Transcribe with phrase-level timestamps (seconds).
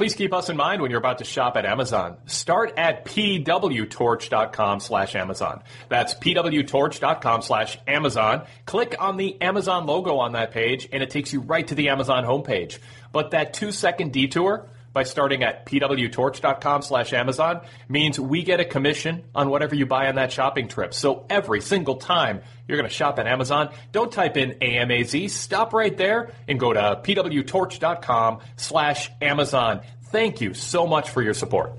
[0.00, 2.16] Please keep us in mind when you're about to shop at Amazon.
[2.24, 5.62] Start at pwtorch.com slash Amazon.
[5.90, 8.46] That's pwtorch.com slash Amazon.
[8.64, 11.90] Click on the Amazon logo on that page and it takes you right to the
[11.90, 12.78] Amazon homepage.
[13.12, 18.64] But that two second detour by starting at pwtorch.com slash Amazon means we get a
[18.64, 20.94] commission on whatever you buy on that shopping trip.
[20.94, 25.30] So every single time you're going to shop at Amazon, don't type in AMAZ.
[25.30, 29.80] Stop right there and go to pwtorch.com slash Amazon.
[30.10, 31.72] Thank you so much for your support.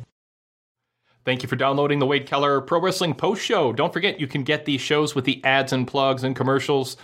[1.23, 3.73] Thank you for downloading the Wade Keller Pro Wrestling Post Show.
[3.73, 6.97] Don't forget you can get these shows with the ads and plugs and commercials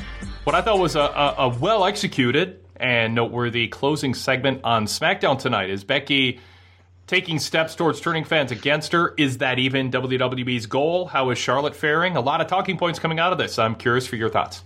[0.44, 5.40] what I thought was a, a, a well executed and noteworthy closing segment on SmackDown
[5.40, 5.70] tonight?
[5.70, 6.42] Is Becky
[7.12, 9.14] taking steps towards turning fans against her?
[9.18, 11.08] Is that even WWE's goal?
[11.08, 12.16] How is Charlotte faring?
[12.16, 13.60] A lot of talking points coming out of this.
[13.60, 14.64] I'm curious for your thoughts.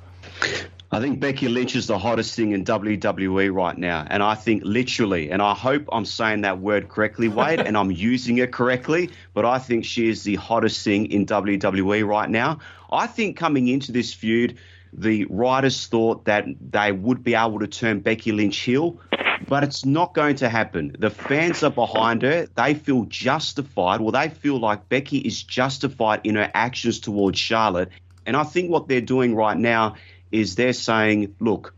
[0.92, 4.06] I think Becky Lynch is the hottest thing in WWE right now.
[4.08, 7.90] And I think literally, and I hope I'm saying that word correctly, Wade, and I'm
[7.90, 12.60] using it correctly, but I think she is the hottest thing in WWE right now.
[12.92, 14.60] I think coming into this feud,
[14.98, 19.00] the writers thought that they would be able to turn Becky Lynch heel,
[19.48, 20.96] but it's not going to happen.
[20.98, 22.48] The fans are behind her.
[22.56, 24.00] They feel justified.
[24.00, 27.90] Well, they feel like Becky is justified in her actions towards Charlotte.
[28.26, 29.96] And I think what they're doing right now
[30.32, 31.76] is they're saying, look,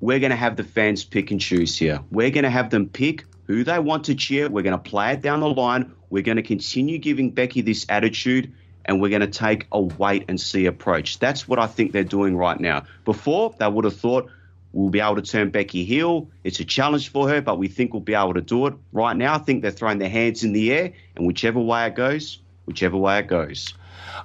[0.00, 2.00] we're going to have the fans pick and choose here.
[2.10, 4.48] We're going to have them pick who they want to cheer.
[4.48, 5.92] We're going to play it down the line.
[6.08, 8.54] We're going to continue giving Becky this attitude
[8.90, 11.20] and we're going to take a wait and see approach.
[11.20, 12.86] That's what I think they're doing right now.
[13.04, 14.28] Before, they would have thought
[14.72, 16.28] we'll be able to turn Becky heel.
[16.42, 18.74] It's a challenge for her, but we think we'll be able to do it.
[18.92, 21.94] Right now, I think they're throwing their hands in the air, and whichever way it
[21.94, 23.74] goes, whichever way it goes.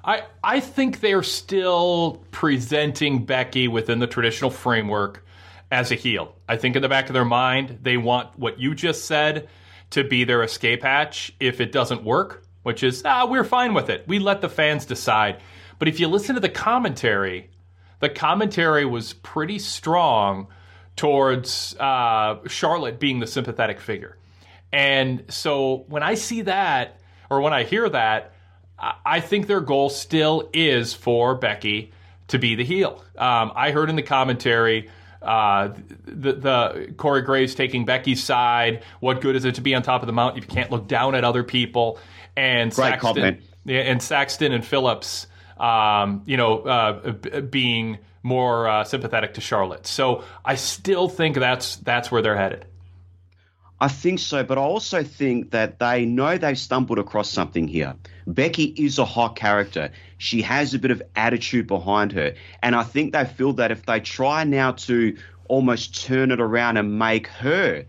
[0.04, 5.24] I, I think they're still presenting Becky within the traditional framework
[5.72, 6.34] as a heel.
[6.50, 9.48] I think in the back of their mind, they want what you just said
[9.92, 13.92] to be their escape hatch if it doesn't work which is, ah, we're fine with
[13.92, 14.08] it.
[14.08, 15.40] We let the fans decide.
[15.78, 17.52] But if you listen to the commentary,
[18.00, 20.48] the commentary was pretty strong
[20.96, 24.18] towards uh, Charlotte being the sympathetic figure.
[24.74, 28.34] And so when I see that, or when I hear that,
[29.06, 31.92] I think their goal still is for Becky
[32.30, 33.04] to be the heel.
[33.16, 34.90] Um, I heard in the commentary
[35.22, 35.70] uh,
[36.06, 38.84] the, the Corey Graves taking Becky's side.
[39.02, 40.88] What good is it to be on top of the mountain if you can't look
[40.88, 42.00] down at other people?
[42.38, 45.28] And Saxton, and Saxton and Phillips,
[45.58, 47.12] um, you know, uh,
[47.42, 49.86] being more uh, sympathetic to Charlotte.
[49.88, 52.66] So I still think that's that's where they're headed.
[53.80, 57.96] I think so, but I also think that they know they've stumbled across something here.
[58.26, 59.92] Becky is a hot character.
[60.18, 62.36] She has a bit of attitude behind her.
[62.64, 65.18] And I think they feel that if they try now to
[65.50, 67.86] almost turn it around and make her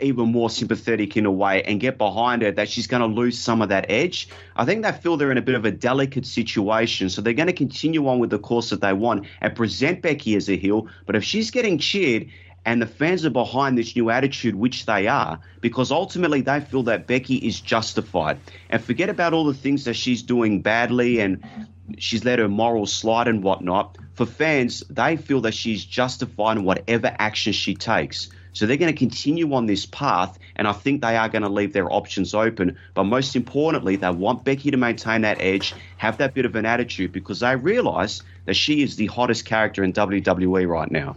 [0.00, 3.38] even more sympathetic in a way and get behind her, that she's going to lose
[3.38, 4.28] some of that edge.
[4.56, 7.08] I think they feel they're in a bit of a delicate situation.
[7.08, 10.34] So they're going to continue on with the course that they want and present Becky
[10.34, 10.88] as a heel.
[11.06, 12.28] But if she's getting cheered,
[12.66, 16.82] and the fans are behind this new attitude, which they are, because ultimately they feel
[16.84, 18.38] that Becky is justified.
[18.70, 21.44] And forget about all the things that she's doing badly and
[21.98, 23.98] she's let her morals slide and whatnot.
[24.14, 28.30] For fans, they feel that she's justified in whatever action she takes.
[28.54, 31.48] So they're going to continue on this path, and I think they are going to
[31.48, 32.78] leave their options open.
[32.94, 36.64] But most importantly, they want Becky to maintain that edge, have that bit of an
[36.64, 41.16] attitude, because they realize that she is the hottest character in WWE right now.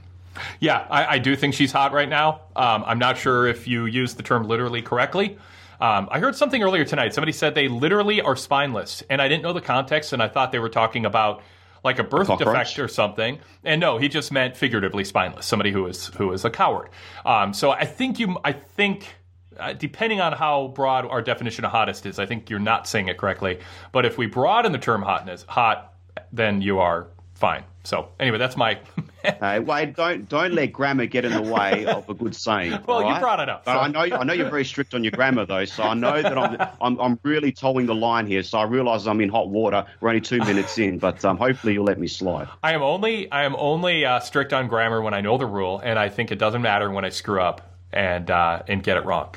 [0.60, 2.42] Yeah, I, I do think she's hot right now.
[2.56, 5.38] Um, I'm not sure if you used the term literally correctly.
[5.80, 7.14] Um, I heard something earlier tonight.
[7.14, 10.52] Somebody said they literally are spineless, and I didn't know the context, and I thought
[10.52, 11.44] they were talking about
[11.84, 12.70] like a birth Cockroach?
[12.70, 13.40] defect or something.
[13.64, 16.90] And no, he just meant figuratively spineless, somebody who is who is a coward.
[17.26, 19.16] Um, so I think you, I think.
[19.60, 23.08] Uh, depending on how broad our definition of hottest is, I think you're not saying
[23.08, 23.58] it correctly.
[23.92, 25.96] But if we broaden the term hotness, hot,
[26.32, 27.64] then you are fine.
[27.88, 28.78] So anyway, that's my
[29.24, 32.72] Hey, Wade, don't don't let grammar get in the way of a good saying.
[32.86, 35.06] Well, all you brought it up, so- I know I know you're very strict on
[35.06, 38.44] your grammar though, so I know that I'm I'm, I'm really toeing the line here.
[38.44, 39.86] So I realise I'm in hot water.
[40.02, 42.50] We're only two minutes in, but um, hopefully you'll let me slide.
[42.62, 45.80] I am only I am only uh, strict on grammar when I know the rule,
[45.80, 49.06] and I think it doesn't matter when I screw up and uh, and get it
[49.06, 49.34] wrong.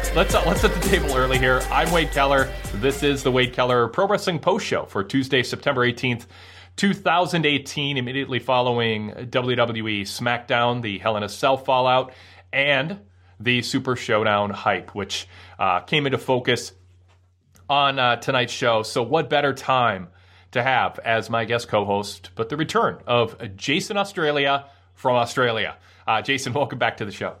[0.00, 1.60] Right, let's uh, let's set the table early here.
[1.70, 2.50] I'm Wade Keller.
[2.76, 6.26] This is the Wade Keller Pro Wrestling Post Show for Tuesday, September 18th,
[6.76, 7.96] 2018.
[7.96, 12.12] Immediately following WWE SmackDown, the Hell in a Cell fallout,
[12.52, 13.00] and
[13.38, 15.26] the Super Showdown hype, which
[15.58, 16.72] uh, came into focus
[17.68, 18.82] on uh, tonight's show.
[18.82, 20.08] So, what better time
[20.52, 25.76] to have as my guest co host but the return of Jason Australia from Australia?
[26.06, 27.36] Uh, Jason, welcome back to the show.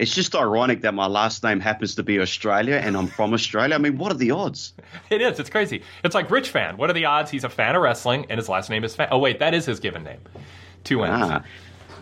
[0.00, 3.74] It's just ironic that my last name happens to be Australia and I'm from Australia.
[3.74, 4.72] I mean, what are the odds?
[5.10, 5.38] It is.
[5.38, 5.82] It's crazy.
[6.02, 6.78] It's like Rich Fann.
[6.78, 9.08] What are the odds he's a fan of wrestling and his last name is Fann?
[9.10, 10.20] Oh, wait, that is his given name.
[10.84, 11.20] Two N's.
[11.22, 11.44] Ah,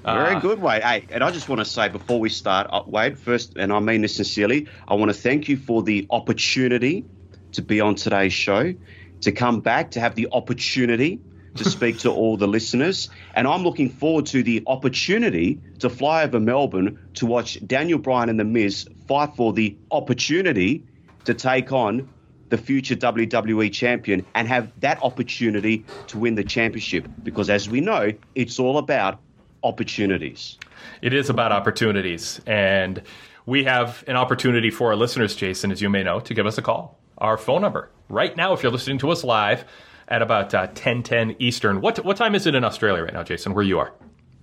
[0.04, 0.82] very Uh, good, Wade.
[0.84, 3.80] Hey, and I just want to say before we start, uh, Wade, first, and I
[3.80, 7.04] mean this sincerely, I want to thank you for the opportunity
[7.52, 8.74] to be on today's show,
[9.22, 11.18] to come back, to have the opportunity
[11.58, 13.10] to speak to all the listeners.
[13.34, 18.28] And I'm looking forward to the opportunity to fly over Melbourne to watch Daniel Bryan
[18.28, 20.84] and The Miz fight for the opportunity
[21.24, 22.08] to take on
[22.48, 27.06] the future WWE champion and have that opportunity to win the championship.
[27.22, 29.20] Because as we know, it's all about
[29.62, 30.58] opportunities.
[31.02, 32.40] It is about opportunities.
[32.46, 33.02] And
[33.44, 36.58] we have an opportunity for our listeners, Jason, as you may know, to give us
[36.58, 36.98] a call.
[37.18, 39.64] Our phone number right now, if you're listening to us live
[40.08, 41.80] at about uh, 1010 Eastern.
[41.80, 43.92] What, what time is it in Australia right now, Jason, where you are?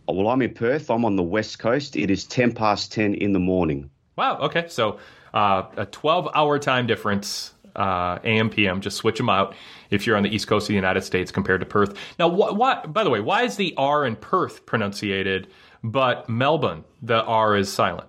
[0.08, 0.90] Oh, Well, I'm in Perth.
[0.92, 1.96] I'm on the west coast.
[1.96, 3.90] It is 10 past 10 in the morning.
[4.16, 4.38] Wow.
[4.40, 4.66] Okay.
[4.70, 5.00] So
[5.34, 8.80] uh, a 12 hour time difference, uh, AM, PM.
[8.82, 9.56] Just switch them out
[9.90, 11.98] if you're on the east coast of the United States compared to Perth.
[12.20, 15.48] Now, wh- by the way, why is the R in Perth pronunciated,
[15.84, 18.08] but Melbourne, the R is silent?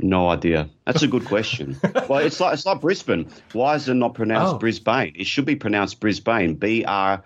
[0.00, 0.68] No idea.
[0.86, 1.78] That's a good question.
[2.08, 3.28] well, it's like it's like Brisbane.
[3.52, 4.58] Why is it not pronounced Oh.
[4.58, 5.12] Brisbane?
[5.16, 6.54] It should be pronounced Brisbane.
[6.54, 7.22] B R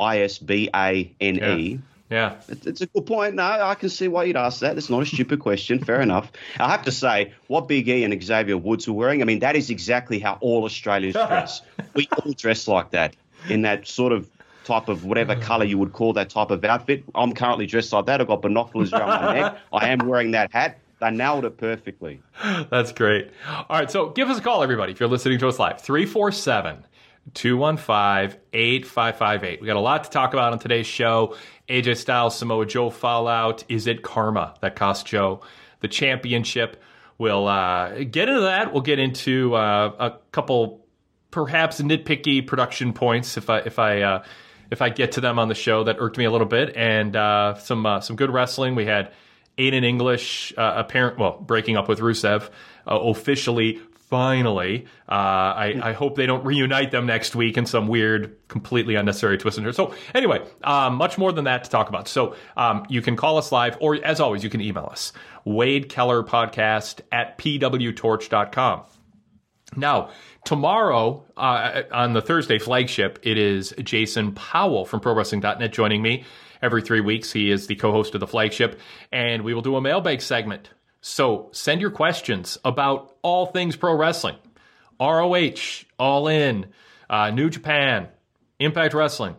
[0.00, 1.78] I S B A N E.
[2.10, 2.36] Yeah.
[2.48, 3.34] It's it's a good point.
[3.34, 4.76] No, I can see why you'd ask that.
[4.78, 5.84] It's not a stupid question.
[5.84, 6.32] Fair enough.
[6.58, 9.54] I have to say, what Big E and Xavier Woods are wearing, I mean, that
[9.56, 11.60] is exactly how all Australians dress.
[11.94, 13.14] we all dress like that
[13.48, 14.28] in that sort of
[14.64, 17.02] type of whatever color you would call that type of outfit.
[17.14, 18.20] I'm currently dressed like that.
[18.20, 19.58] I've got binoculars around my neck.
[19.72, 20.78] I am wearing that hat.
[21.02, 22.22] They nailed it perfectly.
[22.70, 23.32] That's great.
[23.48, 25.80] All right, so give us a call, everybody, if you're listening to us live.
[25.80, 26.86] 347
[27.34, 29.60] 215 8558.
[29.60, 31.36] We got a lot to talk about on today's show.
[31.68, 33.64] AJ Styles, Samoa Joe fallout.
[33.68, 35.40] Is it karma that cost Joe
[35.80, 36.80] the championship?
[37.18, 38.72] We'll uh, get into that.
[38.72, 40.86] We'll get into uh, a couple
[41.32, 44.24] perhaps nitpicky production points if I if I uh,
[44.70, 47.16] if I get to them on the show that irked me a little bit, and
[47.16, 48.76] uh, some uh, some good wrestling.
[48.76, 49.12] We had
[49.58, 52.48] Aiden English uh, apparent well breaking up with Rusev
[52.86, 53.80] uh, officially
[54.12, 54.84] finally.
[55.08, 59.38] Uh, I, I, hope they don't reunite them next week in some weird, completely unnecessary
[59.38, 59.72] twist and turn.
[59.72, 62.08] So, anyway, um, much more than that to talk about.
[62.08, 65.14] So, um, you can call us live, or as always, you can email us
[65.46, 68.82] Wade Keller Podcast at pwtorch.com.
[69.76, 70.10] Now,
[70.44, 76.24] tomorrow uh, on the Thursday flagship, it is Jason Powell from ProWrestling.net joining me
[76.62, 77.32] every three weeks.
[77.32, 80.70] He is the co host of the flagship, and we will do a mailbag segment
[81.02, 84.36] so send your questions about all things pro wrestling
[85.00, 86.66] ROH, All In,
[87.10, 88.06] uh, New Japan,
[88.60, 89.34] Impact Wrestling,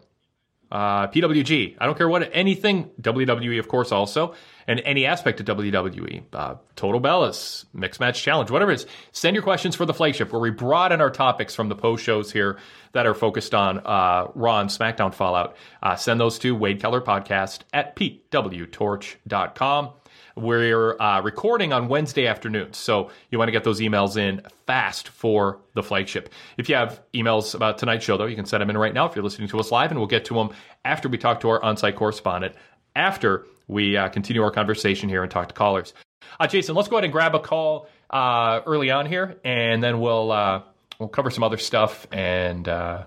[0.69, 1.77] uh, PWG.
[1.79, 4.35] I don't care what anything, WWE, of course, also,
[4.67, 8.85] and any aspect of WWE, uh, Total Bellas, Mixed Match Challenge, whatever it is.
[9.11, 12.31] Send your questions for the flagship where we broaden our topics from the post shows
[12.31, 12.57] here
[12.93, 15.55] that are focused on uh, Raw and SmackDown Fallout.
[15.81, 19.89] Uh, send those to Wade Keller Podcast at pwtorch.com.
[20.35, 25.09] We're uh, recording on Wednesday afternoons, so you want to get those emails in fast
[25.09, 26.33] for the flagship.
[26.57, 29.05] If you have emails about tonight's show, though, you can send them in right now
[29.05, 30.49] if you're listening to us live, and we'll get to them
[30.83, 32.55] after we talk to our on site correspondent,
[32.95, 35.93] after we uh, continue our conversation here and talk to callers.
[36.39, 39.99] Uh, Jason, let's go ahead and grab a call uh, early on here, and then
[39.99, 40.61] we'll uh,
[40.99, 43.03] we'll cover some other stuff and uh,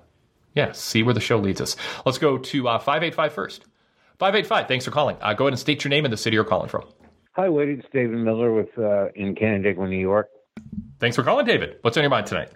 [0.55, 1.77] yeah, see where the show leads us.
[2.05, 3.65] Let's go to uh, 585 first.
[4.19, 5.17] 585, thanks for calling.
[5.21, 6.85] Uh, go ahead and state your name and the city you're calling from.
[7.33, 7.69] Hi, Wade.
[7.69, 10.31] It's David Miller with uh, in Canandaigua, New York.
[10.99, 11.77] Thanks for calling, David.
[11.83, 12.51] What's on your mind tonight?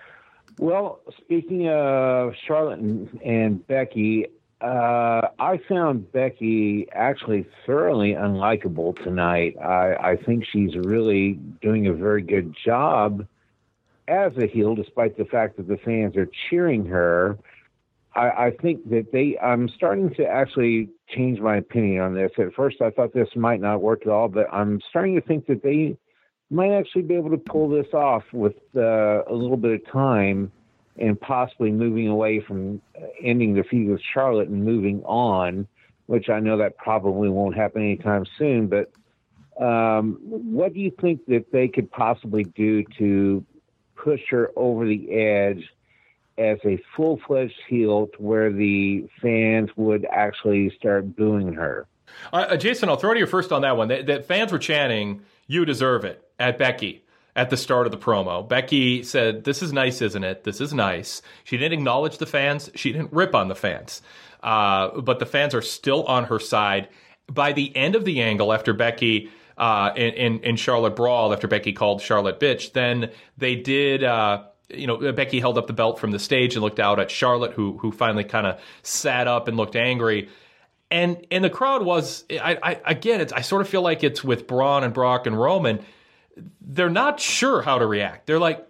[0.59, 4.27] Well, speaking of Charlotte and, and Becky,
[4.61, 9.57] uh, I found Becky actually thoroughly unlikable tonight.
[9.59, 13.27] I, I think she's really doing a very good job
[14.07, 17.39] as a heel, despite the fact that the fans are cheering her.
[18.15, 19.39] I, I think that they.
[19.39, 22.33] I'm starting to actually change my opinion on this.
[22.39, 25.47] At first, I thought this might not work at all, but I'm starting to think
[25.47, 25.97] that they
[26.51, 30.51] might actually be able to pull this off with uh, a little bit of time
[30.99, 32.81] and possibly moving away from
[33.23, 35.67] ending the feud with Charlotte and moving on,
[36.07, 38.69] which I know that probably won't happen anytime soon.
[38.69, 38.93] But
[39.63, 43.45] um, what do you think that they could possibly do to
[43.97, 45.65] push her over the edge?
[46.39, 51.87] as a full fledged heel to where the fans would actually start booing her.
[52.33, 53.89] Uh, uh, Jason, I'll throw to you first on that one.
[53.89, 57.05] That, that fans were chanting, "You deserve it" at Becky
[57.37, 58.47] at the start of the promo.
[58.47, 60.45] Becky said, "This is nice, isn't it?
[60.45, 62.71] This is nice." She didn't acknowledge the fans.
[62.75, 64.03] She didn't rip on the fans,
[64.43, 66.89] uh, but the fans are still on her side.
[67.29, 69.31] By the end of the angle, after Becky.
[69.59, 74.45] Uh, in, in, in Charlotte Brawl, after Becky called Charlotte bitch, then they did uh,
[74.73, 77.53] you know, Becky held up the belt from the stage and looked out at Charlotte,
[77.53, 80.29] who who finally kind of sat up and looked angry.
[80.91, 84.25] And and the crowd was, I, I again, it's I sort of feel like it's
[84.25, 85.85] with Braun and Brock and Roman.
[86.61, 88.27] They're not sure how to react.
[88.27, 88.67] They're like,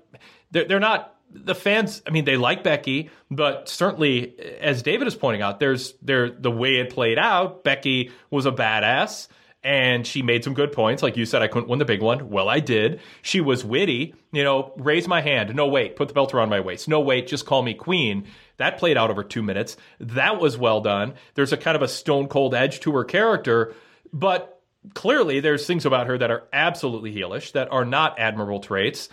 [0.50, 2.02] they're they're not the fans.
[2.06, 6.50] I mean, they like Becky, but certainly, as David is pointing out, there's there the
[6.50, 7.64] way it played out.
[7.64, 9.28] Becky was a badass
[9.62, 11.02] and she made some good points.
[11.02, 12.30] Like you said, I couldn't win the big one.
[12.30, 13.00] Well, I did.
[13.22, 14.14] She was witty.
[14.32, 15.54] You know, raise my hand.
[15.54, 16.88] No, wait, put the belt around my waist.
[16.88, 18.26] No, wait, just call me queen.
[18.56, 19.76] That played out over two minutes.
[20.00, 21.14] That was well done.
[21.34, 23.74] There's a kind of a stone cold edge to her character,
[24.12, 24.59] but
[24.94, 29.08] clearly there's things about her that are absolutely heelish, that are not admirable traits.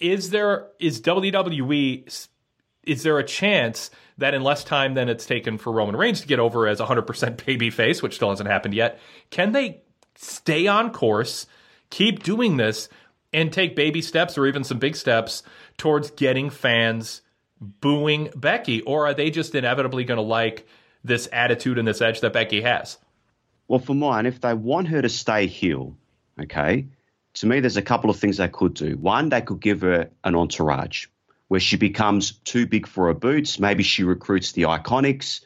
[0.00, 2.28] Is there, is WWE,
[2.84, 6.26] is there a chance that in less time than it's taken for Roman Reigns to
[6.26, 7.04] get over as 100%
[7.36, 9.82] babyface, which still hasn't happened yet, can they
[10.16, 11.46] stay on course,
[11.90, 12.88] keep doing this,
[13.32, 15.42] and take baby steps or even some big steps
[15.76, 17.22] towards getting fans
[17.60, 18.80] booing Becky?
[18.82, 20.66] Or are they just inevitably going to like
[21.02, 22.98] this attitude and this edge that Becky has?
[23.68, 25.96] Well, for mine, if they want her to stay heel,
[26.40, 26.86] okay,
[27.34, 28.96] to me, there's a couple of things they could do.
[28.96, 31.06] One, they could give her an entourage
[31.48, 33.58] where she becomes too big for her boots.
[33.58, 35.40] Maybe she recruits the Iconics.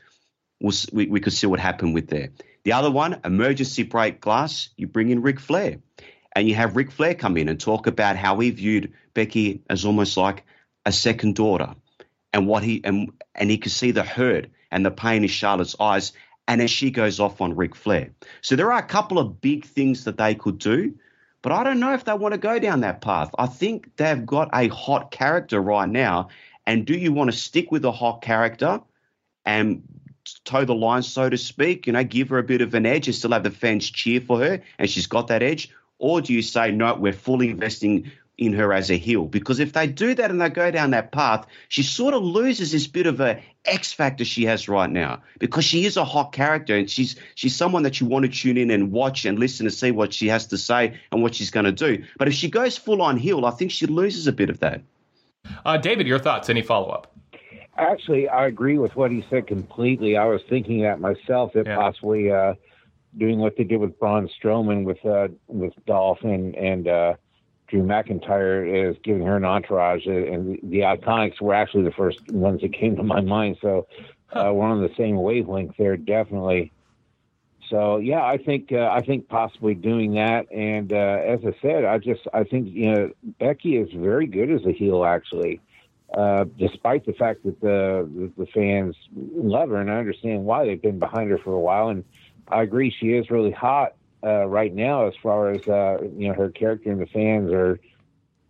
[0.61, 2.31] We'll, we, we could see what happened with there.
[2.65, 5.79] The other one, emergency break glass, you bring in Ric Flair.
[6.35, 9.85] And you have Ric Flair come in and talk about how he viewed Becky as
[9.85, 10.45] almost like
[10.85, 11.75] a second daughter.
[12.33, 15.77] And what he and and he could see the hurt and the pain in Charlotte's
[15.81, 16.13] eyes.
[16.49, 18.11] And then she goes off on Ric Flair.
[18.41, 20.95] So there are a couple of big things that they could do.
[21.43, 23.31] But I don't know if they want to go down that path.
[23.39, 26.31] I think they've got a hot character right now.
[26.67, 28.81] And do you want to stick with a hot character
[29.45, 29.83] and
[30.45, 33.07] toe the line, so to speak, you know, give her a bit of an edge
[33.07, 35.71] and still have the fans cheer for her and she's got that edge?
[35.99, 39.27] Or do you say, no, we're fully investing in her as a heel?
[39.27, 42.73] Because if they do that and they go down that path, she sort of loses
[42.73, 46.33] this bit of a X factor she has right now because she is a hot
[46.33, 49.65] character and she's she's someone that you want to tune in and watch and listen
[49.65, 52.03] to see what she has to say and what she's going to do.
[52.17, 54.81] But if she goes full on heel, I think she loses a bit of that.
[55.67, 56.49] Uh, David, your thoughts?
[56.49, 57.13] Any follow up?
[57.77, 60.17] Actually, I agree with what he said completely.
[60.17, 61.77] I was thinking that myself that Yeah.
[61.77, 62.55] possibly uh,
[63.17, 67.15] doing what they did with Braun Strowman with uh, with Dolph and and uh,
[67.69, 72.63] Drew McIntyre is giving her an entourage, and the Iconics were actually the first ones
[72.63, 73.59] that came to my mind.
[73.61, 73.87] So
[74.33, 76.73] uh, we're on the same wavelength there, definitely.
[77.69, 81.85] So yeah, I think uh, I think possibly doing that, and uh, as I said,
[81.85, 85.61] I just I think you know Becky is very good as a heel actually
[86.15, 90.65] uh, despite the fact that the, the the fans love her, and I understand why
[90.65, 91.89] they've been behind her for a while.
[91.89, 92.05] And
[92.49, 93.95] I agree, she is really hot
[94.25, 97.79] uh, right now as far as uh, you know her character and the fans are.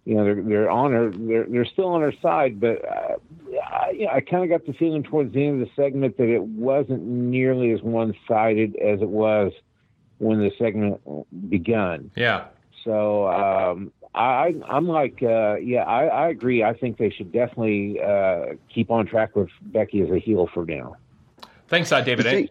[0.04, 3.16] You know they're they're on her they're they're still on her side, but uh,
[3.62, 6.16] I, you know, I kind of got the feeling towards the end of the segment
[6.16, 9.52] that it wasn't nearly as one sided as it was
[10.16, 11.00] when the segment
[11.50, 12.10] begun.
[12.16, 12.46] Yeah.
[12.84, 16.62] So um, I, I'm like, uh, yeah, I, I agree.
[16.62, 20.64] I think they should definitely uh, keep on track with Becky as a heel for
[20.64, 20.96] now.
[21.68, 22.26] Thanks, uh, David.
[22.26, 22.50] Any-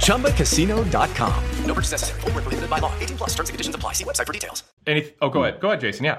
[0.00, 1.44] ChumbaCasino.com.
[1.64, 2.20] No purchase necessary.
[2.20, 2.92] Void where prohibited by law.
[2.98, 3.92] 18 plus terms and conditions apply.
[3.92, 4.64] See website for details.
[4.86, 5.12] Any?
[5.22, 5.60] Oh, go ahead.
[5.60, 6.04] Go ahead, Jason.
[6.04, 6.18] Yeah.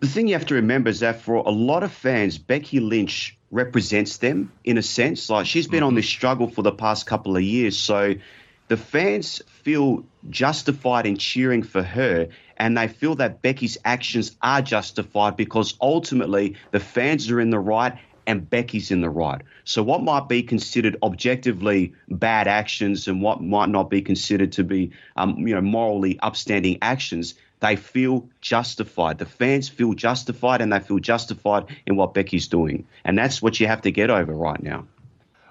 [0.00, 3.38] The thing you have to remember is that for a lot of fans, Becky Lynch
[3.50, 5.30] represents them in a sense.
[5.30, 5.96] Like she's been on mm-hmm.
[5.96, 7.78] this struggle for the past couple of years.
[7.78, 8.14] So
[8.68, 14.62] the fans feel justified in cheering for her and they feel that Becky's actions are
[14.62, 19.42] justified because ultimately the fans are in the right and Becky's in the right.
[19.64, 24.64] So what might be considered objectively bad actions and what might not be considered to
[24.64, 29.18] be um, you know morally upstanding actions, they feel justified.
[29.18, 32.86] The fans feel justified and they feel justified in what Becky's doing.
[33.04, 34.86] And that's what you have to get over right now.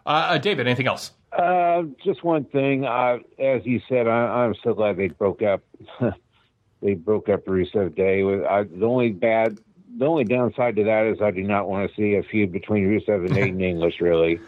[0.05, 1.11] Uh, uh, David, anything else?
[1.31, 2.85] Uh, just one thing.
[2.85, 5.61] Uh, as you said, I, I'm so glad they broke up.
[6.81, 8.23] they broke up Rusev Day.
[8.23, 9.57] With I, the only bad,
[9.97, 12.87] the only downside to that is I do not want to see a feud between
[12.87, 14.01] Rusev and Aiden English.
[14.01, 14.39] Really,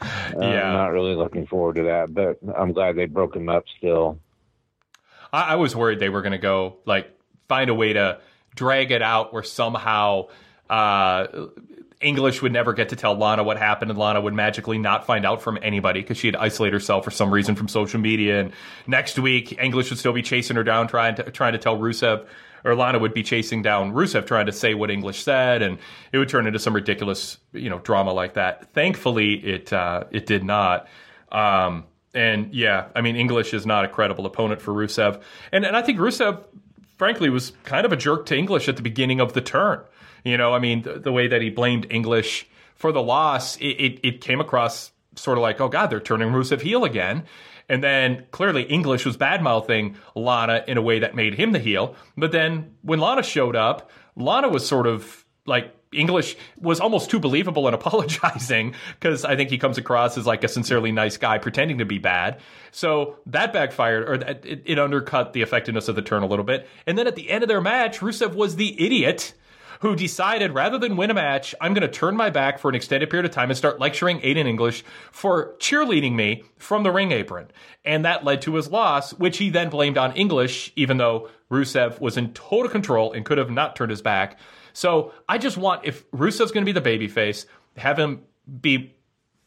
[0.00, 0.36] Yeah.
[0.36, 2.12] I'm not really looking forward to that.
[2.12, 3.64] But I'm glad they broke them up.
[3.78, 4.18] Still,
[5.32, 7.10] I, I was worried they were going to go like
[7.48, 8.20] find a way to
[8.54, 10.28] drag it out where somehow
[10.68, 11.26] uh,
[12.00, 15.26] English would never get to tell Lana what happened, and Lana would magically not find
[15.26, 18.40] out from anybody because she had isolated herself for some reason from social media.
[18.40, 18.52] And
[18.86, 22.26] next week, English would still be chasing her down, trying to trying to tell Rusev.
[22.64, 25.78] Or Lana would be chasing down Rusev, trying to say what English said, and
[26.12, 28.72] it would turn into some ridiculous, you know, drama like that.
[28.74, 30.88] Thankfully, it uh, it did not.
[31.30, 35.22] Um, and yeah, I mean, English is not a credible opponent for Rusev.
[35.52, 36.42] And, and I think Rusev,
[36.96, 39.80] frankly, was kind of a jerk to English at the beginning of the turn.
[40.24, 43.66] You know, I mean, the, the way that he blamed English for the loss, it,
[43.66, 47.24] it, it came across sort of like, oh, God, they're turning Rusev heel again.
[47.68, 51.58] And then clearly English was bad mouthing Lana in a way that made him the
[51.58, 51.94] heel.
[52.16, 57.18] But then when Lana showed up, Lana was sort of like English was almost too
[57.18, 61.38] believable in apologizing because I think he comes across as like a sincerely nice guy
[61.38, 62.40] pretending to be bad.
[62.70, 66.44] So that backfired, or that, it, it undercut the effectiveness of the turn a little
[66.44, 66.68] bit.
[66.86, 69.32] And then at the end of their match, Rusev was the idiot
[69.80, 72.74] who decided rather than win a match, I'm going to turn my back for an
[72.74, 77.12] extended period of time and start lecturing Aiden English for cheerleading me from the ring
[77.12, 77.48] apron.
[77.84, 82.00] And that led to his loss, which he then blamed on English, even though Rusev
[82.00, 84.38] was in total control and could have not turned his back.
[84.72, 88.22] So I just want, if Rusev's going to be the babyface, have him
[88.60, 88.94] be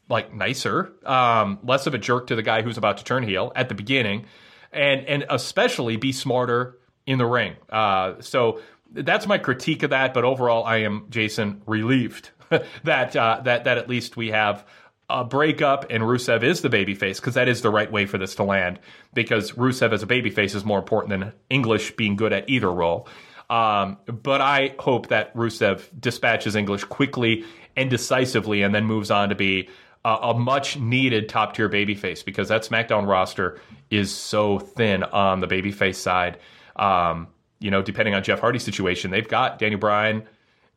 [0.09, 3.51] like nicer, um, less of a jerk to the guy who's about to turn heel
[3.55, 4.25] at the beginning,
[4.71, 7.55] and and especially be smarter in the ring.
[7.69, 8.59] Uh, so
[8.91, 10.13] that's my critique of that.
[10.13, 12.31] But overall, I am Jason relieved
[12.83, 14.65] that uh, that that at least we have
[15.09, 18.35] a breakup and Rusev is the babyface because that is the right way for this
[18.35, 18.79] to land.
[19.13, 23.07] Because Rusev as a babyface is more important than English being good at either role.
[23.49, 27.43] Um, but I hope that Rusev dispatches English quickly
[27.75, 29.69] and decisively, and then moves on to be
[30.05, 35.41] a, a much needed top tier babyface because that SmackDown roster is so thin on
[35.41, 36.37] the babyface side.
[36.77, 37.27] Um,
[37.61, 40.23] you know, depending on Jeff Hardy's situation, they've got Daniel Bryan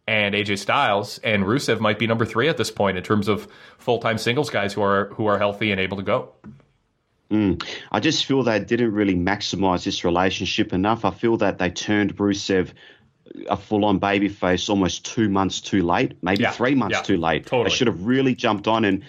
[0.06, 3.48] and AJ Styles, and Rusev might be number three at this point in terms of
[3.78, 6.30] full time singles guys who are who are healthy and able to go.
[7.30, 7.66] Mm.
[7.90, 11.04] I just feel they didn't really maximize this relationship enough.
[11.04, 12.70] I feel that they turned Rusev
[13.48, 17.16] a full on babyface almost two months too late, maybe Yeah, three months yeah, too
[17.16, 17.46] late.
[17.46, 17.70] totally.
[17.70, 19.02] They should have really jumped on and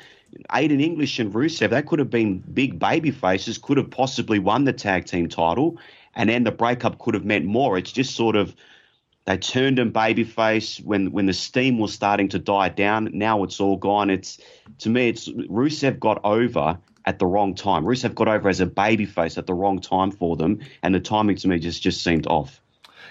[0.51, 4.65] Aiden English and Rusev, they could have been big baby faces, could have possibly won
[4.65, 5.77] the tag team title,
[6.15, 7.78] and then the breakup could have meant more.
[7.78, 8.56] It's just sort of
[9.25, 13.10] they turned him babyface when when the steam was starting to die down.
[13.13, 14.10] Now it's all gone.
[14.10, 14.39] It's
[14.80, 17.84] to me, it's Rusev got over at the wrong time.
[17.84, 21.36] Rusev got over as a babyface at the wrong time for them, and the timing
[21.38, 22.62] to me just just seemed off.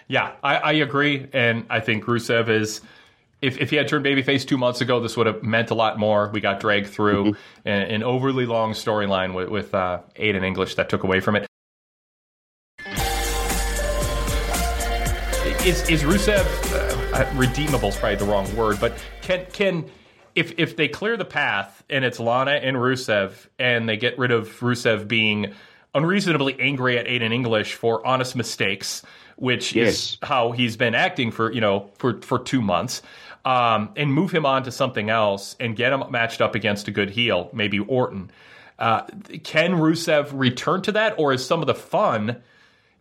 [0.06, 2.80] Yeah, I, I agree, and I think Rusev is.
[3.42, 5.98] If, if he had turned babyface two months ago, this would have meant a lot
[5.98, 6.30] more.
[6.32, 7.36] We got dragged through
[7.66, 11.46] an, an overly long storyline with, with uh, Aiden English that took away from it.
[15.64, 16.44] Is is Rusev
[17.14, 17.88] uh, redeemable?
[17.88, 19.90] Is probably the wrong word, but can can
[20.34, 24.30] if if they clear the path and it's Lana and Rusev and they get rid
[24.30, 25.54] of Rusev being
[25.94, 29.02] unreasonably angry at Aiden English for honest mistakes,
[29.36, 29.94] which Yes.
[29.94, 33.00] is how he's been acting for you know for for two months,
[33.46, 36.90] um, and move him on to something else and get him matched up against a
[36.90, 38.30] good heel, maybe Orton.
[38.78, 39.04] Uh,
[39.44, 42.42] can Rusev return to that, or is some of the fun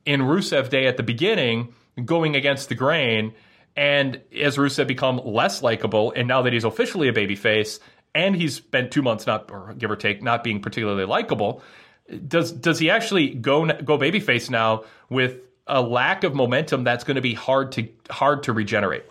[0.05, 3.33] in Rusev Day at the beginning going against the grain?
[3.75, 7.79] And as Rusev become less likable, and now that he's officially a babyface,
[8.13, 11.63] and he's spent two months not, or give or take, not being particularly likable,
[12.27, 17.15] does does he actually go go babyface now with a lack of momentum that's going
[17.15, 19.05] to be hard to hard to regenerate?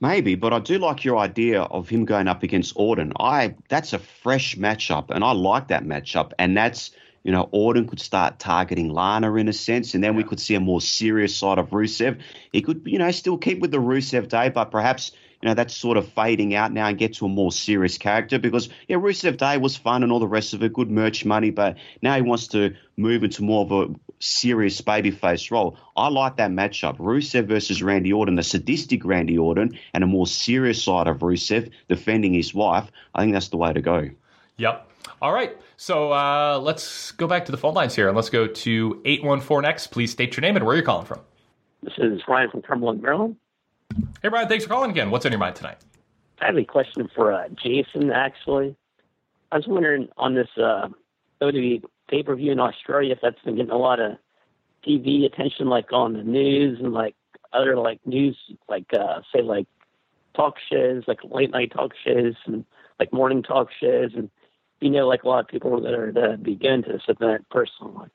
[0.00, 3.12] Maybe, but I do like your idea of him going up against Orton.
[3.18, 6.32] I that's a fresh matchup, and I like that matchup.
[6.38, 6.92] And that's
[7.28, 10.54] you know Orton could start targeting Lana in a sense, and then we could see
[10.54, 12.22] a more serious side of Rusev.
[12.52, 15.12] He could you know still keep with the Rusev Day, but perhaps
[15.42, 18.38] you know that's sort of fading out now and get to a more serious character
[18.38, 21.50] because yeah, Rusev Day was fun and all the rest of it, good merch money,
[21.50, 25.76] but now he wants to move into more of a serious babyface role.
[25.94, 26.96] I like that matchup.
[26.96, 31.72] Rusev versus Randy Orton, the sadistic Randy Orton, and a more serious side of Rusev
[31.90, 32.90] defending his wife.
[33.14, 34.08] I think that's the way to go.
[34.56, 34.87] Yep.
[35.20, 35.56] All right.
[35.76, 39.62] So uh, let's go back to the phone lines here and let's go to 814
[39.62, 39.88] next.
[39.88, 41.20] Please state your name and where you're calling from.
[41.82, 43.36] This is Ryan from Cumberland, Maryland.
[44.22, 45.10] Hey, Brian, thanks for calling again.
[45.10, 45.78] What's on your mind tonight?
[46.40, 48.76] I have a question for uh, Jason, actually.
[49.50, 50.88] I was wondering on this uh,
[51.40, 54.18] WWE pay per view in Australia if that's been getting a lot of
[54.86, 57.14] TV attention, like on the news and like
[57.52, 58.36] other like news,
[58.68, 59.66] like uh, say like
[60.34, 62.64] talk shows, like late night talk shows and
[63.00, 64.30] like morning talk shows, and
[64.80, 68.08] you know, like a lot of people that are that be going to event personally.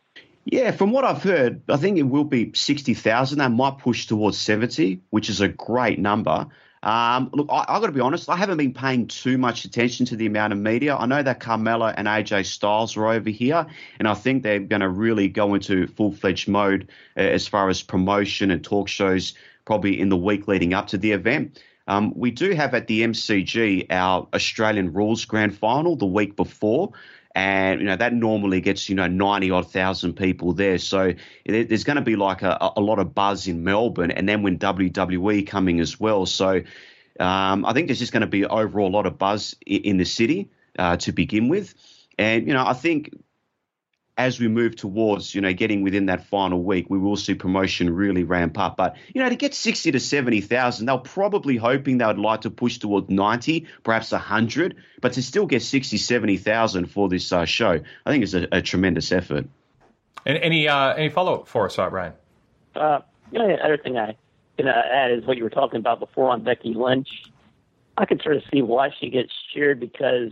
[0.46, 3.38] Yeah, from what I've heard, I think it will be 60,000.
[3.38, 6.48] They might push towards 70, which is a great number.
[6.84, 10.06] Um, look, I, i got to be honest, I haven't been paying too much attention
[10.08, 10.98] to the amount of media.
[10.98, 13.66] I know that Carmella and AJ Styles are over here,
[14.00, 17.70] and I think they're going to really go into full fledged mode uh, as far
[17.70, 21.64] as promotion and talk shows probably in the week leading up to the event.
[21.88, 26.94] Um, we do have at the MCG our Australian Rules Grand Final the week before
[27.36, 30.78] and you know that normally gets you know ninety odd thousand people there.
[30.78, 31.14] So
[31.46, 34.44] there- there's going to be like a, a lot of buzz in Melbourne, and then
[34.44, 36.26] when WWE coming as well.
[36.26, 36.62] So
[37.20, 39.98] um, I think there's just going to be overall a lot of buzz i- in
[39.98, 41.74] the city uh, to begin with,
[42.20, 43.10] and you know I think
[44.18, 47.90] as we move towards, you know, getting within that final week, we will see promotion
[47.90, 48.78] really ramp up.
[48.78, 52.52] But, you know, to get 60 to 70,000, they're probably hoping they would like to
[52.52, 57.80] push towards 90, perhaps 100, but to still get 60, 70,000 for this uh, show,
[58.06, 59.48] I think is a, a tremendous effort.
[60.26, 62.14] And any uh, any follow up for us, uh, Ryan?
[62.76, 63.00] Uh,
[63.32, 64.16] you know, the other thing I
[64.58, 67.10] can uh, add is what you were talking about before on Becky Lynch.
[67.98, 70.32] I can sort of see why she gets cheered because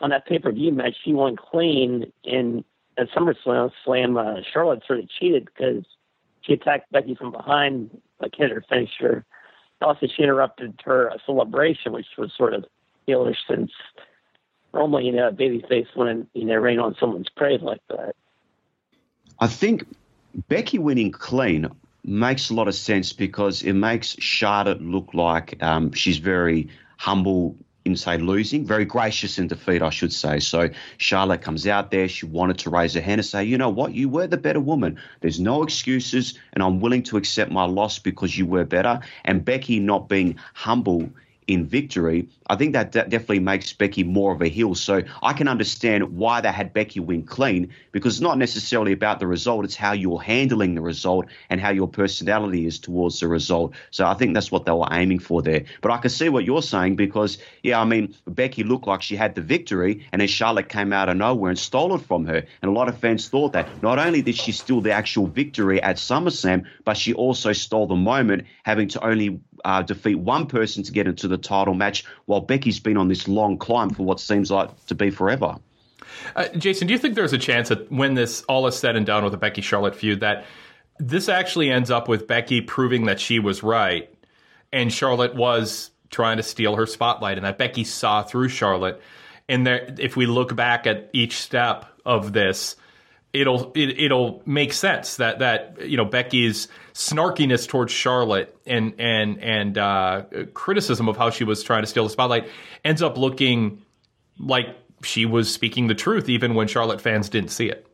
[0.00, 2.12] on that pay per view match, she won clean.
[2.24, 2.64] And
[2.98, 5.84] at SummerSlam, Slam, uh, Charlotte sort of cheated because
[6.40, 9.24] she attacked Becky from behind, like hit her finisher.
[9.80, 12.64] Also, she interrupted her uh, celebration, which was sort of
[13.06, 13.70] heelish since
[14.74, 18.14] normally, you know, a babyface wouldn't, you know, rain on someone's parade like that.
[19.38, 19.84] I think
[20.48, 21.70] Becky winning clean
[22.04, 27.56] makes a lot of sense because it makes Charlotte look like um, she's very humble
[27.96, 30.40] say losing, very gracious in defeat, I should say.
[30.40, 33.70] So Charlotte comes out there, she wanted to raise her hand and say, you know
[33.70, 34.98] what, you were the better woman.
[35.20, 39.00] There's no excuses, and I'm willing to accept my loss because you were better.
[39.24, 41.10] And Becky not being humble
[41.48, 44.74] in victory, I think that de- definitely makes Becky more of a heel.
[44.74, 49.18] So I can understand why they had Becky win clean because it's not necessarily about
[49.18, 53.28] the result, it's how you're handling the result and how your personality is towards the
[53.28, 53.74] result.
[53.90, 55.64] So I think that's what they were aiming for there.
[55.80, 59.16] But I can see what you're saying because, yeah, I mean, Becky looked like she
[59.16, 62.44] had the victory and then Charlotte came out of nowhere and stole it from her.
[62.60, 65.82] And a lot of fans thought that not only did she steal the actual victory
[65.82, 70.82] at SummerSlam, but she also stole the moment, having to only uh, defeat one person
[70.82, 74.20] to get into the title match, while Becky's been on this long climb for what
[74.20, 75.56] seems like to be forever.
[76.34, 79.06] Uh, Jason, do you think there's a chance that when this all is said and
[79.06, 80.46] done with the Becky Charlotte feud, that
[80.98, 84.12] this actually ends up with Becky proving that she was right
[84.72, 89.00] and Charlotte was trying to steal her spotlight, and that Becky saw through Charlotte?
[89.48, 92.76] And there, if we look back at each step of this,
[93.32, 96.68] it'll it, it'll make sense that that you know Becky's
[96.98, 102.02] snarkiness towards Charlotte and and and uh, criticism of how she was trying to steal
[102.02, 102.48] the spotlight
[102.84, 103.80] ends up looking
[104.40, 104.66] like
[105.04, 107.86] she was speaking the truth even when Charlotte fans didn't see it.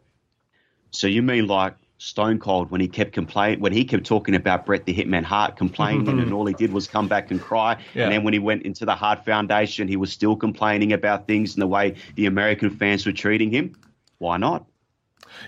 [0.90, 4.64] So you mean like Stone Cold when he kept complaining when he kept talking about
[4.64, 7.76] Bret the Hitman Hart complaining and all he did was come back and cry.
[7.92, 8.04] Yeah.
[8.04, 11.54] And then when he went into the Hart Foundation, he was still complaining about things
[11.54, 13.76] and the way the American fans were treating him.
[14.16, 14.64] Why not?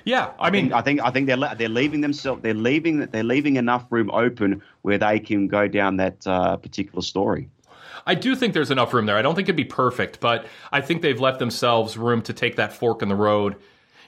[0.04, 3.56] Yeah, I, mean, I think I think they're they're leaving themselves they're leaving they're leaving
[3.56, 7.48] enough room open where they can go down that uh, particular story.
[8.06, 9.16] I do think there's enough room there.
[9.16, 12.56] I don't think it'd be perfect, but I think they've left themselves room to take
[12.56, 13.56] that fork in the road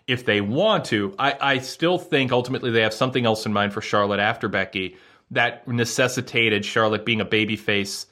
[0.06, 1.14] if they want to.
[1.18, 4.96] I, I still think ultimately they have something else in mind for Charlotte after Becky
[5.30, 8.06] that necessitated Charlotte being a babyface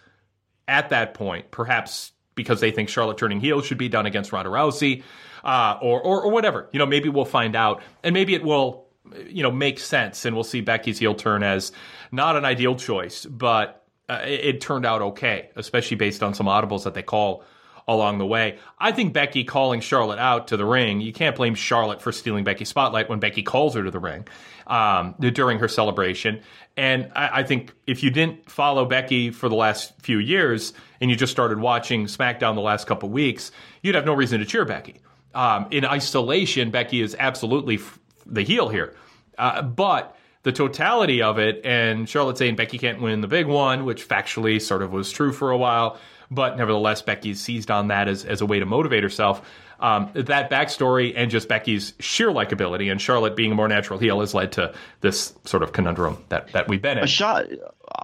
[0.69, 4.51] at that point, perhaps because they think Charlotte turning heel should be done against Ronda
[4.51, 5.03] Rousey,
[5.47, 6.69] uh, or, or or whatever.
[6.73, 8.89] You know, maybe we'll find out, and maybe it will,
[9.29, 11.73] you know, make sense, and we'll see Becky's heel turn as
[12.11, 16.47] not an ideal choice, but uh, it, it turned out okay, especially based on some
[16.47, 17.45] audibles that they call
[17.89, 18.59] along the way.
[18.81, 22.43] I think Becky calling Charlotte out to the ring, you can't blame Charlotte for stealing
[22.43, 24.27] Becky's spotlight when Becky calls her to the ring
[24.67, 26.41] um, during her celebration.
[26.77, 31.09] And I, I think if you didn't follow Becky for the last few years and
[31.09, 34.65] you just started watching SmackDown the last couple weeks, you'd have no reason to cheer
[34.65, 34.97] Becky.
[35.37, 38.97] Um, in isolation, Becky is absolutely f- the heel here.
[39.37, 43.85] Uh, but the totality of it, and Charlotte saying Becky can't win the big one,
[43.85, 45.99] which factually sort of was true for a while,
[46.31, 49.47] but nevertheless, Becky seized on that as, as a way to motivate herself.
[49.79, 54.21] Um, that backstory and just Becky's sheer likability and Charlotte being a more natural heel
[54.21, 57.05] has led to this sort of conundrum that, that we've been in.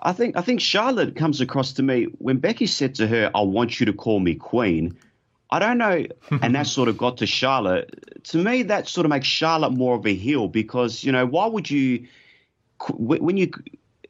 [0.02, 3.40] I think I think Charlotte comes across to me when Becky said to her, "I
[3.40, 4.98] want you to call me Queen."
[5.52, 6.04] I don't know,
[6.42, 8.24] and that sort of got to Charlotte.
[8.24, 11.46] To me, that sort of makes Charlotte more of a heel because you know why
[11.46, 12.06] would you
[12.90, 13.50] when you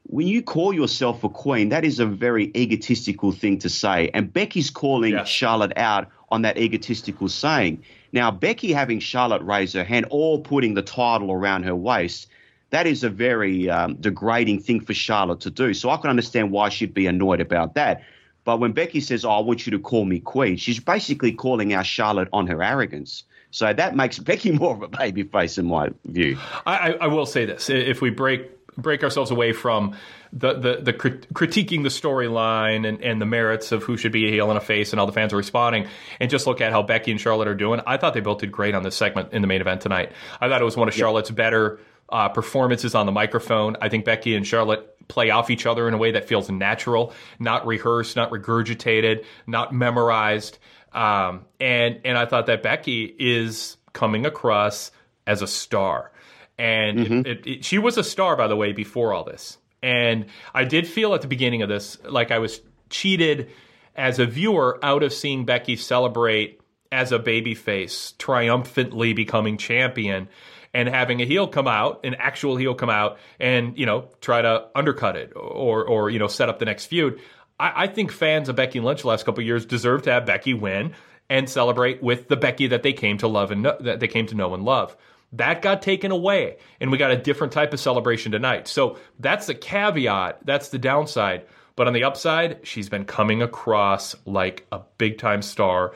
[0.05, 4.11] when you call yourself a queen, that is a very egotistical thing to say.
[4.13, 5.29] And Becky's calling Yes.
[5.29, 7.83] Charlotte out on that egotistical saying.
[8.13, 12.29] Now, Becky having Charlotte raise her hand or putting the title around her waist,
[12.71, 15.73] that is a very um, degrading thing for Charlotte to do.
[15.73, 18.03] So I can understand why she'd be annoyed about that.
[18.45, 21.73] But when Becky says, oh, I want you to call me queen, she's basically calling
[21.73, 23.25] out Charlotte on her arrogance.
[23.51, 26.39] So that makes Becky more of a babyface in my view.
[26.67, 29.95] I, I, will say this: if we break break ourselves away from
[30.33, 34.27] the the, the crit- critiquing the storyline and, and the merits of who should be
[34.27, 35.87] a heel and a face and all the fans are responding,
[36.19, 38.51] and just look at how Becky and Charlotte are doing, I thought they both did
[38.51, 40.13] great on this segment in the main event tonight.
[40.41, 41.79] I thought it was one of Charlotte's better
[42.13, 43.77] uh, performances on the microphone.
[43.81, 47.13] I think Becky and Charlotte play off each other in a way that feels natural,
[47.39, 50.59] not rehearsed, not regurgitated, not memorized.
[50.93, 54.93] Um, and and I thought that Becky is coming across
[55.27, 56.13] as a star.
[56.59, 59.59] And it, it, it, she was a star, by the way, before all this.
[59.83, 63.51] And I did feel at the beginning of this like I was cheated
[63.97, 66.61] as a viewer out of seeing Becky celebrate
[66.93, 70.29] as a babyface, triumphantly becoming champion,
[70.75, 74.43] and having a heel come out, an actual heel come out, and you know try
[74.43, 77.21] to undercut it or or you know set up the next feud.
[77.59, 80.55] I, I think fans of Becky Lynch the last couple years deserve to have Becky
[80.55, 80.95] win
[81.29, 84.27] and celebrate with the Becky that they came to love and know, that they came
[84.27, 84.97] to know and love.
[85.35, 88.69] That got taken away, and we got a different type of celebration tonight.
[88.69, 90.45] So that's the caveat.
[90.45, 91.47] That's the downside.
[91.75, 95.93] But on the upside, she's been coming across like a big time star.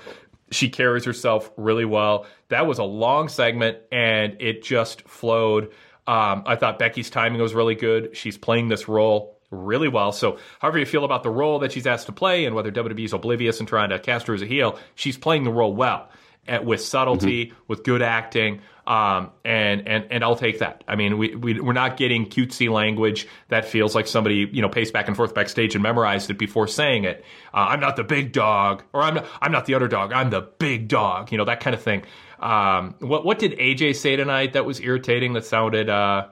[0.50, 2.26] She carries herself really well.
[2.48, 5.72] That was a long segment, and it just flowed.
[6.06, 8.16] Um, I thought Becky's timing was really good.
[8.16, 10.12] She's playing this role really well.
[10.12, 13.04] So, however you feel about the role that she's asked to play and whether WWE
[13.04, 16.08] is oblivious and trying to cast her as a heel, she's playing the role well.
[16.48, 18.60] at, with subtlety, with good acting.
[18.86, 20.84] Um, and, and, and I'll take that.
[20.86, 24.68] I mean, we, we, we're not getting cutesy language that feels like somebody, you know,
[24.68, 27.24] paced back and forth backstage and memorized it before saying it.
[27.52, 30.12] Uh, I'm not the big dog, or I'm not, I'm not the underdog.
[30.12, 32.04] I'm the big dog, you know, that kind of thing.
[32.38, 36.28] Um, what, what did AJ say tonight that was irritating that sounded, uh,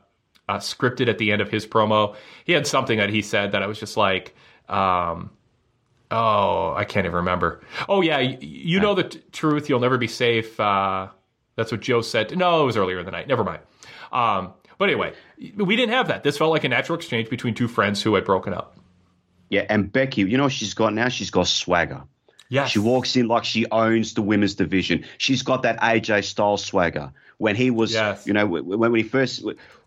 [0.49, 2.15] uh, scripted at the end of his promo?
[2.45, 4.37] He had something that he said that I was just like,
[4.69, 5.31] um,
[6.11, 7.63] oh, I can't even remember.
[7.89, 9.69] Oh yeah, you, you know the t- truth.
[9.69, 10.59] You'll never be safe.
[10.61, 11.09] Uh,
[11.57, 12.37] that's what Joe said.
[12.37, 13.29] No, it was earlier in the night.
[13.29, 13.61] Never mind.
[14.13, 15.13] Um, but anyway,
[15.57, 16.23] we didn't have that.
[16.25, 18.77] This felt like a natural exchange between two friends who had broken up.
[19.51, 21.09] Yeah, and Becky, you know what she's got now?
[21.09, 22.03] She's got swagger.
[22.49, 22.67] Yeah.
[22.67, 25.05] She walks in like she owns the women's division.
[25.19, 27.13] She's got that AJ style swagger.
[27.39, 28.27] When he was, Yes.
[28.27, 29.45] you know, when, when he first,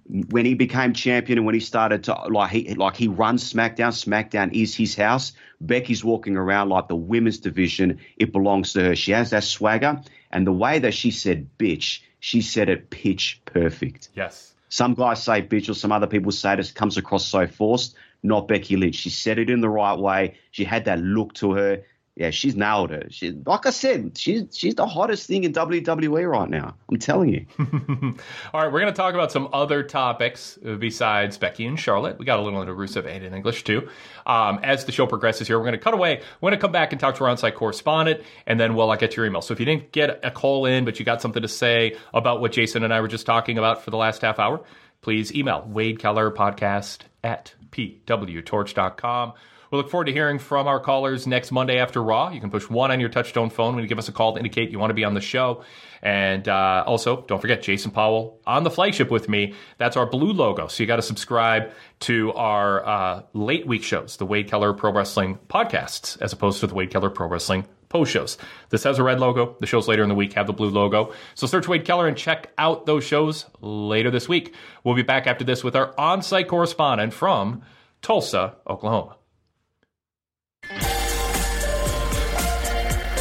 [0.09, 3.91] when he became champion and when he started to like he like he runs SmackDown.
[3.91, 5.33] SmackDown is his house.
[5.59, 7.99] Becky's walking around like the women's division.
[8.17, 8.95] It belongs to her.
[8.95, 13.41] She has that swagger, and the way that she said "bitch," she said it pitch
[13.45, 14.09] perfect.
[14.15, 14.53] Yes.
[14.69, 17.95] Some guys say bitch, or some other people say it comes across so forced.
[18.23, 18.95] Not Becky Lynch.
[18.95, 20.37] She said it in the right way.
[20.51, 21.83] She had that look to her.
[22.17, 23.13] Yeah, she's it.
[23.13, 26.73] She, like I said, she's she's the hottest thing in WWE right now.
[26.89, 27.45] I'm telling you.
[27.59, 32.17] All right, we're going to talk about some other topics besides Becky and Charlotte.
[32.17, 33.87] We got a little into Rusev and in English too.
[34.25, 36.23] Um, as the show progresses here, we're going to cut away.
[36.41, 38.95] We're going to come back and talk to our on-site correspondent, and then we'll uh,
[38.95, 39.43] get your email.
[39.43, 42.41] So if you didn't get a call in, but you got something to say about
[42.41, 44.63] what Jason and I were just talking about for the last half hour,
[45.01, 49.33] please email Wade Keller Podcast at pwtorch.com.
[49.71, 52.29] We look forward to hearing from our callers next Monday after Raw.
[52.29, 54.39] You can push one on your touchstone phone when you give us a call to
[54.39, 55.63] indicate you want to be on the show.
[56.01, 59.55] And uh, also, don't forget Jason Powell on the flagship with me.
[59.77, 60.67] That's our blue logo.
[60.67, 64.91] So you got to subscribe to our uh, late week shows, the Wade Keller Pro
[64.91, 68.37] Wrestling podcasts, as opposed to the Wade Keller Pro Wrestling post shows.
[68.69, 69.55] This has a red logo.
[69.59, 71.13] The shows later in the week have the blue logo.
[71.35, 74.53] So search Wade Keller and check out those shows later this week.
[74.83, 77.63] We'll be back after this with our on site correspondent from
[78.01, 79.16] Tulsa, Oklahoma.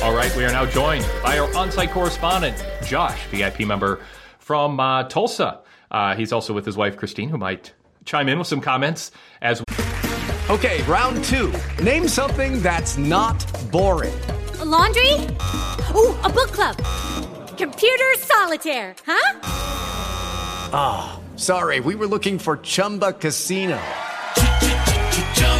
[0.06, 3.98] All right, we are now joined by our on site correspondent, Josh, VIP member
[4.38, 5.62] from uh, Tulsa.
[5.90, 7.72] Uh, he's also with his wife, Christine, who might
[8.04, 9.10] chime in with some comments
[9.42, 9.64] as
[10.48, 11.52] Okay, round two.
[11.82, 14.14] Name something that's not boring.
[14.60, 15.12] A laundry?
[15.96, 16.76] Ooh, a book club.
[17.58, 19.40] Computer solitaire, huh?
[20.72, 23.80] Ah, sorry, we were looking for Chumba Casino.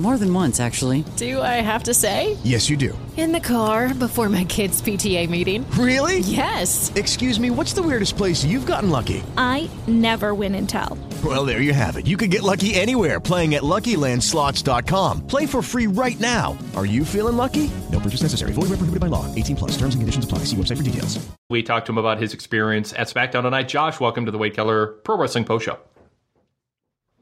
[0.00, 1.04] More than once, actually.
[1.16, 2.38] Do I have to say?
[2.42, 2.96] Yes, you do.
[3.18, 5.70] In the car before my kids' PTA meeting.
[5.72, 6.20] Really?
[6.20, 6.90] Yes.
[6.94, 9.22] Excuse me, what's the weirdest place you've gotten lucky?
[9.36, 10.96] I never win and tell.
[11.22, 12.06] Well, there you have it.
[12.06, 15.26] You can get lucky anywhere playing at LuckyLandSlots.com.
[15.26, 16.56] Play for free right now.
[16.74, 17.70] Are you feeling lucky?
[17.92, 18.52] No purchase necessary.
[18.52, 19.26] Void where prohibited by law.
[19.34, 19.72] 18 plus.
[19.72, 20.44] Terms and conditions apply.
[20.44, 21.18] See website for details.
[21.50, 23.68] we talked to him about his experience at SmackDown tonight.
[23.68, 25.78] Josh, welcome to the Wade Keller Pro Wrestling Post Show.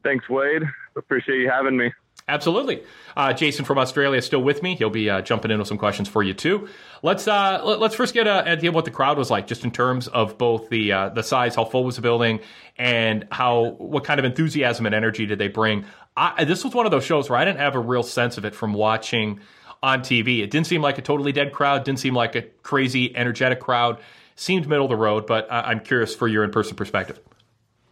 [0.01, 0.61] Thanks, Wade.
[0.95, 1.91] Appreciate you having me.
[2.29, 2.83] Absolutely.
[3.17, 4.75] Uh, Jason from Australia is still with me.
[4.75, 6.69] He'll be uh, jumping in with some questions for you too.
[7.01, 9.63] Let's uh, let, us first get an idea of what the crowd was like, just
[9.63, 12.39] in terms of both the uh, the size, how full was the building,
[12.77, 15.85] and how what kind of enthusiasm and energy did they bring.
[16.15, 18.45] I, this was one of those shows where I didn't have a real sense of
[18.45, 19.39] it from watching
[19.81, 20.43] on TV.
[20.43, 21.83] It didn't seem like a totally dead crowd.
[21.83, 23.99] Didn't seem like a crazy energetic crowd.
[24.35, 27.19] Seemed middle of the road, but I'm curious for your in person perspective.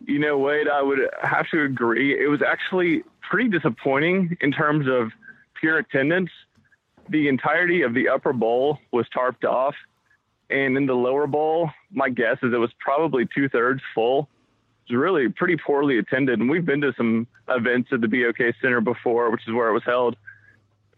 [0.06, 2.24] You know, Wade, I would have to agree.
[2.24, 5.12] It was actually pretty disappointing in terms of
[5.60, 6.30] pure attendance.
[7.10, 9.76] The entirety of the upper bowl was tarped off.
[10.50, 14.30] And in the lower bowl, my guess is it was probably two thirds full.
[14.88, 16.40] It was really pretty poorly attended.
[16.40, 19.74] And we've been to some events at the BOK Center before, which is where it
[19.74, 20.16] was held,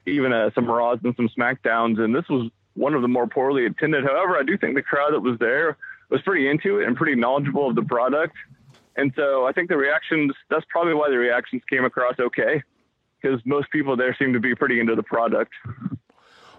[0.06, 2.00] even uh, some Raws and some SmackDowns.
[2.00, 4.04] And this was one of the more poorly attended.
[4.04, 5.78] However, I do think the crowd that was there
[6.10, 8.36] was pretty into it and pretty knowledgeable of the product.
[8.96, 12.62] And so I think the reactions, that's probably why the reactions came across okay,
[13.22, 15.54] because most people there seem to be pretty into the product.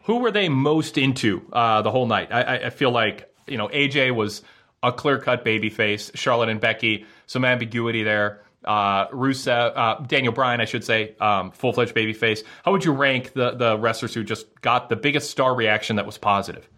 [0.04, 2.32] Who were they most into uh, the whole night?
[2.32, 4.42] I, I feel like, you know, AJ was
[4.82, 8.42] a clear cut babyface, Charlotte and Becky, some ambiguity there.
[8.64, 12.44] Uh, Rusev, uh, Daniel Bryan, I should say, um, full fledged babyface.
[12.64, 16.06] How would you rank the, the wrestlers who just got the biggest star reaction that
[16.06, 16.68] was positive?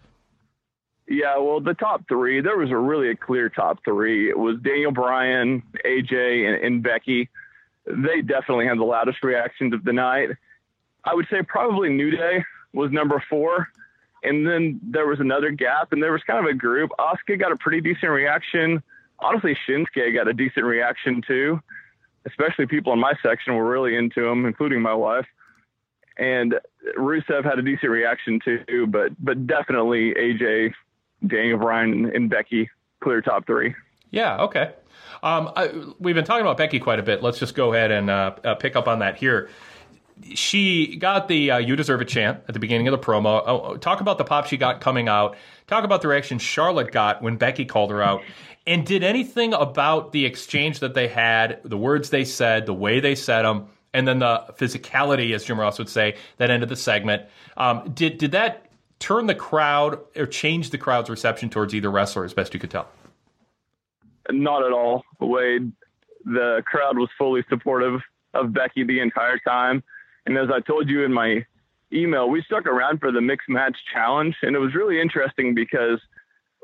[1.07, 4.29] Yeah, well, the top three, there was a really a clear top three.
[4.29, 7.29] It was Daniel Bryan, AJ, and, and Becky.
[7.85, 10.29] they definitely had the loudest reactions of the night.
[11.03, 12.43] I would say probably New Day
[12.73, 13.67] was number four.
[14.23, 16.91] And then there was another gap, and there was kind of a group.
[16.97, 18.81] Asuka got a pretty decent reaction.
[19.19, 21.61] Honestly, Shinsuke got a decent reaction too.
[22.25, 25.25] Especially people in my section were really into him, including my wife.
[26.17, 26.55] And
[26.97, 30.73] Rusev had a decent reaction too, but but definitely AJ,
[31.25, 32.69] Daniel Bryan, and Becky
[33.01, 33.75] clear top three.
[34.11, 34.41] Yeah.
[34.43, 34.71] Okay.
[35.21, 37.23] Um, I, we've been talking about Becky quite a bit.
[37.23, 39.49] Let's just go ahead and uh, uh, pick up on that here.
[40.35, 43.41] She got the uh, "You Deserve a chant at the beginning of the promo.
[43.45, 45.35] Oh, talk about the pop she got coming out.
[45.67, 48.21] Talk about the reaction Charlotte got when Becky called her out.
[48.65, 53.01] And did anything about the exchange that they had, the words they said, the way
[53.01, 56.75] they said them, and then the physicality, as Jim Ross would say, that ended the
[56.75, 57.23] segment.
[57.57, 58.62] Um, did did that
[59.03, 62.71] turn the crowd or change the crowd's reception towards either wrestler, as best you could
[62.71, 62.87] tell?
[64.31, 65.73] Not at all, Wade.
[66.23, 67.99] The crowd was fully supportive
[68.33, 69.83] of Becky the entire time.
[70.25, 71.45] And as I told you in my
[71.91, 74.37] email, we stuck around for the mixed match challenge.
[74.41, 75.99] And it was really interesting because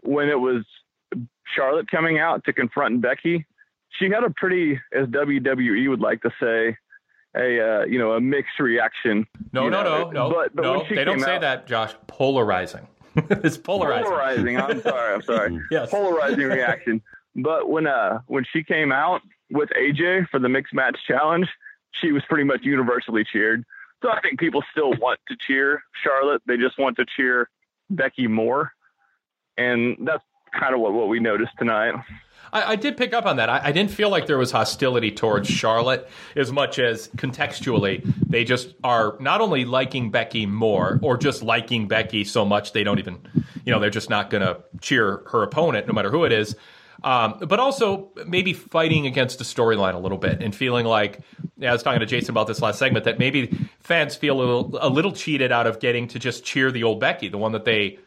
[0.03, 0.63] when it was
[1.53, 3.45] Charlotte coming out to confront Becky,
[3.99, 6.77] she had a pretty, as WWE would like to say,
[7.35, 9.27] a uh, you know a mixed reaction.
[9.53, 10.03] No, no, know.
[10.03, 10.83] no, no, But, but no.
[10.89, 11.93] They don't say out- that, Josh.
[12.07, 12.87] Polarizing.
[13.15, 14.05] it's polarizing.
[14.05, 14.57] Polarizing.
[14.59, 15.13] I'm sorry.
[15.13, 15.59] I'm sorry.
[15.71, 15.89] Yes.
[15.89, 17.01] Polarizing reaction.
[17.35, 19.21] But when uh when she came out
[19.51, 21.47] with AJ for the mixed match challenge,
[21.91, 23.63] she was pretty much universally cheered.
[24.01, 26.41] So I think people still want to cheer Charlotte.
[26.47, 27.49] They just want to cheer
[27.89, 28.71] Becky more,
[29.57, 30.23] and that's
[30.57, 31.93] kind of what what we noticed tonight.
[32.51, 33.49] I, I did pick up on that.
[33.49, 38.43] I, I didn't feel like there was hostility towards Charlotte as much as contextually they
[38.43, 42.99] just are not only liking Becky more or just liking Becky so much they don't
[42.99, 43.19] even,
[43.65, 46.55] you know, they're just not going to cheer her opponent no matter who it is.
[47.01, 51.21] Um, but also maybe fighting against the storyline a little bit and feeling like
[51.57, 54.39] yeah, I was talking to Jason about this last segment that maybe fans feel a
[54.39, 57.53] little, a little cheated out of getting to just cheer the old Becky, the one
[57.53, 57.99] that they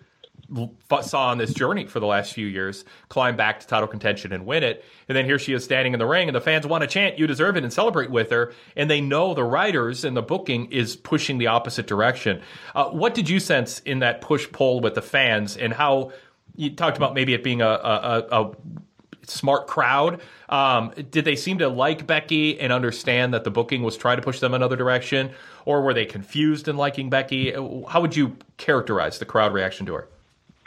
[1.03, 4.47] saw on this journey for the last few years, climb back to title contention and
[4.47, 4.85] win it.
[5.09, 7.19] And then here she is standing in the ring, and the fans want to chant,
[7.19, 8.53] You deserve it, and celebrate with her.
[8.77, 12.43] And they know the writers and the booking is pushing the opposite direction.
[12.75, 16.13] Uh, what did you sense in that push pull with the fans, and how
[16.55, 18.53] you talked about maybe it being a, a, a, a
[19.27, 20.21] smart crowd?
[20.49, 24.23] Um, did they seem to like Becky and understand that the booking was trying to
[24.23, 25.31] push them another direction?
[25.65, 27.53] Or were they confused in liking Becky?
[27.53, 30.09] How would you characterize the crowd reaction to her?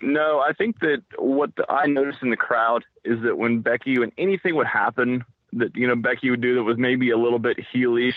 [0.02, 3.98] No, I think that what the, I noticed in the crowd is that when Becky,
[4.00, 5.24] when anything would happen
[5.54, 8.16] that you know Becky would do that was maybe a little bit heelish,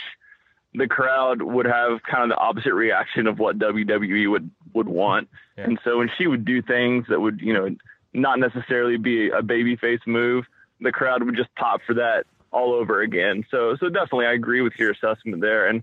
[0.74, 5.28] the crowd would have kind of the opposite reaction of what WWE would would want.
[5.56, 7.74] And so when she would do things that would you know
[8.12, 10.44] not necessarily be a babyface move,
[10.80, 13.44] the crowd would just pop for that all over again.
[13.50, 15.68] So so definitely I agree with your assessment there.
[15.68, 15.82] And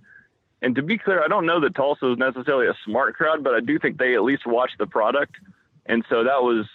[0.62, 3.54] and to be clear, I don't know that Tulsa is necessarily a smart crowd, but
[3.54, 5.36] I do think they at least watch the product
[5.86, 6.66] and so that was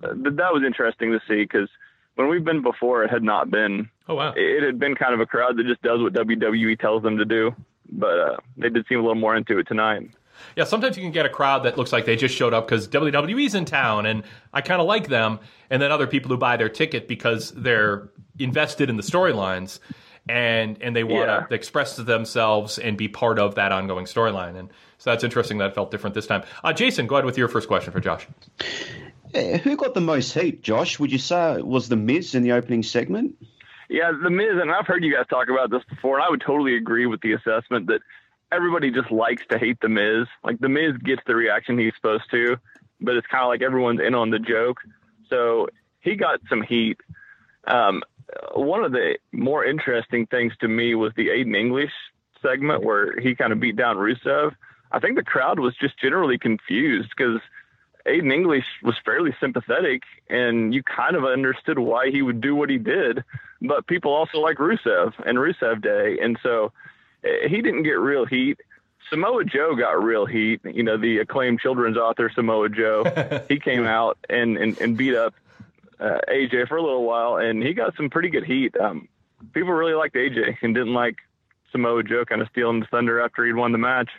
[0.00, 1.68] that was interesting to see because
[2.14, 3.88] when we've been before, it had not been.
[4.08, 4.34] Oh wow!
[4.36, 7.24] It, had been kind of a crowd that just does what WWE tells them to
[7.24, 7.54] do,
[7.90, 10.10] but uh, they did seem a little more into it tonight.
[10.56, 12.88] Yeah, sometimes you can get a crowd that looks like they just showed up because
[12.88, 15.38] WWE's in town and I kind of like them,
[15.70, 19.78] and then other people who buy their ticket because they're invested in the storylines
[20.28, 21.54] and and they want to Yeah.
[21.56, 24.56] express to themselves and be part of that ongoing storyline.
[24.56, 26.42] And so that's interesting that it felt different this time.
[26.62, 28.26] Uh, Jason, go ahead with your first question for Josh.
[29.34, 30.98] Uh, who got the most heat, Josh?
[30.98, 33.34] Would you say it was the Miz in the opening segment?
[33.88, 36.40] Yeah, the Miz, and I've heard you guys talk about this before, and I would
[36.40, 38.00] totally agree with the assessment that
[38.50, 40.26] everybody just likes to hate the Miz.
[40.44, 42.56] Like the Miz gets the reaction he's supposed to,
[43.00, 44.78] but it's kind of like everyone's in on the joke.
[45.28, 45.68] So
[46.00, 46.98] he got some heat.
[47.66, 48.02] Um,
[48.54, 51.92] one of the more interesting things to me was the Aiden English
[52.40, 54.54] segment where he kind of beat down Rusev.
[54.90, 57.40] I think the crowd was just generally confused because
[58.06, 62.68] Aiden English was fairly sympathetic, and you kind of understood why he would do what
[62.68, 63.24] he did.
[63.60, 66.72] But people also like Rusev and Rusev Day, and so
[67.24, 68.60] eh, he didn't get real heat.
[69.08, 70.60] Samoa Joe got real heat.
[70.64, 73.04] You know, the acclaimed children's author Samoa Joe.
[73.48, 75.34] he came out and and, and beat up
[76.02, 78.74] uh, AJ for a little while, and he got some pretty good heat.
[78.78, 79.08] Um,
[79.52, 81.16] people really liked AJ and didn't like
[81.70, 84.10] Samoa Joe kind of stealing the thunder after he'd won the match.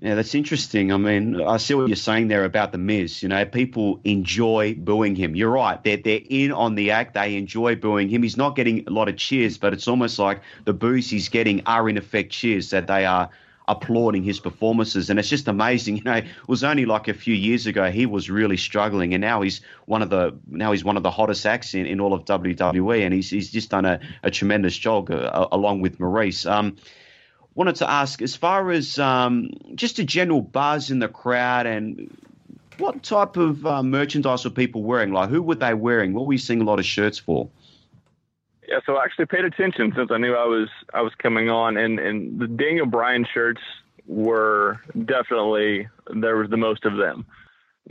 [0.00, 0.92] Yeah, that's interesting.
[0.92, 3.22] I mean, I see what you're saying there about the Miz.
[3.22, 5.36] You know, people enjoy booing him.
[5.36, 5.82] You're right.
[5.84, 7.14] They're they're in on the act.
[7.14, 8.22] They enjoy booing him.
[8.22, 11.62] He's not getting a lot of cheers, but it's almost like the boos he's getting
[11.66, 13.30] are in effect cheers that they are
[13.68, 15.10] applauding his performances.
[15.10, 15.96] And it's just amazing.
[16.02, 19.20] You know, it was only like a few years ago he was really struggling, and
[19.20, 22.12] now he's one of the now he's one of the hottest acts in, in all
[22.12, 26.46] of WWE, and he's he's just done a, a tremendous job uh, along with Maurice.
[26.46, 26.76] Um,
[27.54, 32.16] wanted to ask, as far as um, just a general buzz in the crowd and
[32.78, 35.12] what type of uh, merchandise were people wearing?
[35.12, 36.14] Like, who were they wearing?
[36.14, 37.48] What were you seeing a lot of shirts for?
[38.72, 41.76] Yeah, so I actually paid attention since I knew I was I was coming on,
[41.76, 43.60] and and the Daniel Bryan shirts
[44.06, 47.26] were definitely there was the most of them.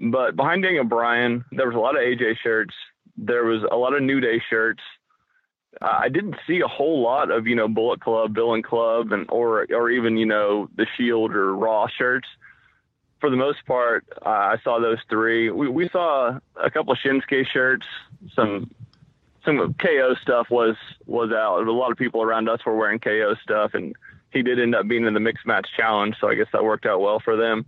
[0.10, 2.74] But behind Daniel Bryan, there was a lot of AJ shirts.
[3.16, 4.82] There was a lot of New Day shirts.
[5.80, 9.68] I didn't see a whole lot of you know Bullet Club, Villain Club, and or
[9.72, 12.28] or even you know the Shield or Raw shirts.
[13.20, 15.52] For the most part, uh, I saw those three.
[15.52, 17.86] We we saw a couple of Shinsuke shirts,
[18.36, 18.72] some
[19.46, 20.76] some of KO stuff was
[21.06, 21.68] was out.
[21.68, 23.96] A lot of people around us were wearing KO stuff, and
[24.32, 26.86] he did end up being in the mixed match challenge, so I guess that worked
[26.86, 27.66] out well for them.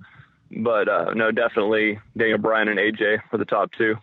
[0.52, 3.96] But uh, no, definitely Daniel Bryan and AJ were the top two.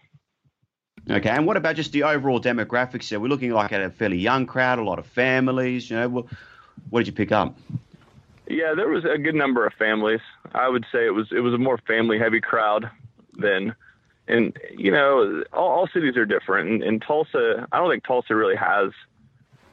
[1.09, 3.19] Okay, and what about just the overall demographics here?
[3.21, 5.89] We're looking like at a fairly young crowd, a lot of families.
[5.89, 6.27] You know, what,
[6.91, 7.57] what did you pick up?
[8.49, 10.21] Yeah, there was a good number of families.
[10.53, 12.91] I would say it was it was a more family heavy crowd
[13.35, 13.75] than
[14.31, 16.71] and you know all, all cities are different.
[16.71, 18.91] And, and tulsa i don't think tulsa really has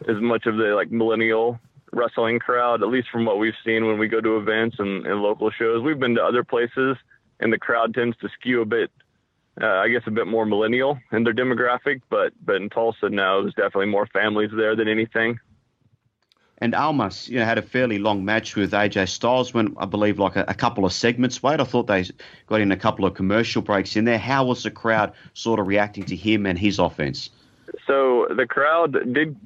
[0.07, 1.59] as much of the like millennial
[1.93, 5.21] wrestling crowd at least from what we've seen when we go to events and, and
[5.21, 5.81] local shows.
[5.81, 6.97] We've been to other places
[7.39, 8.91] and the crowd tends to skew a bit
[9.61, 12.01] uh, i guess a bit more millennial in their demographic.
[12.09, 15.39] But but in tulsa now there's definitely more families there than anything
[16.59, 19.53] and Almas, you know, had a fairly long match with AJ Styles.
[19.53, 21.43] Went, I believe, like a, a, couple of segments.
[21.43, 22.05] Wait, I thought they
[22.47, 24.17] got in a couple of commercial breaks in there.
[24.17, 27.29] How was the crowd sort of reacting to him and his offense?
[27.85, 29.37] So the crowd did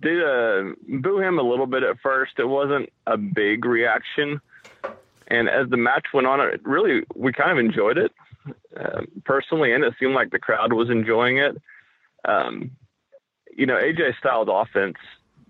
[0.00, 2.32] did uh, boo him a little bit at first.
[2.38, 4.40] It wasn't a big reaction,
[5.26, 8.12] and as the match went on, it really we kind of enjoyed it
[8.74, 11.60] uh, personally, and it seemed like the crowd was enjoying it.
[12.24, 12.70] Um,
[13.54, 14.96] you know, AJ Styles' offense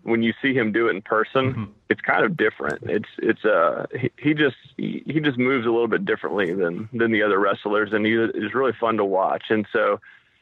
[0.08, 1.64] when you see him do it in person, mm-hmm.
[1.88, 2.82] it's kind of different.
[2.84, 6.88] It's it's uh he, he just he, he, just moves a little bit differently than
[6.92, 9.44] than the other wrestlers, and he is really fun to watch.
[9.50, 10.00] And so,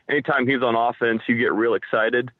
[0.08, 2.30] anytime he's on offense, you get real excited.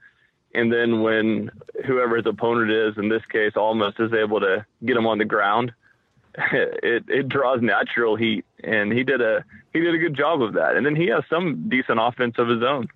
[0.54, 1.50] And then when
[1.86, 5.24] whoever his opponent is, in this case, Almas is able to get him on the
[5.24, 5.72] ground,
[6.52, 10.54] it it draws natural heat, and he did a he did a good job of
[10.54, 10.76] that.
[10.76, 12.88] And then he has some decent offense of his own.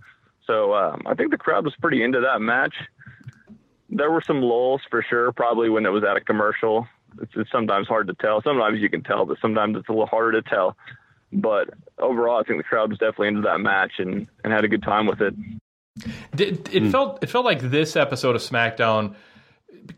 [0.46, 2.74] So um, I think the crowd was pretty into that match
[3.90, 6.86] there were some lulls for sure, probably when it was at a commercial.
[7.20, 8.40] It's, it's, sometimes hard to tell.
[8.42, 10.76] Sometimes you can tell, but sometimes it's a little harder to tell.
[11.32, 14.68] But overall, I think the crowd was definitely into that match and, and had a
[14.68, 15.34] good time with it.
[16.38, 16.90] It, it mm.
[16.90, 19.16] felt it felt like this episode of SmackDown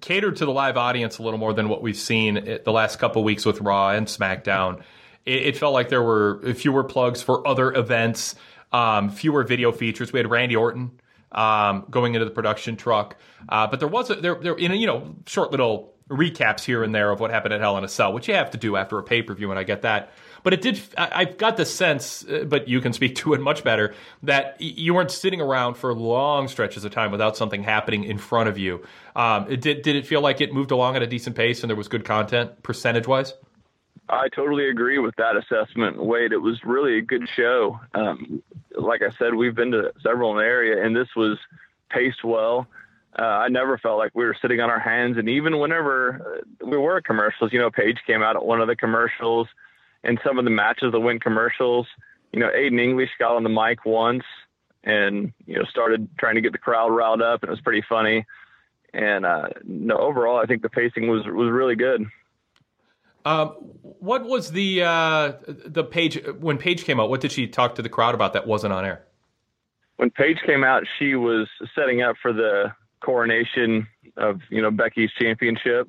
[0.00, 3.22] catered to the live audience a little more than what we've seen the last couple
[3.22, 4.82] weeks with Raw and SmackDown.
[5.24, 8.34] It, it, felt like there were fewer plugs for other events,
[8.72, 10.12] um, fewer video features.
[10.12, 10.92] We had Randy Orton
[11.32, 13.16] um, going into the production truck.
[13.48, 16.94] Uh, but there was a, there there in you know short little recaps here and
[16.94, 18.98] there of what happened at Hell in a Cell, which you have to do after
[18.98, 20.12] a pay per view, and I get that.
[20.42, 20.80] But it did.
[20.98, 24.60] I, have got the sense, uh, but you can speak to it much better, that
[24.60, 28.58] you weren't sitting around for long stretches of time without something happening in front of
[28.58, 28.82] you.
[29.16, 29.82] Um, it did.
[29.82, 32.04] Did it feel like it moved along at a decent pace and there was good
[32.04, 33.34] content percentage wise?
[34.08, 36.32] I totally agree with that assessment, Wade.
[36.32, 37.80] It was really a good show.
[37.94, 38.42] Um,
[38.76, 41.38] like I said, we've been to several in the area, and this was
[41.88, 42.66] paced well.
[43.18, 45.18] Uh, I never felt like we were sitting on our hands.
[45.18, 48.60] And even whenever uh, we were at commercials, you know, Paige came out at one
[48.60, 49.48] of the commercials,
[50.02, 51.86] and some of the matches that went commercials,
[52.32, 54.24] you know, Aiden English got on the mic once
[54.84, 57.84] and you know started trying to get the crowd riled up, and it was pretty
[57.88, 58.24] funny.
[58.92, 62.04] And uh, no, overall, I think the pacing was was really good.
[63.24, 67.08] Um, what was the uh, the Paige when Paige came out?
[67.08, 69.04] What did she talk to the crowd about that wasn't on air?
[69.96, 75.10] When Paige came out, she was setting up for the coronation of you know Becky's
[75.18, 75.88] championship,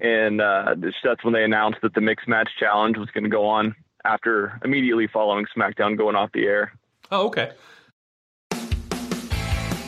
[0.00, 3.46] and uh, that's when they announced that the mixed match challenge was going to go
[3.46, 6.72] on after immediately following SmackDown going off the air.
[7.10, 7.52] Oh, okay.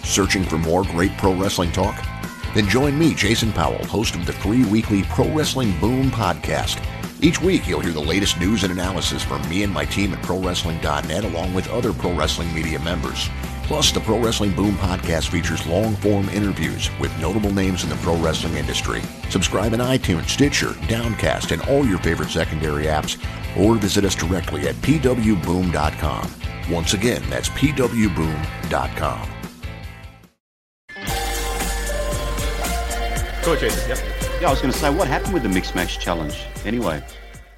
[0.04, 2.09] Searching for more great pro wrestling talk.
[2.54, 6.84] Then join me, Jason Powell, host of the free weekly Pro Wrestling Boom podcast.
[7.22, 10.22] Each week, you'll hear the latest news and analysis from me and my team at
[10.24, 13.28] ProWrestling.net, along with other pro wrestling media members.
[13.64, 17.96] Plus, the Pro Wrestling Boom podcast features long form interviews with notable names in the
[17.96, 19.00] pro wrestling industry.
[19.28, 23.16] Subscribe in iTunes, Stitcher, Downcast, and all your favorite secondary apps,
[23.56, 26.30] or visit us directly at pwboom.com.
[26.70, 29.39] Once again, that's pwboom.com.
[33.42, 33.88] Go ahead, Jason.
[33.88, 34.40] Yep.
[34.42, 36.44] Yeah, I was going to say, what happened with the mixed match challenge?
[36.64, 37.02] Anyway.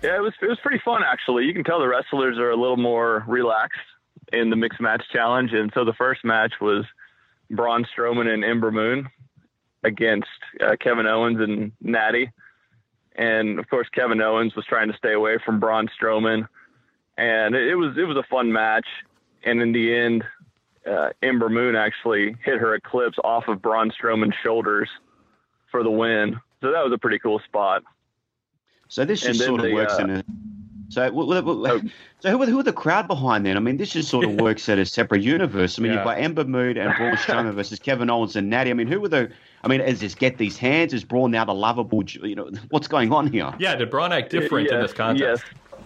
[0.03, 1.45] Yeah, it was it was pretty fun actually.
[1.45, 3.79] You can tell the wrestlers are a little more relaxed
[4.33, 6.85] in the mixed match challenge, and so the first match was
[7.51, 9.09] Braun Strowman and Ember Moon
[9.85, 10.29] against
[10.61, 12.33] uh, Kevin Owens and Natty,
[13.15, 16.49] and of course Kevin Owens was trying to stay away from Braun Strowman,
[17.17, 18.87] and it, it was it was a fun match,
[19.45, 20.25] and in the end,
[20.85, 24.89] uh, Ember Moon actually hit her eclipse off of Braun Strowman's shoulders
[25.73, 26.39] for the win.
[26.61, 27.83] So that was a pretty cool spot.
[28.87, 30.25] So this just sort of the, works uh, in a.
[30.91, 33.57] So, w- w- w- so who are, who are the crowd behind then?
[33.57, 35.79] I mean, this just sort of works at a separate universe.
[35.79, 35.99] I mean, Yeah.
[35.99, 38.71] you've got Ember Moon and Braun Strowman versus Kevin Owens and Natty.
[38.71, 39.33] I mean, who were the?
[39.65, 40.93] I mean, is this get these hands?
[40.93, 42.05] Is Braun now the lovable?
[42.05, 43.53] You know, what's going on here?
[43.59, 45.43] Yeah, did Braun act different in this contest?
[45.51, 45.81] Yes.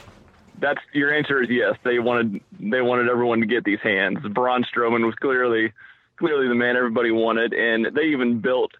[0.58, 1.76] That's your answer is yes.
[1.84, 4.18] They wanted they wanted everyone to get these hands.
[4.30, 5.72] Braun Strowman was clearly
[6.16, 8.72] clearly the man everybody wanted, and they even built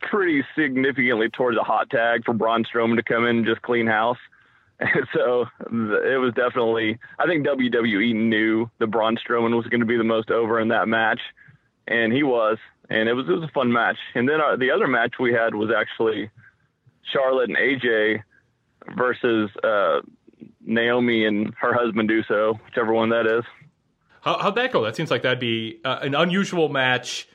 [0.00, 3.86] pretty significantly towards a hot tag for Braun Strowman to come in and just clean
[3.86, 4.18] house.
[4.80, 9.86] And so it was definitely I think WWE knew that Braun Strowman was going to
[9.86, 11.18] be the most over in that match,
[11.88, 13.96] and he was, and it was it was a fun match.
[14.14, 16.30] And then our, the other match we had was actually
[17.12, 18.22] Charlotte and AJ
[18.96, 20.00] versus uh,
[20.64, 23.44] Naomi and her husband Uso, whichever one that is.
[24.20, 24.84] How, how'd that go?
[24.84, 27.28] That seems like that'd be uh, an unusual match,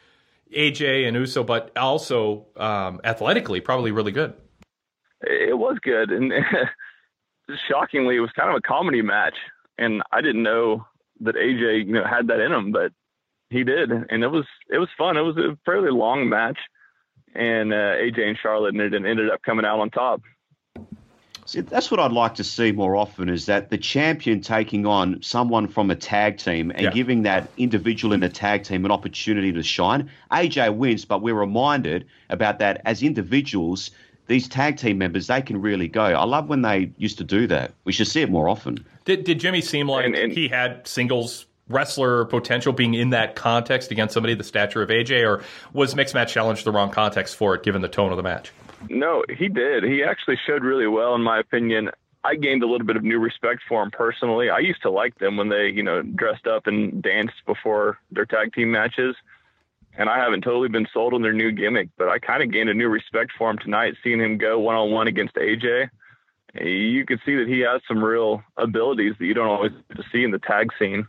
[0.54, 4.34] AJ and Uso, but also um, athletically probably really good.
[5.22, 6.34] It was good, and
[7.68, 9.36] shockingly, it was kind of a comedy match.
[9.78, 10.86] And I didn't know
[11.22, 12.92] that AJ, you know, had that in him, but
[13.50, 15.18] he did, and it was it was fun.
[15.18, 16.58] It was a fairly long match,
[17.36, 20.22] and uh, AJ and Charlotte ended, ended up coming out on top.
[21.46, 25.22] See, that's what I'd like to see more often is that the champion taking on
[25.22, 26.92] someone from a tag team and Yeah.
[26.92, 30.10] giving that individual in a tag team an opportunity to shine.
[30.32, 33.92] AJ wins, but we're reminded about that as individuals,
[34.28, 36.04] these tag team members, they can really go.
[36.04, 37.74] I love when they used to do that.
[37.84, 38.84] We should see it more often.
[39.06, 43.92] Did did Jimmy seem like and he had singles wrestler potential being in that context
[43.92, 47.56] against somebody the stature of AJ, or was mixed match challenge the wrong context for
[47.56, 48.52] it given the tone of the match?
[48.90, 49.84] No, he did.
[49.84, 51.92] He actually showed really well, in my opinion.
[52.24, 54.50] I gained a little bit of new respect for him personally.
[54.50, 58.26] I used to like them when they, you know, dressed up and danced before their
[58.26, 59.16] tag team matches.
[59.98, 62.70] And I haven't totally been sold on their new gimmick, but I kind of gained
[62.70, 65.90] a new respect for him tonight, seeing him go one on one against AJ.
[66.60, 69.72] You could see that he has some real abilities that you don't always
[70.12, 71.08] see in the tag scene.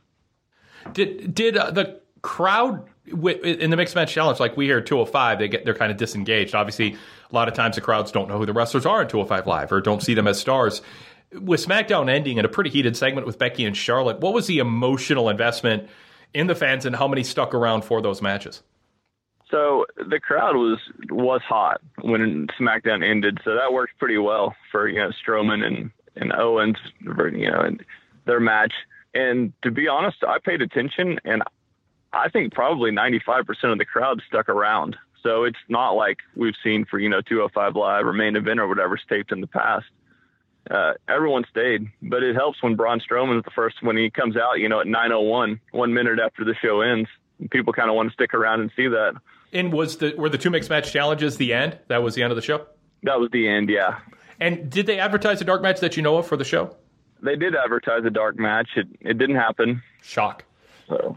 [0.92, 5.38] Did did uh, the crowd in the mixed match challenge, like we hear at 205,
[5.38, 6.55] they get they're kind of disengaged.
[6.55, 9.46] Obviously, a lot of times the crowds don't know who the wrestlers are in 205
[9.46, 10.82] Live or don't see them as stars.
[11.32, 14.59] With SmackDown ending in a pretty heated segment with Becky and Charlotte, what was the
[14.59, 15.88] emotional investment
[16.32, 18.62] in the fans and how many stuck around for those matches?
[19.50, 20.78] So the crowd was
[21.11, 25.90] was hot when SmackDown ended, so that worked pretty well for you know Strowman and
[26.16, 27.84] and Owens, you know, and
[28.24, 28.72] their match.
[29.14, 31.42] And to be honest, I paid attention, and
[32.14, 34.96] I think probably 95% of the crowd stuck around.
[35.22, 38.68] So it's not like we've seen for you know 205 Live or Main Event or
[38.68, 39.86] whatever's taped in the past.
[40.70, 44.36] Uh, everyone stayed, but it helps when Braun Strowman is the first when he comes
[44.36, 47.08] out, you know, at 9:01, one minute after the show ends.
[47.50, 49.14] People kind of want to stick around and see that.
[49.52, 51.78] And was the were the two mixed match challenges the end?
[51.88, 52.66] That was the end of the show.
[53.02, 53.98] That was the end, yeah.
[54.40, 56.76] And did they advertise a dark match that you know of for the show?
[57.22, 58.68] They did advertise a dark match.
[58.76, 59.82] It it didn't happen.
[60.02, 60.44] Shock.
[60.88, 61.16] So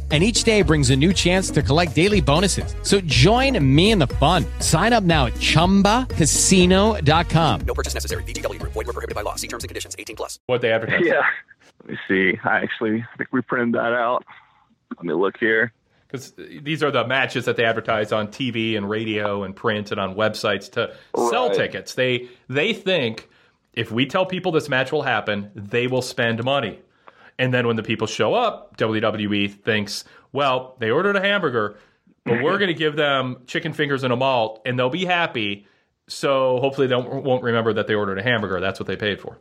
[0.11, 2.75] And each day brings a new chance to collect daily bonuses.
[2.83, 4.45] So join me in the fun.
[4.59, 7.61] Sign up now at chumbacasino.com.
[7.61, 8.23] No purchase necessary.
[8.23, 8.73] VGW Group.
[8.73, 9.35] Void were prohibited by law.
[9.35, 9.95] See terms and conditions.
[9.97, 10.37] 18 plus.
[10.47, 11.03] What they advertise?
[11.05, 11.21] yeah.
[11.83, 12.37] Let me see.
[12.43, 14.25] I actually think we printed that out.
[14.97, 15.71] Let me look here.
[16.07, 19.91] Because uh, these are the matches that they advertise on TV and radio and print
[19.91, 20.93] and on websites to
[21.29, 21.93] sell tickets.
[21.93, 23.29] They they think
[23.73, 26.81] if we tell people this match will happen, they will spend money.
[27.37, 31.77] And then when the people show up, WWE thinks, well, they ordered a hamburger,
[32.23, 35.65] but we're going to give them chicken fingers and a malt, and they'll be happy.
[36.07, 38.59] So hopefully they won't remember that they ordered a hamburger.
[38.59, 39.39] That's what they paid for.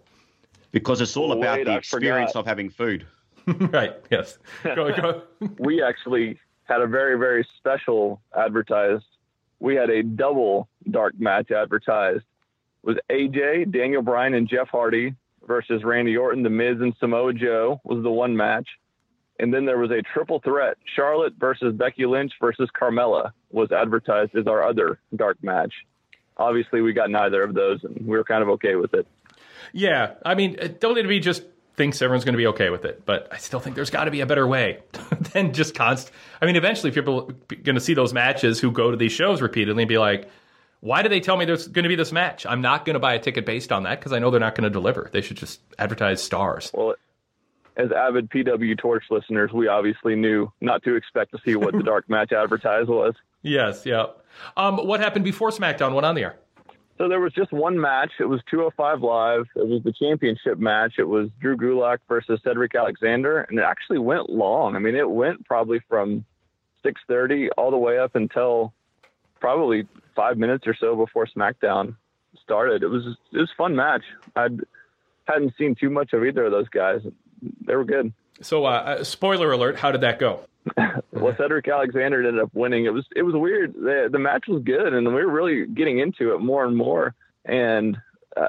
[0.73, 2.41] Because it's all about Wait, the I experience forgot.
[2.41, 3.07] of having food.
[3.47, 3.97] right.
[4.11, 4.39] Yes.
[4.63, 5.23] Go, go.
[5.59, 9.05] we actually had a very, very special advertised.
[9.59, 12.25] We had a double dark match advertised.
[12.83, 15.15] It was AJ, Daniel Bryan, and Jeff Hardy
[15.51, 16.45] versus Randy Orton.
[16.45, 18.69] The Miz and Samoa Joe was the one match.
[19.41, 20.77] And then there was a triple threat.
[20.95, 25.73] Charlotte versus Becky Lynch versus Carmella was advertised as our other dark match.
[26.37, 29.09] Obviously, we got neither of those, and we were kind of okay with it.
[29.73, 31.43] Yeah, I mean, WWE just
[31.75, 34.13] thinks everyone's going to be okay with it, but I still think there's got to
[34.13, 34.79] be a better way
[35.33, 36.15] than just constant.
[36.41, 39.43] I mean, eventually, people are going to see those matches who go to these shows
[39.43, 40.31] repeatedly and be like,
[40.81, 42.47] "Why do they tell me there's going to be this match?
[42.47, 44.55] I'm not going to buy a ticket based on that because I know they're not
[44.55, 45.09] going to deliver.
[45.13, 46.95] They should just advertise stars." Well,
[47.77, 51.83] as avid PW Torch listeners, we obviously knew not to expect to see what the
[51.85, 53.15] dark match advertised was.
[53.43, 54.07] Yes, yeah.
[54.57, 56.37] Um, what happened before SmackDown went on the air?
[56.99, 58.13] So there was just one match.
[58.21, 59.47] It was 205 Live.
[59.57, 60.95] It was the championship match.
[60.99, 64.77] It was Drew Gulak versus Cedric Alexander, and it actually went long.
[64.77, 66.27] I mean, it went probably from
[66.85, 68.75] 6:30 all the way up until
[69.41, 71.97] probably five minutes or so before SmackDown
[72.43, 72.83] started.
[72.83, 74.03] It was it was a fun match.
[74.37, 74.49] I
[75.25, 77.01] hadn't seen too much of either of those guys.
[77.67, 78.13] They were good.
[78.43, 80.41] So, uh, uh, spoiler alert: How did that go?
[81.13, 82.85] well, Cedric Alexander ended up winning.
[82.85, 83.75] It was it was weird.
[83.75, 87.15] The the match was good, and we were really getting into it more and more.
[87.45, 87.97] And
[88.37, 88.47] uh,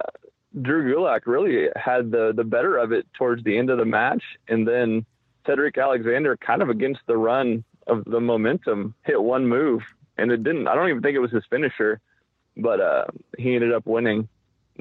[0.61, 4.23] Drew Gulak really had the the better of it towards the end of the match,
[4.47, 5.05] and then
[5.45, 9.81] Cedric Alexander, kind of against the run of the momentum, hit one move,
[10.21, 10.67] and it didn't.
[10.67, 11.99] I don't even think it was his finisher,
[12.55, 13.05] but uh,
[13.37, 14.27] he ended up winning.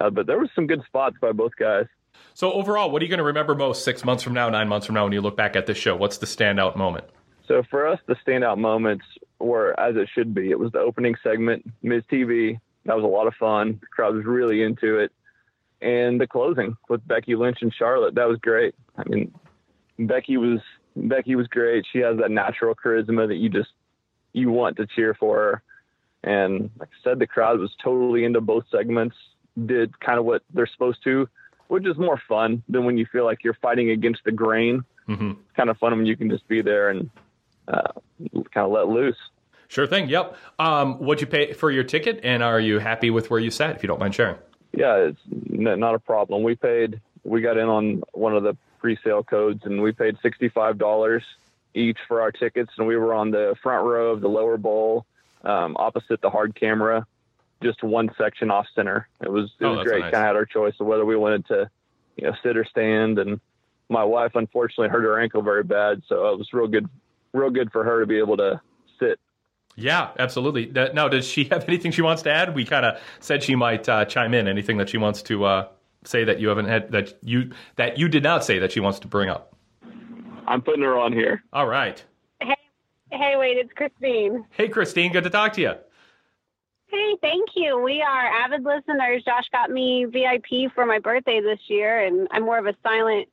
[0.00, 1.86] Uh, but there was some good spots by both guys.
[2.34, 4.86] So, overall, what are you going to remember most six months from now, nine months
[4.86, 5.96] from now, when you look back at this show?
[5.96, 7.04] What's the standout moment?
[7.50, 9.04] So for us, the standout moments
[9.40, 10.50] were as it should be.
[10.50, 12.60] It was the opening segment, Miz TV.
[12.84, 13.78] That was a lot of fun.
[13.80, 15.10] The crowd was really into it.
[15.82, 18.76] And the closing with Becky Lynch and Charlotte, that was great.
[18.96, 19.34] I mean,
[19.98, 20.60] Becky was
[20.94, 21.84] Becky was great.
[21.92, 23.70] She has that natural charisma that you just
[24.32, 25.62] you want to cheer for her.
[26.22, 29.16] And like I said, the crowd was totally into both segments.
[29.66, 31.28] Did kind of what they're supposed to,
[31.68, 34.84] which is more fun than when you feel like you're fighting against the grain.
[35.08, 35.30] Mm-hmm.
[35.30, 37.10] It's kind of fun when you can just be there and
[37.66, 37.92] uh,
[38.32, 39.16] kind of let loose.
[39.68, 40.08] Sure thing.
[40.08, 40.36] Yep.
[40.58, 43.76] Um, what'd you pay for your ticket, and are you happy with where you sat?
[43.76, 44.36] If you don't mind sharing.
[44.72, 45.20] Yeah, it's
[45.52, 46.42] n- not a problem.
[46.42, 47.00] We paid.
[47.24, 51.22] We got in on one of the pre-sale codes, and we paid sixty-five dollars
[51.74, 55.06] each for our tickets, and we were on the front row of the lower bowl,
[55.44, 57.06] um, opposite the hard camera,
[57.62, 59.08] just one section off center.
[59.20, 60.00] It was it Oh, was great.
[60.00, 60.12] nice.
[60.12, 61.70] Kind of had our choice of whether we wanted to,
[62.16, 63.18] you know, sit or stand.
[63.18, 63.40] And
[63.88, 66.88] my wife unfortunately hurt her ankle very bad, so it was real good,
[67.32, 68.60] real good for her to be able to
[68.98, 69.18] sit.
[69.76, 70.66] Yeah, absolutely.
[70.92, 72.54] Now, does she have anything she wants to add?
[72.54, 74.48] We kind of said she might uh, chime in.
[74.48, 75.68] Anything that she wants to uh,
[76.04, 78.98] say that you haven't had that you that you did not say that she wants
[79.00, 79.54] to bring up.
[80.50, 81.44] I'm putting her on here.
[81.52, 82.04] All right.
[82.40, 82.56] Hey,
[83.12, 84.44] hey, Wade, it's Christine.
[84.50, 85.12] Hey, Christine.
[85.12, 85.74] Good to talk to you.
[86.88, 87.80] Hey, thank you.
[87.80, 89.22] We are avid listeners.
[89.24, 93.28] Josh got me VIP for my birthday this year, and I'm more of a silent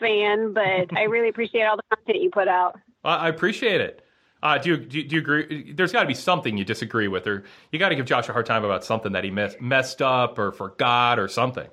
[0.00, 2.80] fan, but I really appreciate all the content you put out.
[3.04, 4.02] I I appreciate it.
[4.42, 5.72] Uh, do, you, do, you, do you agree?
[5.72, 8.32] There's got to be something you disagree with, or you got to give Josh a
[8.32, 11.68] hard time about something that he mess, messed up or forgot or something.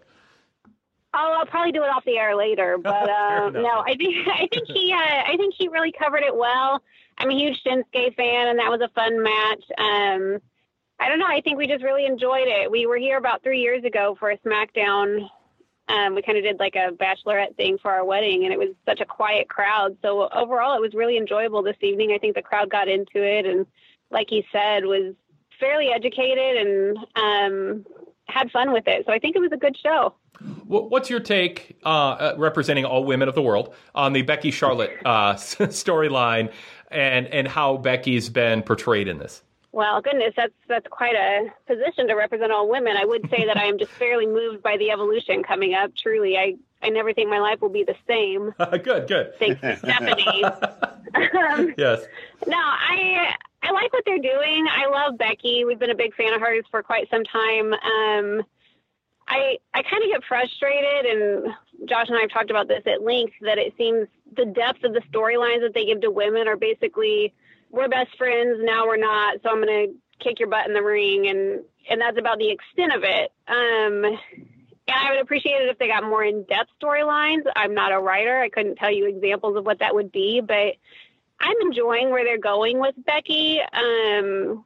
[1.18, 4.48] Oh, I'll probably do it off the air later, but uh, no, I think I
[4.52, 6.82] think he uh, I think he really covered it well.
[7.18, 9.64] I'm a huge Shinsuke fan, and that was a fun match.
[9.78, 10.42] Um,
[11.00, 11.28] I don't know.
[11.28, 12.70] I think we just really enjoyed it.
[12.70, 15.30] We were here about three years ago for a SmackDown.
[15.88, 18.70] Um, we kind of did like a bachelorette thing for our wedding, and it was
[18.86, 19.98] such a quiet crowd.
[20.02, 22.12] So overall, it was really enjoyable this evening.
[22.12, 23.66] I think the crowd got into it, and
[24.10, 25.14] like he said, was
[25.60, 27.86] fairly educated and um,
[28.28, 29.06] had fun with it.
[29.06, 30.16] So I think it was a good show.
[30.68, 34.52] Wh- What's your take, uh, uh, representing all women of the world, on the Becky
[34.52, 36.52] Charlotte uh, storyline
[36.92, 39.42] and and how Becky's been portrayed in this?
[39.72, 42.96] Well, goodness, that's that's quite a position to represent all women.
[42.98, 45.92] I would say that I am just fairly moved by the evolution coming up.
[45.96, 48.54] Truly, I I never think my life will be the same.
[48.84, 49.34] good, good.
[49.38, 50.44] Thanks to Stephanie.
[51.54, 52.04] um, Yes.
[52.48, 54.66] no, I I like what they're doing.
[54.72, 55.66] I love Becky.
[55.66, 57.74] We've been a big fan of hers for quite some time.
[57.74, 58.44] Um,
[59.28, 61.54] I I kind of get frustrated, and
[61.90, 63.34] Josh and I have talked about this at length.
[63.42, 67.34] That it seems the depth of the storylines that they give to women are basically
[67.72, 70.84] we're best friends now we're not, so I'm going to kick your butt in the
[70.84, 73.32] ring, and and that's about the extent of it.
[73.48, 74.18] Um,
[74.88, 77.42] And I would appreciate it if they got more in depth storylines.
[77.56, 78.40] I'm not a writer.
[78.40, 80.76] I couldn't tell you examples of what that would be, but
[81.40, 83.60] I'm enjoying where they're going with Becky.
[83.62, 84.64] Um,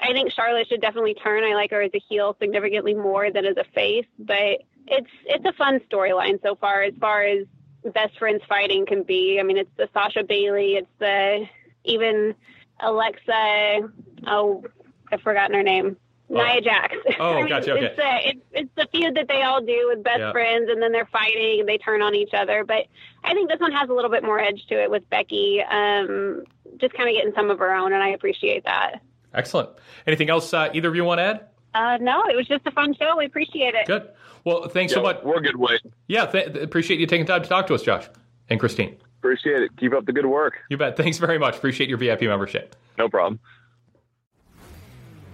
[0.00, 1.44] I think Charlotte should definitely turn.
[1.44, 5.44] I like her as a heel significantly more than as a face, but it's it's
[5.44, 7.46] a fun storyline so far as far as
[7.92, 9.38] best friends fighting can be.
[9.40, 11.46] I mean, it's the Sasha Bailey, it's the
[11.84, 12.34] even
[12.80, 13.80] Alexa.
[14.26, 14.64] Oh,
[15.12, 15.96] I've forgotten her name.
[16.30, 16.34] Oh.
[16.34, 16.96] Nia Jax.
[17.20, 17.84] Oh, I mean, gotcha, okay.
[17.86, 20.32] It's, the, it's, it's the feud that they all do with best Yeah.
[20.32, 22.64] friends, and then they're fighting and they turn on each other.
[22.64, 22.86] But
[23.22, 26.44] I think this one has a little bit more edge to it with Becky, um,
[26.78, 29.00] just kind of getting some of her own, and I appreciate that.
[29.34, 29.70] Excellent.
[30.06, 31.46] Anything else uh, either of you want to add?
[31.74, 33.16] Uh, no, it was just a fun show.
[33.18, 33.86] We appreciate it.
[33.86, 34.08] Good.
[34.44, 35.22] Well, thanks so much.
[35.24, 35.80] We're good, Wade.
[36.06, 38.08] Yeah, th- appreciate you taking time to talk to us, Josh
[38.48, 38.96] and Christine.
[39.18, 39.76] Appreciate it.
[39.78, 40.54] Keep up the good work.
[40.68, 40.96] You bet.
[40.96, 41.56] Thanks very much.
[41.56, 42.76] Appreciate your VIP membership.
[42.98, 43.40] No problem.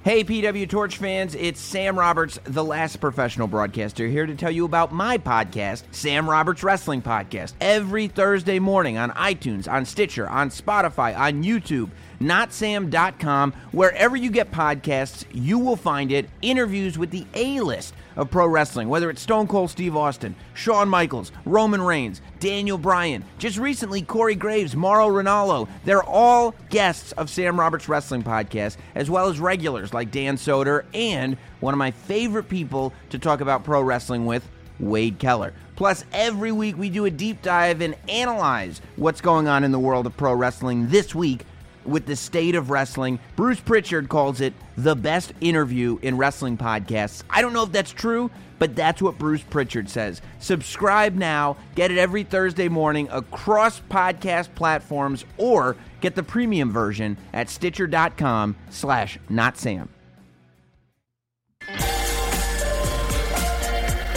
[0.03, 4.65] Hey, PW Torch fans, it's Sam Roberts, the last professional broadcaster, here to tell you
[4.65, 7.53] about my podcast, Sam Roberts Wrestling Podcast.
[7.61, 11.91] Every Thursday morning on iTunes, on Stitcher, on Spotify, on YouTube,
[12.21, 16.29] notsam.com, wherever you get podcasts, you will find it.
[16.43, 20.89] Interviews with the A list of pro wrestling, whether it's Stone Cold Steve Austin, Shawn
[20.89, 25.69] Michaels, Roman Reigns, Daniel Bryan, just recently Corey Graves, Mauro Ranallo.
[25.85, 30.85] They're all guests of Sam Roberts Wrestling Podcast, as well as regulars like Dan Soder
[30.93, 34.49] and one of my favorite people to talk about pro wrestling with,
[34.79, 35.53] Wade Keller.
[35.77, 39.79] Plus, every week we do a deep dive and analyze what's going on in the
[39.79, 41.45] world of pro wrestling this week
[41.85, 43.19] with the state of wrestling.
[43.37, 47.23] Bruce Pritchard calls it the best interview in wrestling podcasts.
[47.31, 50.21] I don't know if that's true, but that's what Bruce Pritchard says.
[50.39, 57.17] Subscribe now, get it every Thursday morning across podcast platforms, or get the premium version
[57.33, 59.89] at stitcher.com slash notsam.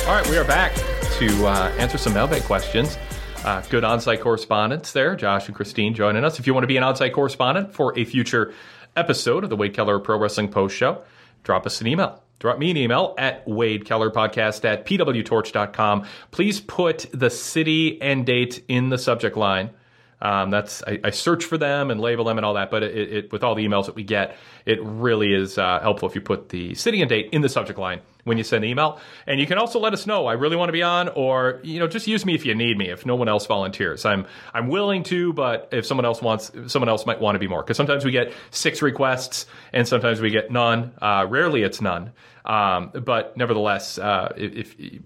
[0.06, 0.76] All right, we are back
[1.20, 2.98] to uh, answer some mailbag questions.
[3.44, 6.40] Uh, good on-site correspondents there, Josh and Christine joining us.
[6.40, 8.54] If you want to be an on-site correspondent for a future
[8.96, 11.02] episode of the Wade Keller Pro Wrestling Post Show,
[11.44, 12.24] drop us an email.
[12.40, 16.06] Drop me an email at wadekellerpodcast at pwtorch.com.
[16.32, 19.72] Please put the city and date in the subject line.
[20.22, 23.14] Um, that's I, I search for them and label them and all that, but it,
[23.14, 26.22] it, with all the emails that we get, it really is uh, helpful if you
[26.22, 29.00] put the city and date in the subject line when you send email.
[29.28, 31.80] And you can also let us know I really want to be on, or you
[31.80, 32.90] know, just use me if you need me.
[32.90, 36.90] If no one else volunteers, I'm I'm willing to, but if someone else wants, someone
[36.90, 37.64] else might want to be more.
[37.64, 40.94] Because sometimes we get six requests, and sometimes we get none.
[41.02, 42.12] Uh, rarely it's none.
[42.46, 45.00] Um, but nevertheless, uh, if, if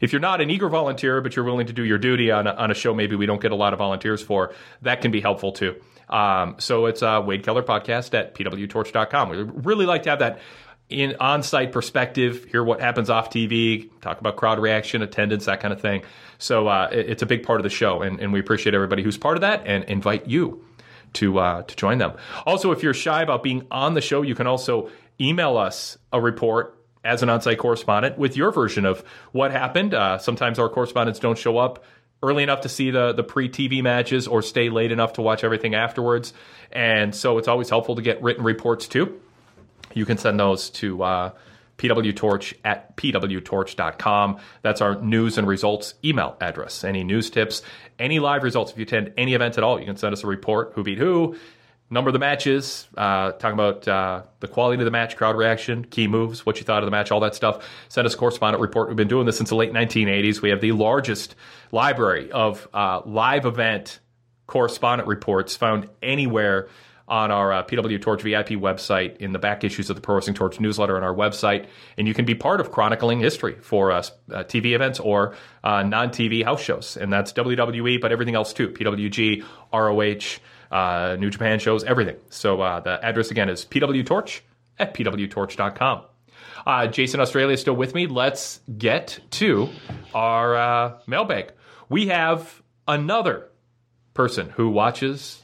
[0.00, 2.52] if you're not an eager volunteer, but you're willing to do your duty on a,
[2.52, 4.52] on a show, maybe we don't get a lot of volunteers for,
[4.82, 5.76] that can be helpful too.
[6.08, 9.28] Um, so it's uh, Wade Keller podcast at pwtorch.com.
[9.30, 10.40] We really like to have that
[10.90, 15.72] in on-site perspective, hear what happens off TV, talk about crowd reaction, attendance, that kind
[15.72, 16.02] of thing.
[16.38, 19.02] So uh, it- it's a big part of the show, and, and we appreciate everybody
[19.02, 20.64] who's part of that, and invite you
[21.14, 22.12] to uh, to join them.
[22.44, 26.20] Also, if you're shy about being on the show, you can also email us a
[26.20, 29.94] report as an on-site correspondent with your version of what happened.
[29.94, 31.84] Uh, sometimes our correspondents don't show up
[32.22, 35.74] early enough to see the the pre-TV matches or stay late enough to watch everything
[35.74, 36.32] afterwards,
[36.72, 39.20] and so it's always helpful to get written reports too.
[39.94, 41.30] You can send those to uh,
[41.78, 44.38] pwtorch at pwtorch.com.
[44.62, 46.84] That's our news and results email address.
[46.84, 47.62] Any news tips,
[47.98, 50.26] any live results, if you attend any event at all, you can send us a
[50.26, 51.36] report who beat who,
[51.90, 55.84] number of the matches, uh, talking about uh, the quality of the match, crowd reaction,
[55.84, 57.66] key moves, what you thought of the match, all that stuff.
[57.88, 58.88] Send us a correspondent report.
[58.88, 60.40] We've been doing this since the late 1980s.
[60.40, 61.34] We have the largest
[61.72, 64.00] library of uh, live event
[64.46, 66.68] correspondent reports found anywhere
[67.06, 70.34] on our uh, PW Torch VIP website in the back issues of the Pro Wrestling
[70.34, 71.66] Torch newsletter on our website.
[71.98, 75.82] And you can be part of chronicling history for uh, uh, TV events or uh,
[75.82, 76.96] non TV house shows.
[76.96, 80.40] And that's WWE, but everything else too PWG, ROH,
[80.74, 82.16] uh, New Japan shows, everything.
[82.30, 84.40] So uh, the address again is pwtorch
[84.78, 86.02] at pwtorch.com.
[86.66, 88.06] Uh, Jason Australia is still with me.
[88.06, 89.68] Let's get to
[90.14, 91.52] our mailbag.
[91.90, 93.50] We have another
[94.14, 95.43] person who watches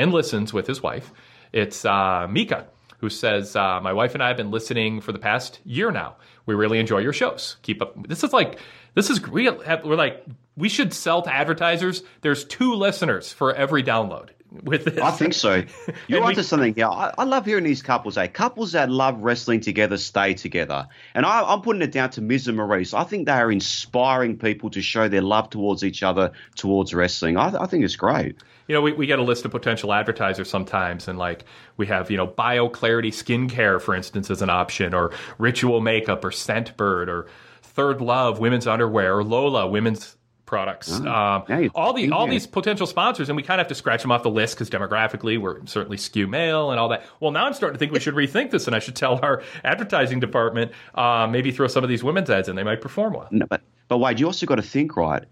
[0.00, 1.12] and listens with his wife.
[1.52, 2.66] It's uh, Mika,
[2.98, 6.16] who says, uh, My wife and I have been listening for the past year now.
[6.46, 7.56] We really enjoy your shows.
[7.62, 8.08] Keep up.
[8.08, 8.58] This is like,
[8.94, 10.24] this is, we have, we're like,
[10.56, 12.02] we should sell to advertisers.
[12.22, 14.30] There's two listeners for every download
[14.64, 14.98] with this.
[14.98, 15.54] I think so.
[16.08, 16.86] You're And we- onto something here.
[16.86, 18.16] I, I love hearing these couples.
[18.18, 18.26] Eh?
[18.28, 20.88] Couples that love wrestling together stay together.
[21.14, 22.92] And I, I'm putting it down to Miz and Maurice.
[22.94, 27.36] I think they are inspiring people to show their love towards each other, towards wrestling.
[27.36, 28.36] I, I think it's great.
[28.68, 31.44] you know, we, we get a list of potential advertisers sometimes, and like
[31.76, 36.30] we have, you know, BioClarity skincare, for instance, as an option, or Ritual Makeup, or
[36.30, 37.26] Scentbird, or
[37.62, 40.16] Third Love women's underwear, or Lola women's
[40.50, 40.90] products.
[40.92, 44.02] Oh, um, all the all these potential sponsors, and we kind of have to scratch
[44.02, 47.04] them off the list because demographically we're certainly skew male and all that.
[47.20, 49.42] Well, now I'm starting to think we should rethink this, and I should tell our
[49.64, 52.56] advertising department uh, maybe throw some of these women's ads in.
[52.56, 53.28] They might perform well.
[53.30, 55.24] No, but but Wade, you also got to think right.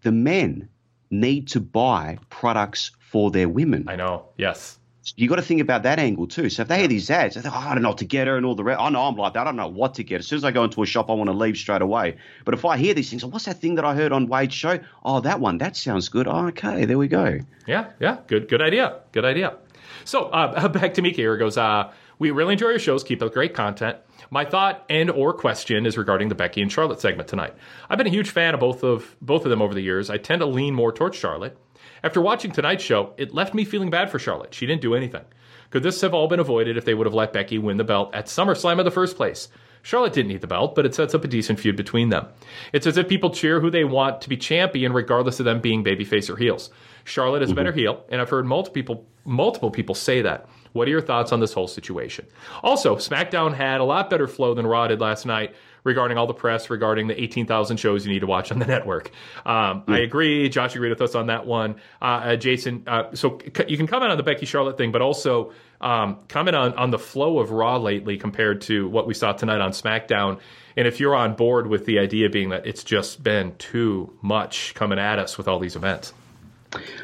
[0.00, 0.70] The men
[1.10, 3.84] need to buy products for their women.
[3.88, 4.24] I know.
[4.38, 4.78] Yes.
[5.16, 6.48] You got to think about that angle too.
[6.48, 8.28] So if they hear these ads, they think, oh, I don't know what to get
[8.28, 8.80] her and all the rest.
[8.80, 9.40] I know I'm like that.
[9.40, 10.20] I don't know what to get.
[10.20, 12.16] As soon as I go into a shop, I want to leave straight away.
[12.44, 14.54] But if I hear these things, oh, what's that thing that I heard on Wade's
[14.54, 14.78] show?
[15.04, 15.58] Oh, that one.
[15.58, 16.28] That sounds good.
[16.28, 17.40] Oh, okay, there we go.
[17.66, 19.56] Yeah, yeah, good, good idea, good idea.
[20.04, 21.58] So uh, back to Mika here goes.
[21.58, 23.02] Uh, we really enjoy your shows.
[23.02, 23.98] Keep up great content.
[24.30, 27.54] My thought and or question is regarding the Becky and Charlotte segment tonight.
[27.90, 30.08] I've been a huge fan of both of both of them over the years.
[30.08, 31.58] I tend to lean more towards Charlotte.
[32.04, 34.54] After watching tonight's show, it left me feeling bad for Charlotte.
[34.54, 35.24] She didn't do anything.
[35.70, 38.14] Could this have all been avoided if they would have let Becky win the belt
[38.14, 39.48] at SummerSlam in the first place?
[39.82, 42.28] Charlotte didn't need the belt, but it sets up a decent feud between them.
[42.72, 45.82] It's as if people cheer who they want to be champion, regardless of them being
[45.82, 46.70] babyface or heels.
[47.04, 47.78] Charlotte is a better mm-hmm.
[47.80, 50.48] heel, and I've heard multiple people, multiple people say that.
[50.72, 52.26] What are your thoughts on this whole situation?
[52.62, 55.54] Also, SmackDown had a lot better flow than Raw did last night
[55.84, 59.10] regarding all the press regarding the 18,000 shows you need to watch on the network.
[59.44, 60.48] Um, I agree.
[60.48, 61.76] Josh agreed with us on that one.
[62.00, 65.02] Uh, uh, Jason, uh, so c- you can comment on the Becky Charlotte thing, but
[65.02, 69.32] also um, comment on, on the flow of Raw lately compared to what we saw
[69.32, 70.38] tonight on SmackDown.
[70.76, 74.74] And if you're on board with the idea being that it's just been too much
[74.74, 76.12] coming at us with all these events.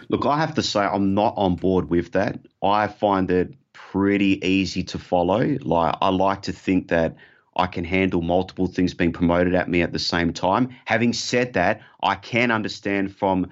[0.08, 2.38] Look, I have to say I'm not on board with that.
[2.62, 5.56] I find it pretty easy to follow.
[5.60, 7.16] Like I like to think that
[7.58, 10.70] I can handle multiple things being promoted at me at the same time.
[10.84, 13.50] Having said that, I can understand from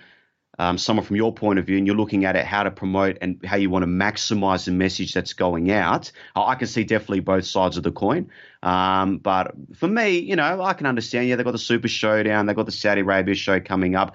[0.59, 3.19] um, someone from your point of view, and you're looking at it how to promote
[3.21, 6.11] and how you want to maximize the message that's going out.
[6.35, 8.31] I can see definitely both sides of the coin.
[8.63, 11.29] Um, but for me, you know, I can understand.
[11.29, 14.15] Yeah, they've got the Super Showdown, they've got the Saudi Arabia show coming up.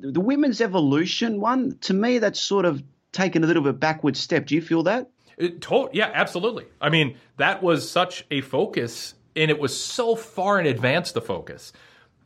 [0.00, 2.82] The women's evolution one, to me, that's sort of
[3.12, 4.46] taken a little bit backward step.
[4.46, 5.08] Do you feel that?
[5.36, 6.66] It, to- yeah, absolutely.
[6.80, 11.20] I mean, that was such a focus, and it was so far in advance the
[11.22, 11.72] focus.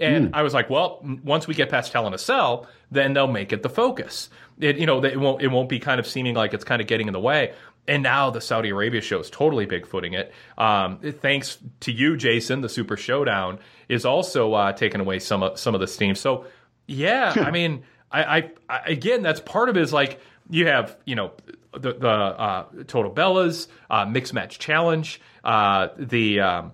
[0.00, 0.30] And Mm.
[0.34, 3.52] I was like, well, once we get past Hell in a Cell, then they'll make
[3.52, 4.30] it the focus.
[4.60, 6.86] It, you know, it won't it won't be kind of seeming like it's kind of
[6.86, 7.52] getting in the way.
[7.88, 10.32] And now the Saudi Arabia show is totally bigfooting it.
[10.58, 15.58] Um, thanks to you, Jason, the Super Showdown is also uh, taking away some of
[15.58, 16.14] some of the steam.
[16.14, 16.44] So
[16.86, 17.82] yeah, I mean,
[18.12, 19.80] I, I, I again, that's part of it.
[19.82, 21.32] Is like you have you know
[21.72, 26.72] the the uh, Total Bellas uh, mixed match challenge, uh, the um,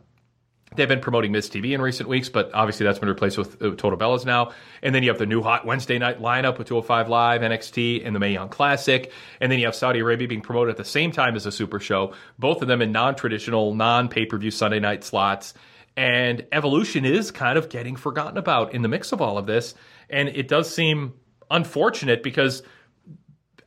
[0.76, 3.70] They've been promoting Miz TV in recent weeks, but obviously that's been replaced with uh,
[3.76, 4.52] Total Bellas now.
[4.82, 8.14] And then you have the new hot Wednesday night lineup with 205 Live, NXT, and
[8.14, 9.12] the Mae Young Classic.
[9.40, 11.78] And then you have Saudi Arabia being promoted at the same time as a Super
[11.78, 15.54] Show, both of them in non traditional, non pay per view Sunday night slots.
[15.96, 19.74] And Evolution is kind of getting forgotten about in the mix of all of this.
[20.10, 21.14] And it does seem
[21.50, 22.64] unfortunate because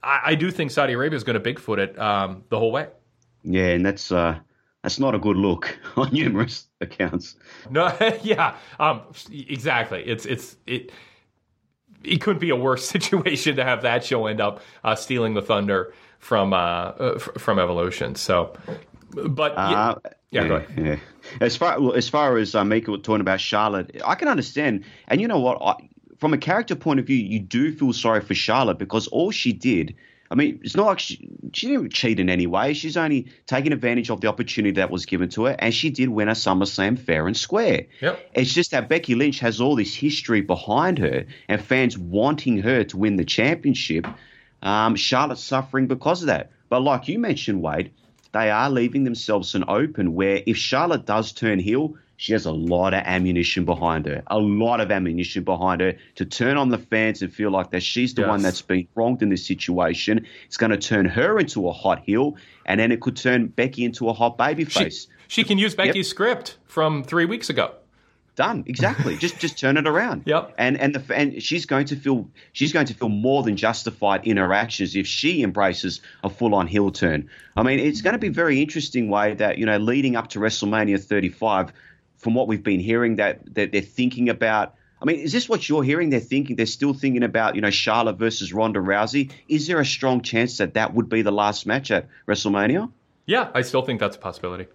[0.03, 2.87] I, I do think Saudi Arabia is going to Bigfoot it um, the whole way.
[3.43, 4.39] Yeah, and that's uh,
[4.83, 7.35] that's not a good look on numerous accounts.
[7.69, 10.03] No, yeah, um, exactly.
[10.05, 10.91] It's it's it.
[12.03, 15.41] It couldn't be a worse situation to have that show end up uh, stealing the
[15.41, 18.15] thunder from uh, uh, f- from Evolution.
[18.15, 18.53] So,
[19.11, 19.95] but yeah, Uh,
[20.31, 20.85] yeah, go ahead.
[20.85, 20.99] yeah.
[21.41, 24.83] As far well, as far as uh, Mika was talking about Charlotte, I can understand.
[25.07, 25.57] And you know what?
[25.61, 29.31] I, from a character point of view, you do feel sorry for Charlotte because all
[29.31, 29.95] she did.
[30.29, 32.73] I mean, it's not like she, she didn't cheat in any way.
[32.73, 36.09] She's only taken advantage of the opportunity that was given to her, and she did
[36.09, 37.85] win a SummerSlam fair and square.
[38.01, 38.31] Yep.
[38.33, 42.83] It's just that Becky Lynch has all this history behind her, and fans wanting her
[42.83, 44.05] to win the championship.
[44.61, 46.51] Um, Charlotte's suffering because of that.
[46.67, 47.91] But like you mentioned, Wade,
[48.33, 52.51] they are leaving themselves an open where if Charlotte does turn heel, she has a
[52.51, 56.77] lot of ammunition behind her, a lot of ammunition behind her to turn on the
[56.79, 58.29] fans and feel like that she's the Yes.
[58.29, 60.25] one that's been wronged in this situation.
[60.47, 63.85] It's going to turn her into a hot heel, and then it could turn Becky
[63.85, 65.07] into a hot babyface.
[65.27, 67.73] She can use Becky's script from three weeks ago.
[68.35, 69.17] Done exactly.
[69.17, 70.21] just just turn it around.
[70.27, 70.53] Yep.
[70.59, 74.27] And and the and she's going to feel she's going to feel more than justified
[74.27, 77.29] in her actions if she embraces a full on heel turn.
[77.55, 80.39] I mean, it's going to be very interesting way that you know leading up to
[80.39, 81.73] WrestleMania 35,
[82.17, 84.75] from what we've been hearing that that they're thinking about.
[85.01, 86.09] I mean, is this what you're hearing?
[86.09, 89.31] They're thinking they're still thinking about you know Charlotte versus Ronda Rousey.
[89.47, 92.91] Is there a strong chance that that would be the last match at WrestleMania?
[93.25, 94.67] Yeah, I still think that's a possibility.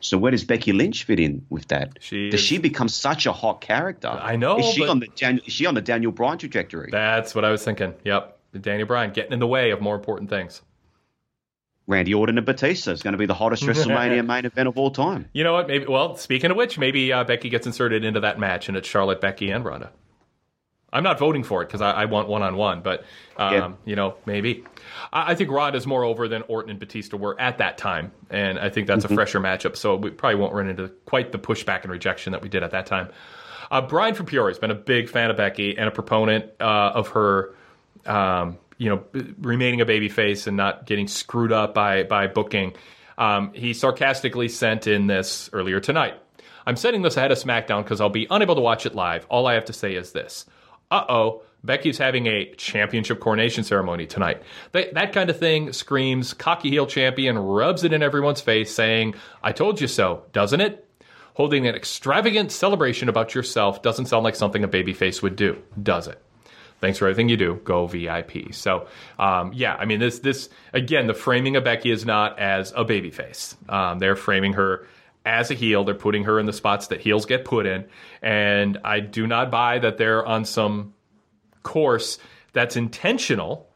[0.00, 1.98] So where does Becky Lynch fit in with that?
[2.00, 4.08] She does is- she become such a hot character?
[4.08, 6.88] I know, Is she on the Dan- is she on the Daniel Bryan trajectory?
[6.90, 7.94] That's what I was thinking.
[8.04, 10.62] Yep, Daniel Bryan getting in the way of more important things.
[11.86, 14.90] Randy Orton and Batista is going to be the hottest WrestleMania main event of all
[14.90, 15.28] time.
[15.32, 15.68] You know what?
[15.68, 15.86] Maybe.
[15.86, 19.20] Well, speaking of which, maybe uh, Becky gets inserted into that match, and it's Charlotte,
[19.20, 19.90] Becky, and Ronda.
[20.94, 23.04] I'm not voting for it because I, I, want one on one, but
[23.36, 23.72] um, yeah.
[23.84, 24.64] you know, maybe.
[25.12, 28.60] I, I think is more over than Orton and Batista were at that time, and
[28.60, 29.12] I think that's mm-hmm.
[29.12, 29.76] a fresher matchup.
[29.76, 32.70] So we probably won't run into quite the pushback and rejection that we did at
[32.70, 33.10] that time.
[33.72, 36.92] Uh, Brian from Peoria has been a big fan of Becky and a proponent uh,
[36.94, 37.54] of her.
[38.06, 39.04] Um, you know,
[39.38, 42.74] remaining a baby face and not getting screwed up by by booking.
[43.16, 46.14] Um, he sarcastically sent in this earlier tonight.
[46.66, 49.26] I'm sending this ahead of SmackDown because I'll be unable to watch it live.
[49.30, 50.44] All I have to say is this
[50.90, 54.42] uh oh, Becky's having a championship coronation ceremony tonight.
[54.72, 59.52] That kind of thing screams cocky heel champion, rubs it in everyone's face, saying, I
[59.52, 60.86] told you so, doesn't it?
[61.34, 66.06] Holding an extravagant celebration about yourself doesn't sound like something a babyface would do, does
[66.06, 66.20] it?
[66.84, 67.62] Thanks for everything you do.
[67.64, 68.52] Go VIP.
[68.52, 72.72] So, um, yeah, I mean, this, this again, the framing of Becky is not as
[72.72, 73.56] a babyface.
[73.70, 74.86] Um, they're framing her
[75.24, 75.84] as a heel.
[75.84, 77.86] They're putting her in the spots that heels get put in.
[78.20, 80.92] And I do not buy that they're on some
[81.62, 82.18] course
[82.52, 83.66] that's intentional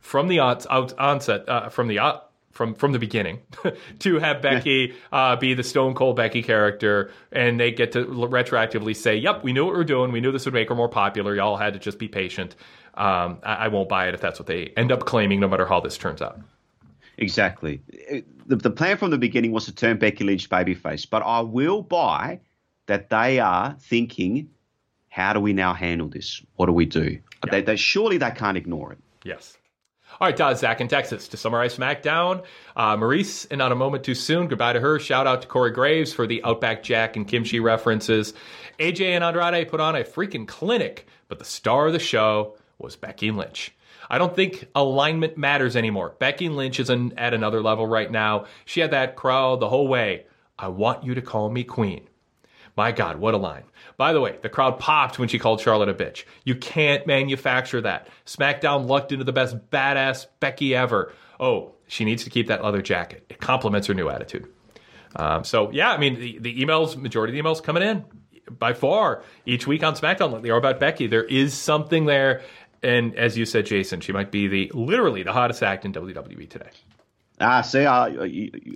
[0.00, 2.00] from the onset, uh, from the
[2.58, 3.38] from from the beginning,
[4.00, 8.96] to have Becky uh, be the Stone Cold Becky character, and they get to retroactively
[8.96, 10.10] say, "Yep, we knew what we were doing.
[10.10, 11.36] We knew this would make her more popular.
[11.36, 12.56] Y'all had to just be patient."
[12.94, 15.66] Um, I, I won't buy it if that's what they end up claiming, no matter
[15.66, 16.40] how this turns out.
[17.16, 17.80] Exactly.
[18.46, 21.82] The, the plan from the beginning was to turn Becky Lynch babyface, but I will
[21.82, 22.40] buy
[22.86, 24.50] that they are thinking,
[25.08, 26.42] how do we now handle this?
[26.56, 27.20] What do we do?
[27.44, 27.50] Yeah.
[27.52, 28.98] They, they, surely they can't ignore it.
[29.22, 29.58] Yes.
[30.20, 31.28] All right, uh, Zach in Texas.
[31.28, 32.42] To summarize SmackDown,
[32.74, 34.48] uh, Maryse, and not a moment too soon.
[34.48, 34.98] Goodbye to her.
[34.98, 38.34] Shout out to Corey Graves for the Outback Jack and kimchi references.
[38.80, 42.96] AJ and Andrade put on a freaking clinic, but the star of the show was
[42.96, 43.72] Becky Lynch.
[44.10, 46.16] I don't think alignment matters anymore.
[46.18, 48.46] Becky Lynch is an, at another level right now.
[48.64, 50.26] She had that crowd the whole way.
[50.58, 52.08] I want you to call me queen.
[52.78, 53.64] My God, what a line.
[53.96, 56.22] By the way, the crowd popped when she called Charlotte a bitch.
[56.44, 58.06] You can't manufacture that.
[58.24, 61.12] SmackDown lucked into the best badass Becky ever.
[61.40, 63.26] Oh, she needs to keep that leather jacket.
[63.28, 64.46] It complements her new attitude.
[65.16, 68.04] Um, so, yeah, I mean, the, the emails, majority of the emails coming in
[68.48, 71.08] by far each week on SmackDown, they are about Becky.
[71.08, 72.42] There is something there
[72.80, 76.48] and as you said, Jason, she might be the literally the hottest act in WWE
[76.48, 76.70] today.
[77.40, 78.06] Ah, see, I,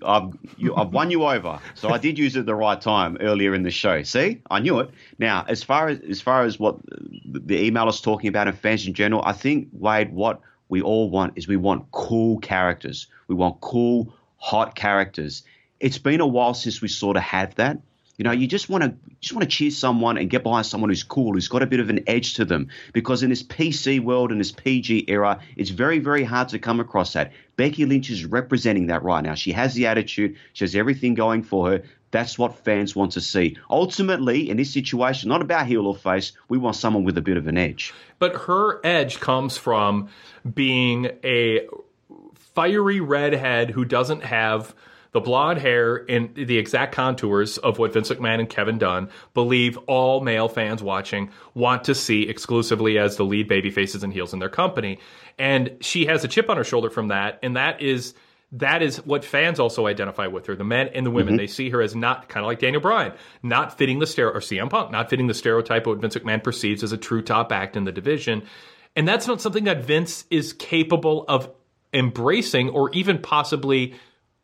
[0.05, 1.59] I've, you, I've won you over.
[1.75, 4.03] So I did use it at the right time earlier in the show.
[4.05, 4.91] See, I knew it.
[5.19, 6.77] Now, as far as as far as what
[7.25, 11.11] the email is talking about and fans in general, I think Wade, what we all
[11.11, 13.09] want is we want cool characters.
[13.27, 15.43] We want cool, hot characters.
[15.81, 17.79] It's been a while since we sort of have that.
[18.23, 20.91] You know, you just want to just want to cheer someone and get behind someone
[20.91, 22.69] who's cool, who's got a bit of an edge to them.
[22.93, 26.79] Because in this PC world, in this PG era, it's very, very hard to come
[26.79, 27.33] across that.
[27.57, 29.35] Becky Lynch is representing that right now.
[29.35, 31.83] She has the attitude, she has everything going for her.
[32.13, 33.57] That's what fans want to see.
[33.69, 37.37] Ultimately, in this situation, not about heel or face, we want someone with a bit
[37.37, 37.93] of an edge.
[38.21, 40.11] But her edge comes from
[40.55, 41.67] being a
[42.55, 44.77] fiery redhead who doesn't have
[45.13, 49.77] the blonde hair and the exact contours of what Vince McMahon and Kevin Dunn believe
[49.87, 54.33] all male fans watching want to see exclusively as the lead baby faces and heels
[54.33, 54.99] in their company.
[55.39, 58.15] And she has a chip on her shoulder from that, and that is
[58.55, 60.55] that is what fans also identify with her.
[60.55, 61.39] The men and the women, mm-hmm.
[61.39, 64.41] they see her as not kind of like Daniel Bryan, not fitting the stereo or
[64.41, 67.51] CM Punk, not fitting the stereotype of what Vince McMahon perceives as a true top
[67.51, 68.43] act in the division.
[68.95, 71.51] And that's not something that Vince is capable of
[71.95, 73.95] embracing or even possibly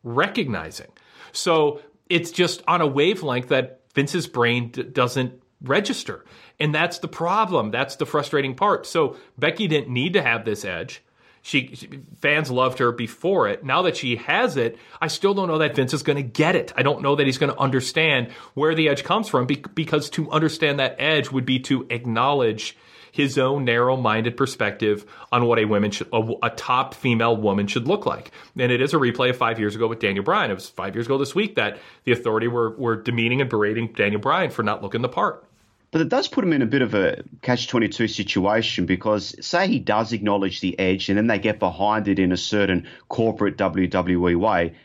[0.03, 0.91] recognizing.
[1.31, 6.25] So it's just on a wavelength that Vince's brain d- doesn't register.
[6.59, 7.71] And that's the problem.
[7.71, 8.85] That's the frustrating part.
[8.85, 11.03] So Becky didn't need to have this edge.
[11.41, 11.89] She, she,
[12.19, 13.63] fans loved her before it.
[13.63, 16.55] Now that she has it, I still don't know that Vince is going to get
[16.55, 16.73] it.
[16.75, 20.09] I don't know that he's going to understand where the edge comes from be, because
[20.11, 22.77] to understand that edge would be to acknowledge
[23.11, 27.87] his own narrow-minded perspective on what a woman should, a, a, top female woman should
[27.87, 28.31] look like.
[28.57, 30.51] And it is a replay of five years ago with Daniel Bryan.
[30.51, 33.93] It was five years ago this week that the authority were were demeaning and berating
[33.93, 35.45] Daniel Bryan for not looking the part.
[35.91, 39.67] But it does put him in a bit of a catch 22 situation because, say,
[39.67, 43.57] he does acknowledge the edge and then they get behind it in a certain corporate
[43.57, 44.75] WWE way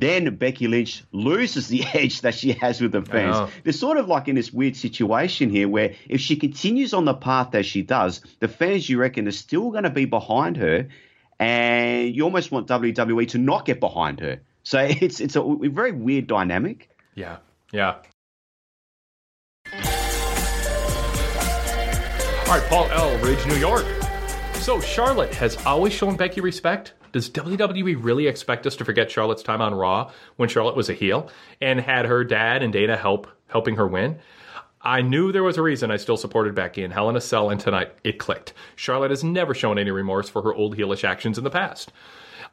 [0.00, 3.36] then Becky Lynch loses the edge that she has with the fans.
[3.36, 3.50] Oh.
[3.64, 7.14] They're sort of like in this weird situation here where if she continues on the
[7.14, 10.88] path that she does, the fans, you reckon, are still going to be behind her,
[11.38, 14.40] and you almost want WWE to not get behind her.
[14.62, 16.90] So it's it's a, a very weird dynamic.
[17.14, 17.38] Yeah,
[17.72, 17.96] yeah.
[22.46, 23.18] All right, Paul L.
[23.18, 23.84] Ridge, New York.
[24.54, 29.42] So Charlotte has always shown Becky respect Does WWE really expect us to forget Charlotte's
[29.42, 31.30] time on Raw when Charlotte was a heel
[31.62, 34.18] and had her dad and Dana help helping her win?
[34.82, 37.48] I knew there was a reason I still supported Becky and Hell in a Cell,
[37.48, 38.52] and tonight it clicked.
[38.74, 41.90] Charlotte has never shown any remorse for her old heelish actions in the past.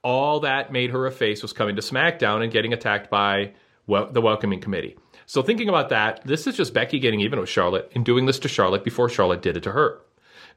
[0.01, 3.51] All that made her a face was coming to SmackDown and getting attacked by
[3.85, 4.95] well, the welcoming committee.
[5.25, 8.39] So thinking about that, this is just Becky getting even with Charlotte and doing this
[8.39, 9.99] to Charlotte before Charlotte did it to her.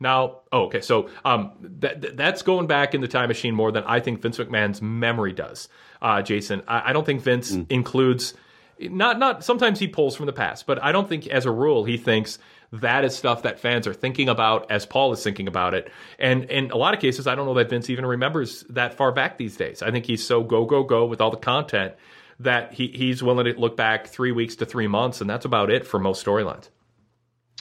[0.01, 3.85] Now, oh, okay, so um, that, that's going back in the time machine more than
[3.85, 5.69] I think Vince McMahon's memory does,
[6.03, 6.63] uh, Jason.
[6.69, 7.67] I, I, don't think Vince mm.
[7.71, 8.35] includes
[8.79, 11.85] not not sometimes he pulls from the past, but I don't think as a rule
[11.85, 12.39] he thinks
[12.73, 15.91] that is stuff that fans are thinking about as Paul is thinking about it.
[16.19, 19.13] And in a lot of cases, I don't know that Vince even remembers that far
[19.13, 19.83] back these days.
[19.83, 21.95] I think he's so go go go with all the content
[22.41, 25.71] that he, he's willing to look back three weeks to three months, and that's about
[25.71, 26.69] it for most storylines.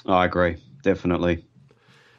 [0.06, 1.46] I agree, definitely.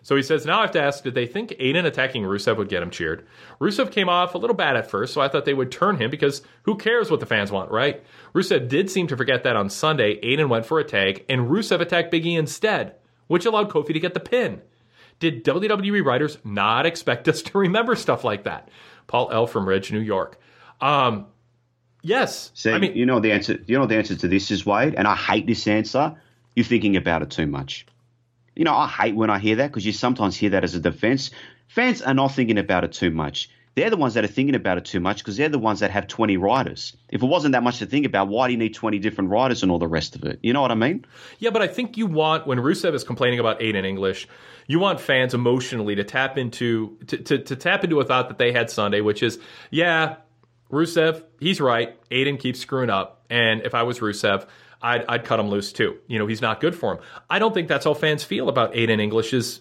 [0.07, 2.69] So he says, now I have to ask, did they think Aiden attacking Rusev would
[2.69, 3.27] get him cheered?
[3.61, 6.13] Rusev came off a little bad at first, so I thought they would turn him
[6.13, 8.05] because who cares what the fans want, right?
[8.33, 10.21] Rusev did seem to forget that on Sunday.
[10.21, 12.95] Aiden went for a tag, and Rusev attacked Biggie instead,
[13.27, 14.63] which allowed Kofi to get the pin.
[15.19, 18.69] Did WWE writers not expect us to remember stuff like that?
[19.09, 19.49] Paul L.
[19.49, 20.39] from Ridge, New York.
[20.81, 21.27] Um,
[22.03, 22.53] yes.
[22.55, 23.59] See, I mean, you know the answer.
[23.67, 26.15] You know the answer to this is Wade, and I hate this answer.
[26.55, 27.87] You're thinking about it too much.
[28.57, 30.81] You know, I hate when I hear that because you sometimes hear that as a
[30.81, 31.31] defense.
[31.69, 33.51] Fans are not thinking about it too much.
[33.77, 35.91] They're the ones that are thinking about it too much because they're the ones that
[35.91, 36.97] have 20 riders.
[37.11, 39.63] If it wasn't that much to think about, why do you need 20 different riders
[39.63, 40.39] and all the rest of it?
[40.43, 41.05] You know what I mean?
[41.39, 44.27] Yeah, but I think you want, when Rusev is complaining about Aiden English,
[44.67, 48.39] you want fans emotionally to tap into to, to, to tap into a thought that
[48.39, 49.39] they had Sunday, which is,
[49.71, 50.17] yeah,
[50.73, 52.03] Rusev, he's right.
[52.11, 53.27] Aiden keeps screwing up.
[53.29, 54.47] And if I was Rusev,
[54.83, 55.99] I'd, I'd cut him loose too.
[56.07, 56.99] You know, he's not good for him.
[57.31, 59.61] I don't think that's how fans feel about Aiden English's.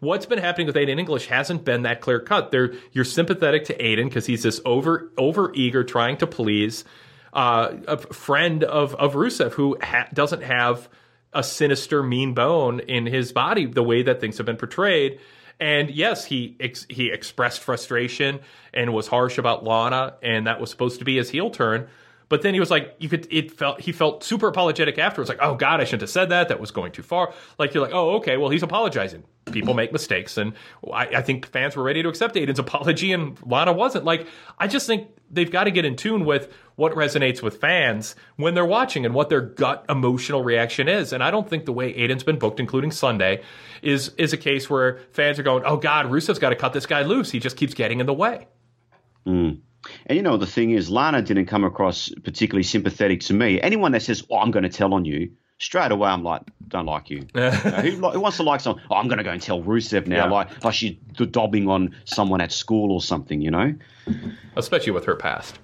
[0.00, 2.50] What's been happening with Aiden English hasn't been that clear cut.
[2.50, 6.84] They're, you're sympathetic to Aiden because he's this over over eager, trying to please
[7.32, 10.88] uh, a friend of of Rusev who ha- doesn't have
[11.32, 15.20] a sinister, mean bone in his body the way that things have been portrayed.
[15.60, 18.40] And yes, he ex- he expressed frustration
[18.72, 21.88] and was harsh about Lana, and that was supposed to be his heel turn.
[22.28, 25.28] But then he was like, you could, it felt, he felt super apologetic afterwards.
[25.28, 26.48] Like, oh God, I shouldn't have said that.
[26.48, 27.32] That was going too far.
[27.58, 29.22] Like, you're like, oh, okay, well, he's apologizing.
[29.52, 30.36] People make mistakes.
[30.36, 30.54] And
[30.92, 34.04] I, I think fans were ready to accept Aiden's apology and Lana wasn't.
[34.04, 34.26] Like,
[34.58, 38.54] I just think they've got to get in tune with what resonates with fans when
[38.54, 41.12] they're watching and what their gut emotional reaction is.
[41.12, 43.42] And I don't think the way Aiden's been booked, including Sunday,
[43.82, 46.86] is, is a case where fans are going, oh God, Rusev's got to cut this
[46.86, 47.30] guy loose.
[47.30, 48.48] He just keeps getting in the way.
[49.26, 49.60] Mm.
[50.06, 53.60] And you know, the thing is, Lana didn't come across particularly sympathetic to me.
[53.60, 56.86] Anyone that says, "Oh, I'm going to tell on you," straight away, I'm like, "Don't
[56.86, 58.82] like you." you know, who, who, wants to like someone?
[58.90, 60.30] Oh, I'm going to go and tell Rusev now, yeah.
[60.30, 63.74] like like she's dobbing on someone at school or something, you know?
[64.56, 65.58] Especially with her past.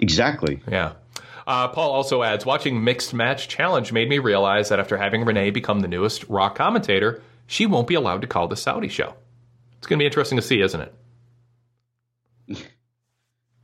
[0.00, 0.62] Exactly.
[0.68, 0.94] Yeah.
[1.46, 5.50] Uh, Paul also adds, watching Mixed Match Challenge made me realize that after having Renee
[5.50, 9.14] become the newest Raw commentator, she won't be allowed to call the Saudi show.
[9.78, 10.94] It's going to be interesting to see, isn't it?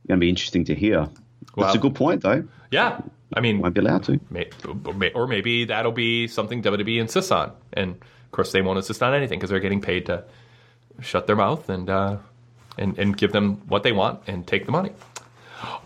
[0.07, 0.99] Going to be interesting to hear.
[1.55, 2.47] Well, That's a good point, though.
[2.71, 3.01] Yeah,
[3.33, 4.49] I mean, might be allowed to, may,
[5.13, 9.13] or maybe that'll be something WWE insists on, and of course they won't insist on
[9.13, 10.23] anything because they're getting paid to
[11.01, 12.17] shut their mouth and uh,
[12.77, 14.91] and and give them what they want and take the money.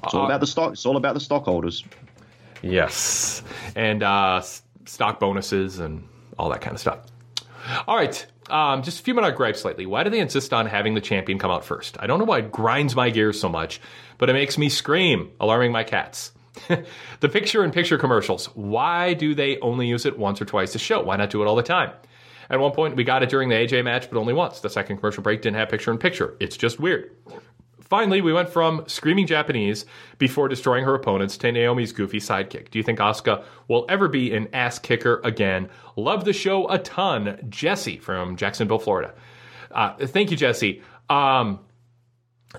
[0.04, 0.74] It's all uh, about the stock.
[0.74, 1.84] It's all about the stockholders.
[2.62, 3.42] Yes,
[3.76, 4.42] and uh,
[4.86, 6.08] stock bonuses and
[6.38, 7.00] all that kind of stuff.
[7.88, 9.86] All right, um, just a few minute gripes lately.
[9.86, 11.98] Why do they insist on having the champion come out first?
[12.00, 13.82] I don't know why it grinds my gears so much,
[14.18, 16.32] but it makes me scream, alarming my cats.
[17.20, 18.48] the picture in picture commercials.
[18.48, 21.02] Why do they only use it once or twice a show?
[21.02, 21.92] Why not do it all the time?
[22.50, 24.60] At one point, we got it during the AJ match, but only once.
[24.60, 26.36] The second commercial break didn't have picture in picture.
[26.42, 27.12] It's just weird.
[27.92, 29.86] Finally, we went from screaming Japanese
[30.18, 32.72] before destroying her opponents to Naomi's goofy sidekick.
[32.72, 35.68] Do you think Asuka will ever be an ass kicker again?
[35.98, 37.38] Love the show a ton.
[37.50, 39.14] Jesse from Jacksonville, Florida.
[39.72, 40.82] Uh, thank you, Jesse.
[41.10, 41.60] Um,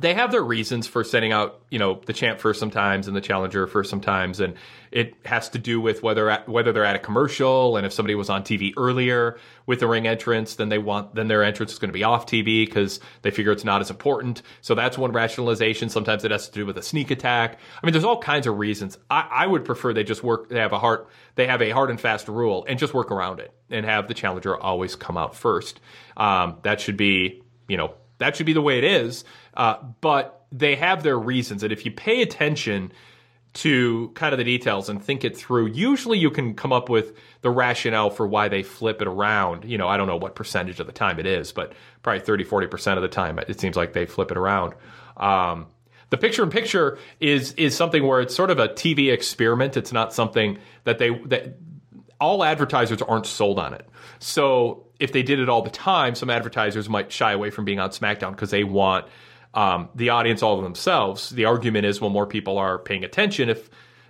[0.00, 3.20] they have their reasons for sending out, you know, the champ first sometimes and the
[3.20, 4.54] challenger first sometimes, and
[4.90, 8.14] it has to do with whether at, whether they're at a commercial and if somebody
[8.14, 11.78] was on TV earlier with the ring entrance, then they want then their entrance is
[11.78, 14.40] going to be off TV because they figure it's not as important.
[14.62, 15.90] So that's one rationalization.
[15.90, 17.58] Sometimes it has to do with a sneak attack.
[17.82, 18.96] I mean, there's all kinds of reasons.
[19.10, 20.48] I, I would prefer they just work.
[20.48, 23.40] They have a hard they have a hard and fast rule and just work around
[23.40, 25.80] it and have the challenger always come out first.
[26.16, 29.24] Um, that should be you know that should be the way it is.
[29.54, 31.62] Uh, but they have their reasons.
[31.62, 32.92] And if you pay attention
[33.54, 37.14] to kind of the details and think it through, usually you can come up with
[37.42, 39.64] the rationale for why they flip it around.
[39.64, 42.44] You know, I don't know what percentage of the time it is, but probably 30,
[42.44, 44.74] 40% of the time it seems like they flip it around.
[45.16, 45.66] Um,
[46.08, 49.78] the picture in picture is is something where it's sort of a TV experiment.
[49.78, 51.56] It's not something that they that
[52.20, 53.88] all advertisers aren't sold on it.
[54.18, 57.80] So if they did it all the time, some advertisers might shy away from being
[57.80, 59.06] on SmackDown because they want
[59.54, 61.30] um, the audience all to themselves.
[61.30, 63.68] The argument is, well, more people are paying attention if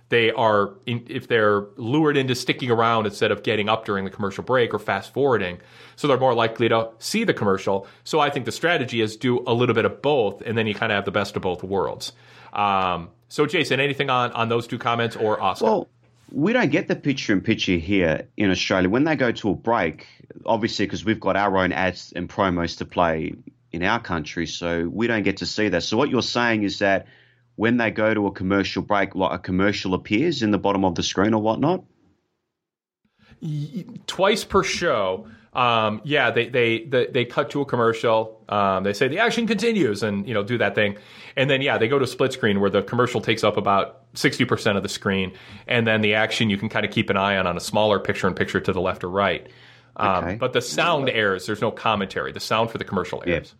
[0.09, 4.11] they are in, if they're lured into sticking around instead of getting up during the
[4.11, 5.59] commercial break or fast forwarding.
[5.95, 7.87] So they're more likely to see the commercial.
[8.03, 10.75] So I think the strategy is do a little bit of both, and then you
[10.75, 12.13] kind of have the best of both worlds.
[12.53, 15.65] Um, so Jason, anything on on those two comments or Oscar?
[15.65, 15.87] Well,
[16.31, 18.89] we don't get the picture in picture here in Australia.
[18.89, 20.07] When they go to a break,
[20.45, 23.33] obviously, because we've got our own ads and promos to play
[23.73, 25.83] in our country, so we don't get to see that.
[25.83, 27.07] So what you're saying is that
[27.55, 30.95] when they go to a commercial break, like a commercial appears in the bottom of
[30.95, 31.83] the screen or whatnot?
[34.07, 35.27] Twice per show.
[35.53, 38.43] Um, yeah, they, they, they they cut to a commercial.
[38.49, 40.97] Um, they say the action continues, and you know do that thing,
[41.35, 44.01] and then yeah, they go to a split screen where the commercial takes up about
[44.15, 45.33] sixty percent of the screen,
[45.67, 47.99] and then the action you can kind of keep an eye on on a smaller
[47.99, 49.47] picture in picture to the left or right.
[49.95, 50.35] Um, Okay.
[50.37, 51.45] But the sound airs.
[51.45, 52.31] There's no commentary.
[52.31, 53.53] The sound for the commercial airs.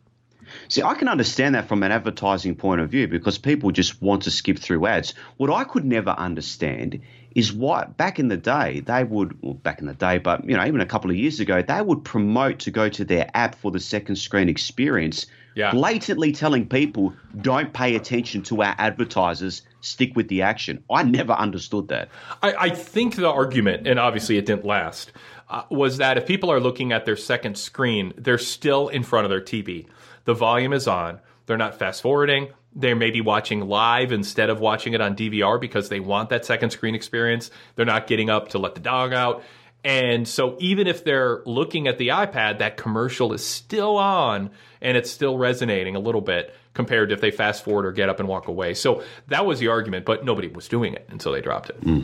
[0.70, 4.24] See, I can understand that from an advertising point of view because people just want
[4.24, 5.14] to skip through ads.
[5.38, 7.02] What I could never understand
[7.36, 10.56] is why back in the day they would, well, back in the day, but you
[10.56, 13.56] know, even a couple of years ago, they would promote to go to their app
[13.56, 15.26] for the second screen experience,
[15.56, 15.72] Yeah.
[15.72, 20.84] blatantly telling people don't pay attention to our advertisers, stick with the action.
[20.92, 22.10] I never understood that.
[22.44, 25.12] I, I think the argument, and obviously it didn't last,
[25.50, 29.26] uh, was that if people are looking at their second screen, they're still in front
[29.26, 29.88] of their TV.
[30.26, 31.20] The volume is on.
[31.46, 32.50] They're not fast forwarding.
[32.76, 36.46] They may be watching live instead of watching it on DVR because they want that
[36.46, 37.52] second screen experience.
[37.76, 39.44] They're not getting up to let the dog out.
[39.84, 44.52] And so even if they're looking at the iPad, that commercial is still on
[44.82, 48.10] and it's still resonating a little bit compared to if they fast forward or get
[48.10, 48.74] up and walk away.
[48.74, 51.78] So that was the argument, but nobody was doing it, and so they dropped it.
[51.84, 52.02] Hmm.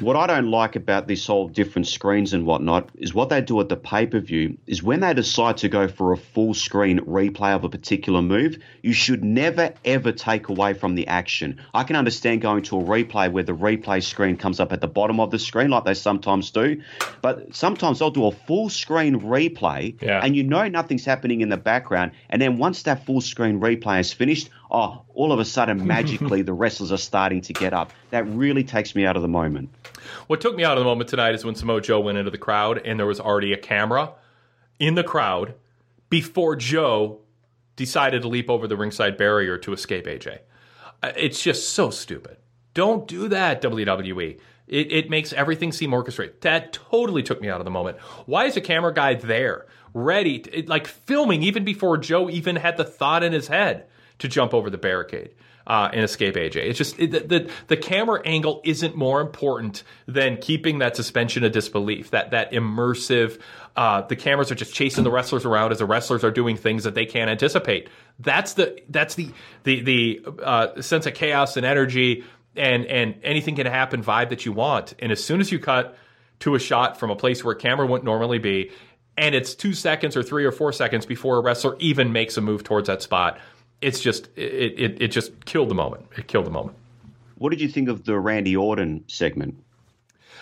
[0.00, 3.60] What I don't like about this whole different screens and whatnot is what they do
[3.60, 7.00] at the pay per view is when they decide to go for a full screen
[7.00, 11.60] replay of a particular move, you should never ever take away from the action.
[11.74, 14.88] I can understand going to a replay where the replay screen comes up at the
[14.88, 16.80] bottom of the screen, like they sometimes do,
[17.20, 21.56] but sometimes they'll do a full screen replay and you know nothing's happening in the
[21.56, 22.12] background.
[22.30, 26.42] And then once that full screen replay is finished, oh, all of a sudden magically
[26.42, 27.92] the wrestlers are starting to get up.
[28.10, 29.70] That really takes me out of the moment.
[30.26, 32.38] What took me out of the moment tonight is when Samoa Joe went into the
[32.38, 34.12] crowd and there was already a camera
[34.78, 35.54] in the crowd
[36.08, 37.20] before Joe
[37.76, 40.40] decided to leap over the ringside barrier to escape AJ.
[41.02, 42.38] Uh, It's just so stupid.
[42.74, 44.38] Don't do that, WWE.
[44.66, 46.40] It, it makes everything seem orchestrated.
[46.40, 47.98] That totally took me out of the moment.
[48.26, 52.78] Why is a camera guy there, ready, to, like filming even before Joe even had
[52.78, 53.86] the thought in his head
[54.22, 55.34] to jump over the barricade?
[55.66, 56.56] uh, and escape AJ.
[56.56, 61.44] It's just it, the, the the camera angle isn't more important than keeping that suspension
[61.44, 63.40] of disbelief, that that immersive.
[63.74, 66.84] Uh, the cameras are just chasing the wrestlers around as the wrestlers are doing things
[66.84, 67.88] that they can't anticipate.
[68.18, 69.30] That's the that's the
[69.64, 72.24] the the uh, sense of chaos and energy
[72.56, 74.94] and and anything can happen vibe that you want.
[74.98, 75.96] And as soon as you cut
[76.40, 78.72] to a shot from a place where a camera wouldn't normally be,
[79.16, 82.40] and it's two seconds or three or four seconds before a wrestler even makes a
[82.40, 83.38] move towards that spot.
[83.82, 86.06] It's just it, it, it just killed the moment.
[86.16, 86.76] It killed the moment.
[87.36, 89.62] What did you think of the Randy Orton segment?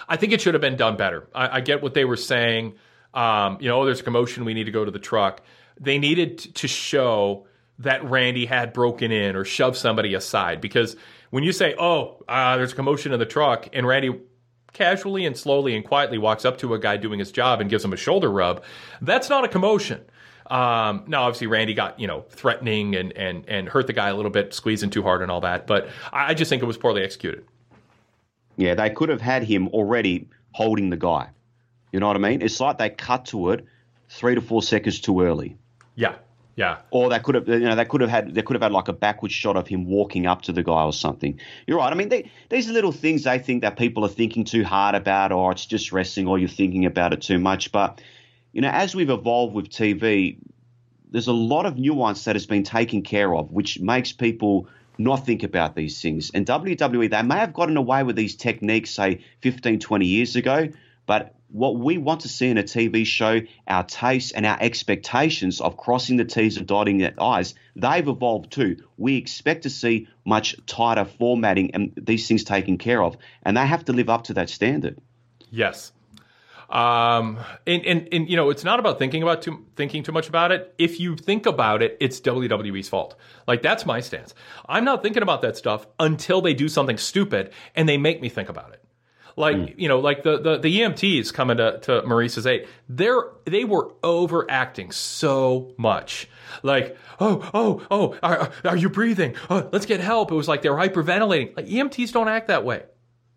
[0.08, 1.28] I think it should have been done better.
[1.34, 2.74] I, I get what they were saying.
[3.14, 4.44] Um, you know, oh, there's a commotion.
[4.44, 5.42] We need to go to the truck.
[5.80, 7.46] They needed t- to show
[7.78, 10.96] that Randy had broken in or shoved somebody aside because
[11.30, 14.20] when you say, "Oh, uh, there's a commotion in the truck," and Randy
[14.72, 17.84] casually and slowly and quietly walks up to a guy doing his job and gives
[17.84, 18.62] him a shoulder rub,
[19.00, 20.00] that's not a commotion.
[20.50, 24.14] Um, now, obviously, Randy got you know threatening and and and hurt the guy a
[24.14, 25.66] little bit, squeezing too hard and all that.
[25.66, 27.44] But I I just think it was poorly executed.
[28.56, 31.30] Yeah, they could have had him already holding the guy.
[31.92, 32.42] You know what I mean?
[32.42, 33.64] It's like they cut to it
[34.08, 35.56] three to four seconds too early.
[35.94, 36.16] Yeah,
[36.56, 36.80] yeah.
[36.90, 38.88] Or they could have, you know, they could have had, they could have had like
[38.88, 41.40] a backward shot of him walking up to the guy or something.
[41.66, 41.92] You're right.
[41.92, 44.94] I mean, they, these are little things they think that people are thinking too hard
[44.94, 47.72] about, or it's just wrestling, or you're thinking about it too much.
[47.72, 48.02] But
[48.52, 50.38] you know, as we've evolved with TV,
[51.10, 54.68] there's a lot of nuance that has been taken care of, which makes people
[54.98, 56.30] not think about these things.
[56.34, 60.68] And WWE, they may have gotten away with these techniques, say 15, 20 years ago,
[61.06, 65.60] but what we want to see in a TV show, our tastes and our expectations
[65.60, 68.76] of crossing the T's and dotting the I's, they've evolved too.
[68.96, 73.66] We expect to see much tighter formatting and these things taken care of, and they
[73.66, 74.98] have to live up to that standard.
[75.50, 75.92] Yes.
[76.70, 80.28] Um, and, and, and, you know, it's not about thinking about too, thinking too much
[80.28, 80.72] about it.
[80.78, 83.16] If you think about it, it's WWE's fault.
[83.48, 84.34] Like, that's my stance.
[84.68, 88.28] I'm not thinking about that stuff until they do something stupid and they make me
[88.28, 88.84] think about it.
[89.36, 89.74] Like, mm.
[89.76, 93.92] you know, like the, the, the EMTs coming to, to Maryse's aid, they're, they were
[94.04, 96.28] overacting so much.
[96.62, 99.34] Like, oh, oh, oh, are, are you breathing?
[99.48, 100.30] Oh, let's get help.
[100.30, 101.56] It was like they were hyperventilating.
[101.56, 102.82] Like, EMTs don't act that way.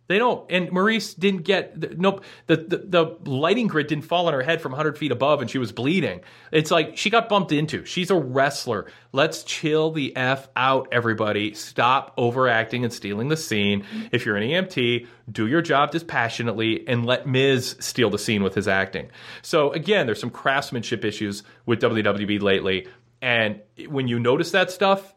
[0.08, 0.50] They don't.
[0.52, 2.26] And Maryse didn't get nope.
[2.48, 5.50] The, the the lighting grid didn't fall on her head from 100 feet above, and
[5.50, 6.22] she was bleeding.
[6.52, 7.86] It's like she got bumped into.
[7.86, 8.92] She's a wrestler.
[9.14, 11.54] Let's chill the f out, everybody.
[11.54, 13.86] Stop overacting and stealing the scene.
[14.12, 18.56] If you're an EMT, do your job dispassionately and let Miz steal the scene with
[18.56, 19.10] his acting.
[19.42, 22.88] So again, there's some craftsmanship issues with WWE lately,
[23.22, 25.14] and when you notice that stuff,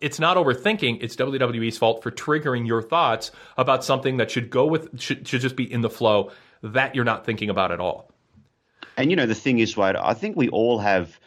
[0.00, 0.98] it's not overthinking.
[1.02, 5.40] It's WWE's fault for triggering your thoughts about something that should go with should, should
[5.40, 6.30] just be in the flow
[6.62, 8.10] that you're not thinking about at all.
[8.96, 9.96] And you know the thing is, Wade.
[9.96, 11.18] I think we all have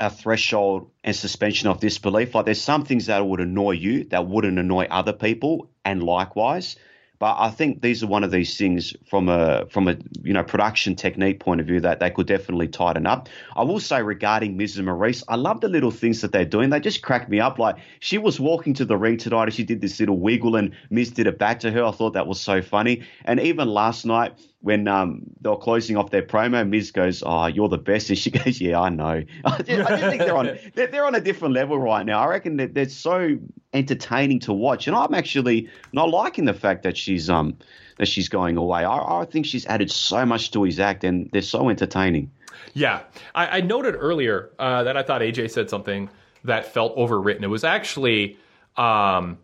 [0.00, 2.34] a threshold and suspension of disbelief.
[2.34, 6.76] Like there's some things that would annoy you that wouldn't annoy other people, and likewise.
[7.18, 10.42] But I think these are one of these things from a from a you know
[10.42, 13.28] production technique point of view that they could definitely tighten up.
[13.56, 14.84] I will say regarding Mrs.
[14.84, 16.70] Maryse, I love the little things that they're doing.
[16.70, 17.58] They just crack me up.
[17.58, 20.74] Like she was walking to the ring tonight and she did this little wiggle and
[20.90, 21.84] Miz did it back to her.
[21.84, 23.02] I thought that was so funny.
[23.24, 24.34] And even last night
[24.64, 28.18] when um, they were closing off their promo, Miz goes, "Oh, you're the best," and
[28.18, 31.14] she goes, "Yeah, I know." I just, I just think they're on they're, they're, on
[31.14, 32.20] a different level right now.
[32.20, 33.36] I reckon that they're so
[33.74, 37.58] entertaining to watch, and I'm actually not liking the fact that she's um
[37.98, 38.84] that she's going away.
[38.84, 42.30] I, I think she's added so much to his act, and they're so entertaining.
[42.72, 43.02] Yeah,
[43.34, 46.08] I, I noted earlier uh, that I thought AJ said something
[46.42, 47.42] that felt overwritten.
[47.42, 48.38] It was actually.
[48.76, 49.38] Um,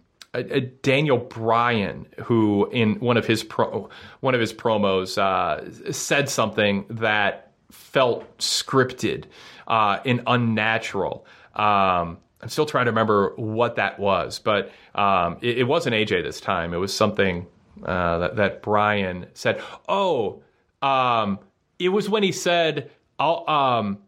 [0.83, 3.89] Daniel Bryan, who in one of his pro,
[4.21, 9.25] one of his promos uh, said something that felt scripted
[9.67, 11.27] uh, and unnatural.
[11.55, 16.23] Um, I'm still trying to remember what that was, but um, it, it, wasn't AJ
[16.23, 16.73] this time.
[16.73, 17.47] It was something
[17.85, 19.61] uh, that, that Bryan said.
[19.89, 20.43] Oh,
[20.81, 21.41] um,
[21.79, 23.99] it was when he said, "I'll um,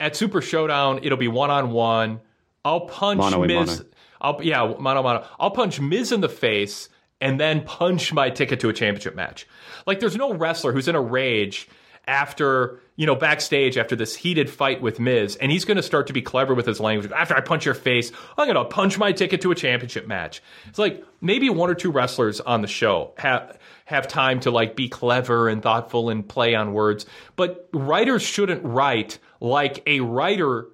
[0.00, 2.20] at Super Showdown, it'll be one on one.
[2.64, 3.84] I'll punch mono Miz."
[4.22, 5.26] I'll yeah, mano mano.
[5.38, 6.88] I'll punch Miz in the face
[7.20, 9.46] and then punch my ticket to a championship match.
[9.86, 11.68] Like there's no wrestler who's in a rage
[12.06, 16.08] after, you know, backstage after this heated fight with Miz, and he's going to start
[16.08, 17.10] to be clever with his language.
[17.12, 20.42] After I punch your face, I'm going to punch my ticket to a championship match.
[20.66, 24.74] It's like maybe one or two wrestlers on the show have have time to like
[24.74, 30.66] be clever and thoughtful and play on words, but writers shouldn't write like a writer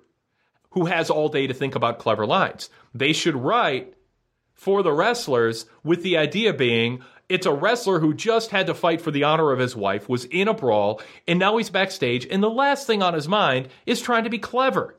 [0.71, 2.71] who has all day to think about clever lines.
[2.95, 3.95] They should write
[4.55, 9.03] for the wrestlers with the idea being it's a wrestler who just had to fight
[9.03, 12.43] for the honor of his wife, was in a brawl, and now he's backstage, and
[12.43, 14.98] the last thing on his mind is trying to be clever.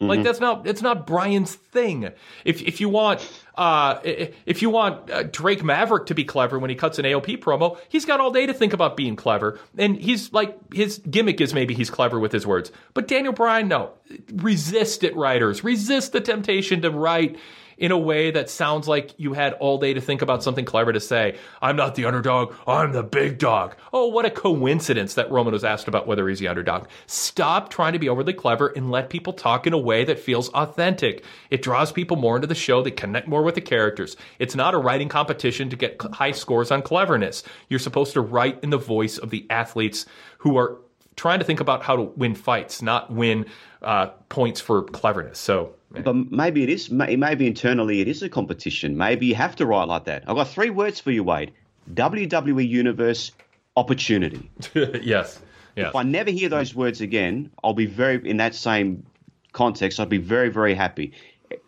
[0.00, 0.08] Mm-hmm.
[0.08, 2.08] Like that's not it's not Bryan's thing.
[2.46, 6.70] If if you want uh, if you want uh, Drake Maverick to be clever when
[6.70, 9.96] he cuts an AOP promo, he's got all day to think about being clever, and
[9.96, 12.72] he's like his gimmick is maybe he's clever with his words.
[12.94, 13.90] But Daniel Bryan, no,
[14.32, 17.36] resist it, writers, resist the temptation to write
[17.80, 20.92] in a way that sounds like you had all day to think about something clever
[20.92, 21.36] to say.
[21.62, 23.74] I'm not the underdog, I'm the big dog.
[23.92, 26.88] Oh, what a coincidence that Roman was asked about whether he's the underdog.
[27.06, 30.50] Stop trying to be overly clever and let people talk in a way that feels
[30.50, 31.24] authentic.
[31.48, 34.14] It draws people more into the show, they connect more with the characters.
[34.38, 37.42] It's not a writing competition to get high scores on cleverness.
[37.70, 40.04] You're supposed to write in the voice of the athletes
[40.38, 40.78] who are
[41.16, 43.46] trying to think about how to win fights, not win
[43.80, 45.38] uh, points for cleverness.
[45.38, 46.90] So but maybe it is.
[46.90, 48.96] Maybe internally it is a competition.
[48.96, 50.24] Maybe you have to write like that.
[50.26, 51.52] I've got three words for you, Wade.
[51.94, 53.32] WWE Universe
[53.76, 54.50] opportunity.
[54.74, 55.40] yes.
[55.76, 55.88] Yes.
[55.88, 59.04] If I never hear those words again, I'll be very in that same
[59.52, 59.98] context.
[59.98, 61.12] I'd be very, very happy.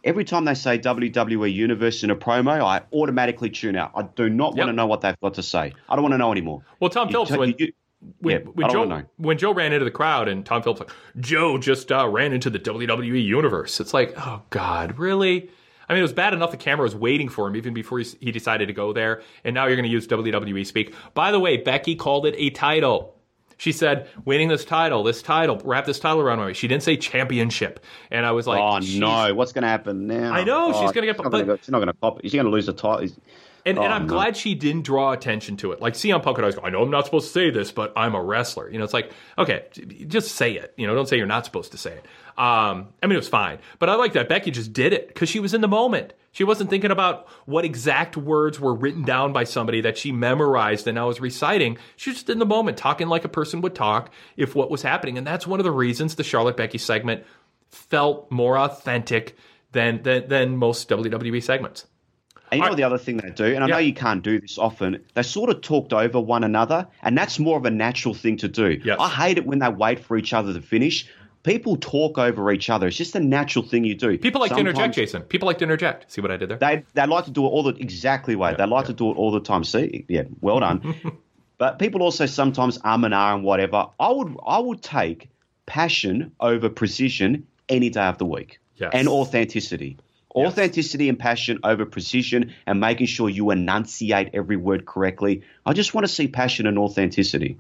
[0.05, 3.93] Every time they say WWE Universe in a promo, I automatically tune out.
[3.97, 4.59] I do not yep.
[4.59, 5.73] want to know what they've got to say.
[5.89, 6.63] I don't want to know anymore.
[6.79, 7.73] Well, Tom Phillips, you, when, you,
[8.19, 11.59] when, yeah, when Joe when Joe ran into the crowd and Tom Phillips like Joe
[11.59, 13.81] just uh, ran into the WWE universe.
[13.81, 15.51] It's like, oh God, really?
[15.89, 18.07] I mean, it was bad enough the camera was waiting for him even before he,
[18.21, 20.95] he decided to go there, and now you're going to use WWE speak.
[21.15, 23.17] By the way, Becky called it a title.
[23.59, 26.59] She said, winning this title, this title, wrap this title around my waist.
[26.59, 27.79] She didn't say championship.
[28.11, 30.33] And I was like, oh, no, what's going to happen now?
[30.33, 31.61] I know, oh, she's going to get.
[31.61, 32.23] She's not going to cop it.
[32.25, 33.09] She's going to lose the title.
[33.65, 34.15] And, Oh, and I'm no.
[34.15, 35.81] glad she didn't draw attention to it.
[35.81, 37.93] Like CM Punk could always go, I know I'm not supposed to say this, but
[37.97, 38.69] I'm a wrestler.
[38.71, 39.67] You know, it's like, okay,
[40.09, 40.75] just say it.
[40.77, 42.05] You know, don't say you're not supposed to say it.
[42.39, 43.59] Um, I mean, it was fine.
[43.79, 46.13] But I like that Becky just did it because she was in the moment.
[46.33, 50.87] She wasn't thinking about what exact words were written down by somebody that she memorized
[50.89, 51.77] and now was reciting.
[51.97, 54.81] She was just in the moment, talking like a person would talk if what was
[54.83, 55.19] happening.
[55.19, 57.25] And that's one of the reasons the Charlotte Becky segment
[57.69, 59.37] felt more authentic
[59.73, 61.87] than than, than most WWE segments.
[62.53, 64.59] And you know the other thing they do, and I know you can't do this
[64.59, 68.37] often, they sort of talked over one another, and that's more of a natural thing
[68.37, 68.79] to do.
[69.01, 71.07] I hate it when they wait for each other to finish.
[71.45, 72.87] People talk over each other.
[72.87, 74.17] It's just a natural thing you do.
[74.17, 75.23] People like to interject, Jason.
[75.23, 76.13] People like to interject.
[76.13, 76.59] See what I did there?
[76.59, 78.55] They they like to do it all the exactly way.
[78.57, 79.65] they like to do it all the time.
[79.65, 80.95] See, yeah, well done.
[81.59, 83.87] but people also sometimes um and ah and whatever.
[83.99, 85.31] I would I would take
[85.67, 88.91] passion over precision any day of the week, Yes.
[88.95, 89.97] and authenticity.
[90.35, 95.43] Authenticity and passion over precision and making sure you enunciate every word correctly.
[95.67, 97.59] I just want to see passion and authenticity.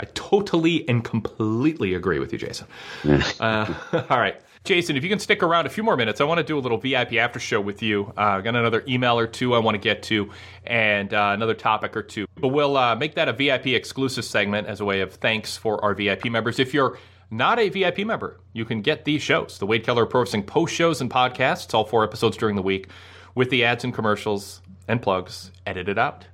[0.00, 2.68] I totally and completely agree with you, Jason.
[3.40, 3.74] uh,
[4.10, 4.40] all right.
[4.64, 6.60] Jason, if you can stick around a few more minutes, I want to do a
[6.60, 8.12] little VIP after show with you.
[8.16, 10.30] Uh, I got another email or two I want to get to,
[10.66, 12.26] and uh, another topic or two.
[12.34, 15.82] But we'll uh, make that a VIP exclusive segment as a way of thanks for
[15.84, 16.58] our VIP members.
[16.58, 16.98] If you're
[17.30, 20.74] not a VIP member, you can get these shows the Wade Keller Pro Wrestling post
[20.74, 22.88] shows and podcasts, all four episodes during the week,
[23.34, 26.26] with the ads and commercials and plugs edited out.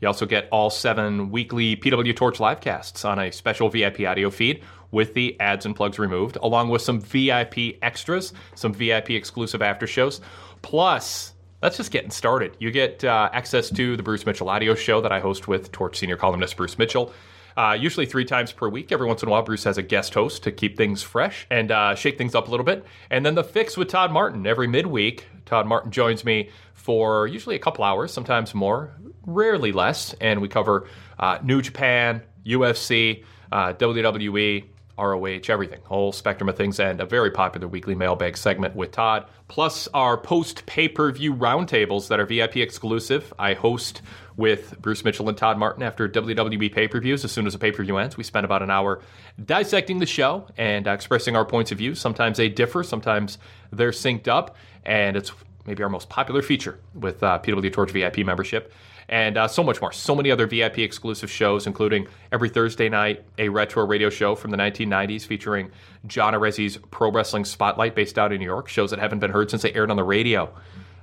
[0.00, 4.62] You also get all seven weekly PW Torch livecasts on a special VIP audio feed
[4.90, 9.86] with the ads and plugs removed, along with some VIP extras, some VIP exclusive after
[9.86, 10.20] shows.
[10.60, 12.56] Plus, that's just getting started.
[12.58, 15.96] You get uh, access to the Bruce Mitchell audio show that I host with Torch
[15.96, 17.12] senior columnist Bruce Mitchell.
[17.56, 18.92] Uh, usually three times per week.
[18.92, 21.70] Every once in a while, Bruce has a guest host to keep things fresh and
[21.70, 22.84] uh, shake things up a little bit.
[23.10, 25.26] And then the fix with Todd Martin every midweek.
[25.44, 28.92] Todd Martin joins me for usually a couple hours, sometimes more,
[29.26, 30.14] rarely less.
[30.20, 30.88] And we cover
[31.18, 34.64] uh, New Japan, UFC, uh, WWE,
[34.98, 39.26] ROH, everything, whole spectrum of things, and a very popular weekly mailbag segment with Todd.
[39.48, 43.32] Plus, our post pay per view roundtables that are VIP exclusive.
[43.38, 44.02] I host
[44.36, 47.24] with Bruce Mitchell and Todd Martin after WWE pay per views.
[47.24, 49.00] As soon as the pay per view ends, we spend about an hour
[49.44, 51.94] dissecting the show and uh, expressing our points of view.
[51.94, 53.38] Sometimes they differ, sometimes
[53.70, 55.32] they're synced up, and it's
[55.66, 58.72] maybe our most popular feature with uh, PW Torch VIP membership
[59.12, 59.92] and uh, so much more.
[59.92, 64.50] So many other VIP exclusive shows, including every Thursday night, a retro radio show from
[64.50, 65.70] the 1990s featuring
[66.06, 68.68] John Arezzi's Pro Wrestling Spotlight based out in New York.
[68.68, 70.50] Shows that haven't been heard since they aired on the radio,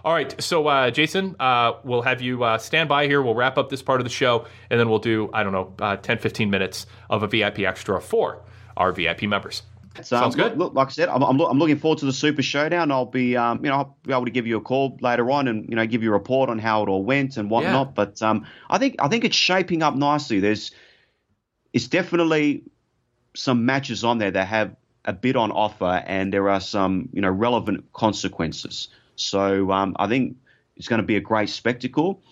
[0.05, 3.21] All right, so uh, Jason, uh, we'll have you uh, stand by here.
[3.21, 5.75] We'll wrap up this part of the show, and then we'll do, I don't know,
[5.81, 8.43] uh, 10, 15 minutes of a VIP extra for
[8.77, 9.63] our VIP members.
[9.97, 10.57] So, Sounds good.
[10.57, 12.91] Look, like I said, I'm, I'm, I'm looking forward to the Super Showdown.
[12.91, 15.49] I'll be, um, you know, I'll be able to give you a call later on
[15.49, 17.95] and you know give you a report on how it all went and whatnot.
[17.95, 20.41] But um, I think I think it's shaping up nicely.
[20.41, 20.73] There's,
[21.73, 22.65] it's definitely
[23.35, 24.75] some matches on there that have
[25.05, 28.89] a bit on offer, and there are some you know relevant consequences.
[29.17, 30.37] So um, I think
[30.77, 32.23] it's going to be a great spectacle.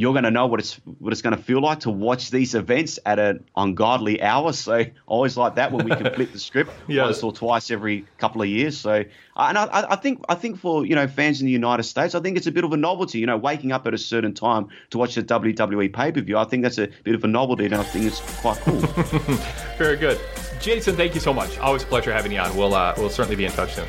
[0.00, 2.54] You're going to know what it's what it's going to feel like to watch these
[2.54, 4.54] events at an ungodly hour.
[4.54, 7.04] So I always like that when we can flip the script Yeah.
[7.04, 8.78] once or twice every couple of years.
[8.78, 9.04] So
[9.36, 11.82] uh, and I, I I think I think for you know fans in the United
[11.82, 13.18] States, I think it's a bit of a novelty.
[13.18, 16.38] You know, waking up at a certain time to watch the WWE pay per view.
[16.38, 18.80] I think that's a bit of a novelty, and I think it's quite cool.
[19.78, 20.18] Very good.
[20.60, 21.58] Jason, thank you so much.
[21.58, 22.54] Always a pleasure having you on.
[22.56, 23.86] We'll, uh, we'll certainly be in touch soon.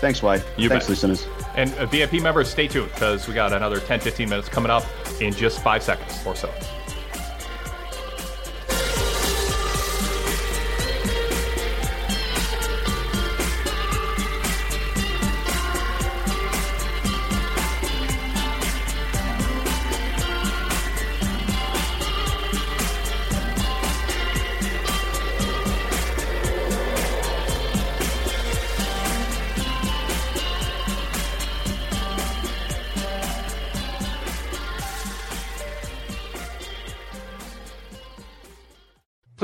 [0.00, 0.42] Thanks, Wade.
[0.56, 0.90] You Thanks, bet.
[0.90, 1.26] listeners.
[1.54, 4.84] And uh, VIP members, stay tuned because we got another 10, 15 minutes coming up
[5.20, 6.50] in just five seconds or so.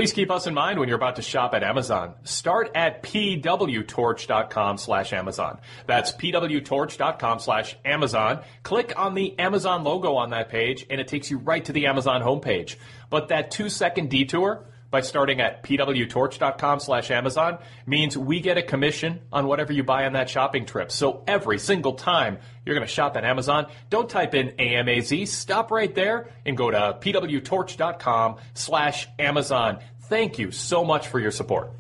[0.07, 2.15] Please keep us in mind when you're about to shop at Amazon.
[2.23, 5.59] Start at pwtorch.com slash Amazon.
[5.89, 8.45] That's pwtorch.com slash Amazon.
[8.63, 11.87] Click on the Amazon logo on that page and it takes you right to the
[11.87, 12.77] Amazon homepage.
[13.11, 18.63] But that two second detour by starting at pwtorch.com slash Amazon means we get a
[18.63, 20.91] commission on whatever you buy on that shopping trip.
[20.93, 25.29] So every single time you're going to shop at Amazon, don't type in AMAZ.
[25.29, 29.81] Stop right there and go to pwtorch.com slash Amazon.
[30.09, 31.71] Thank you so much for your support.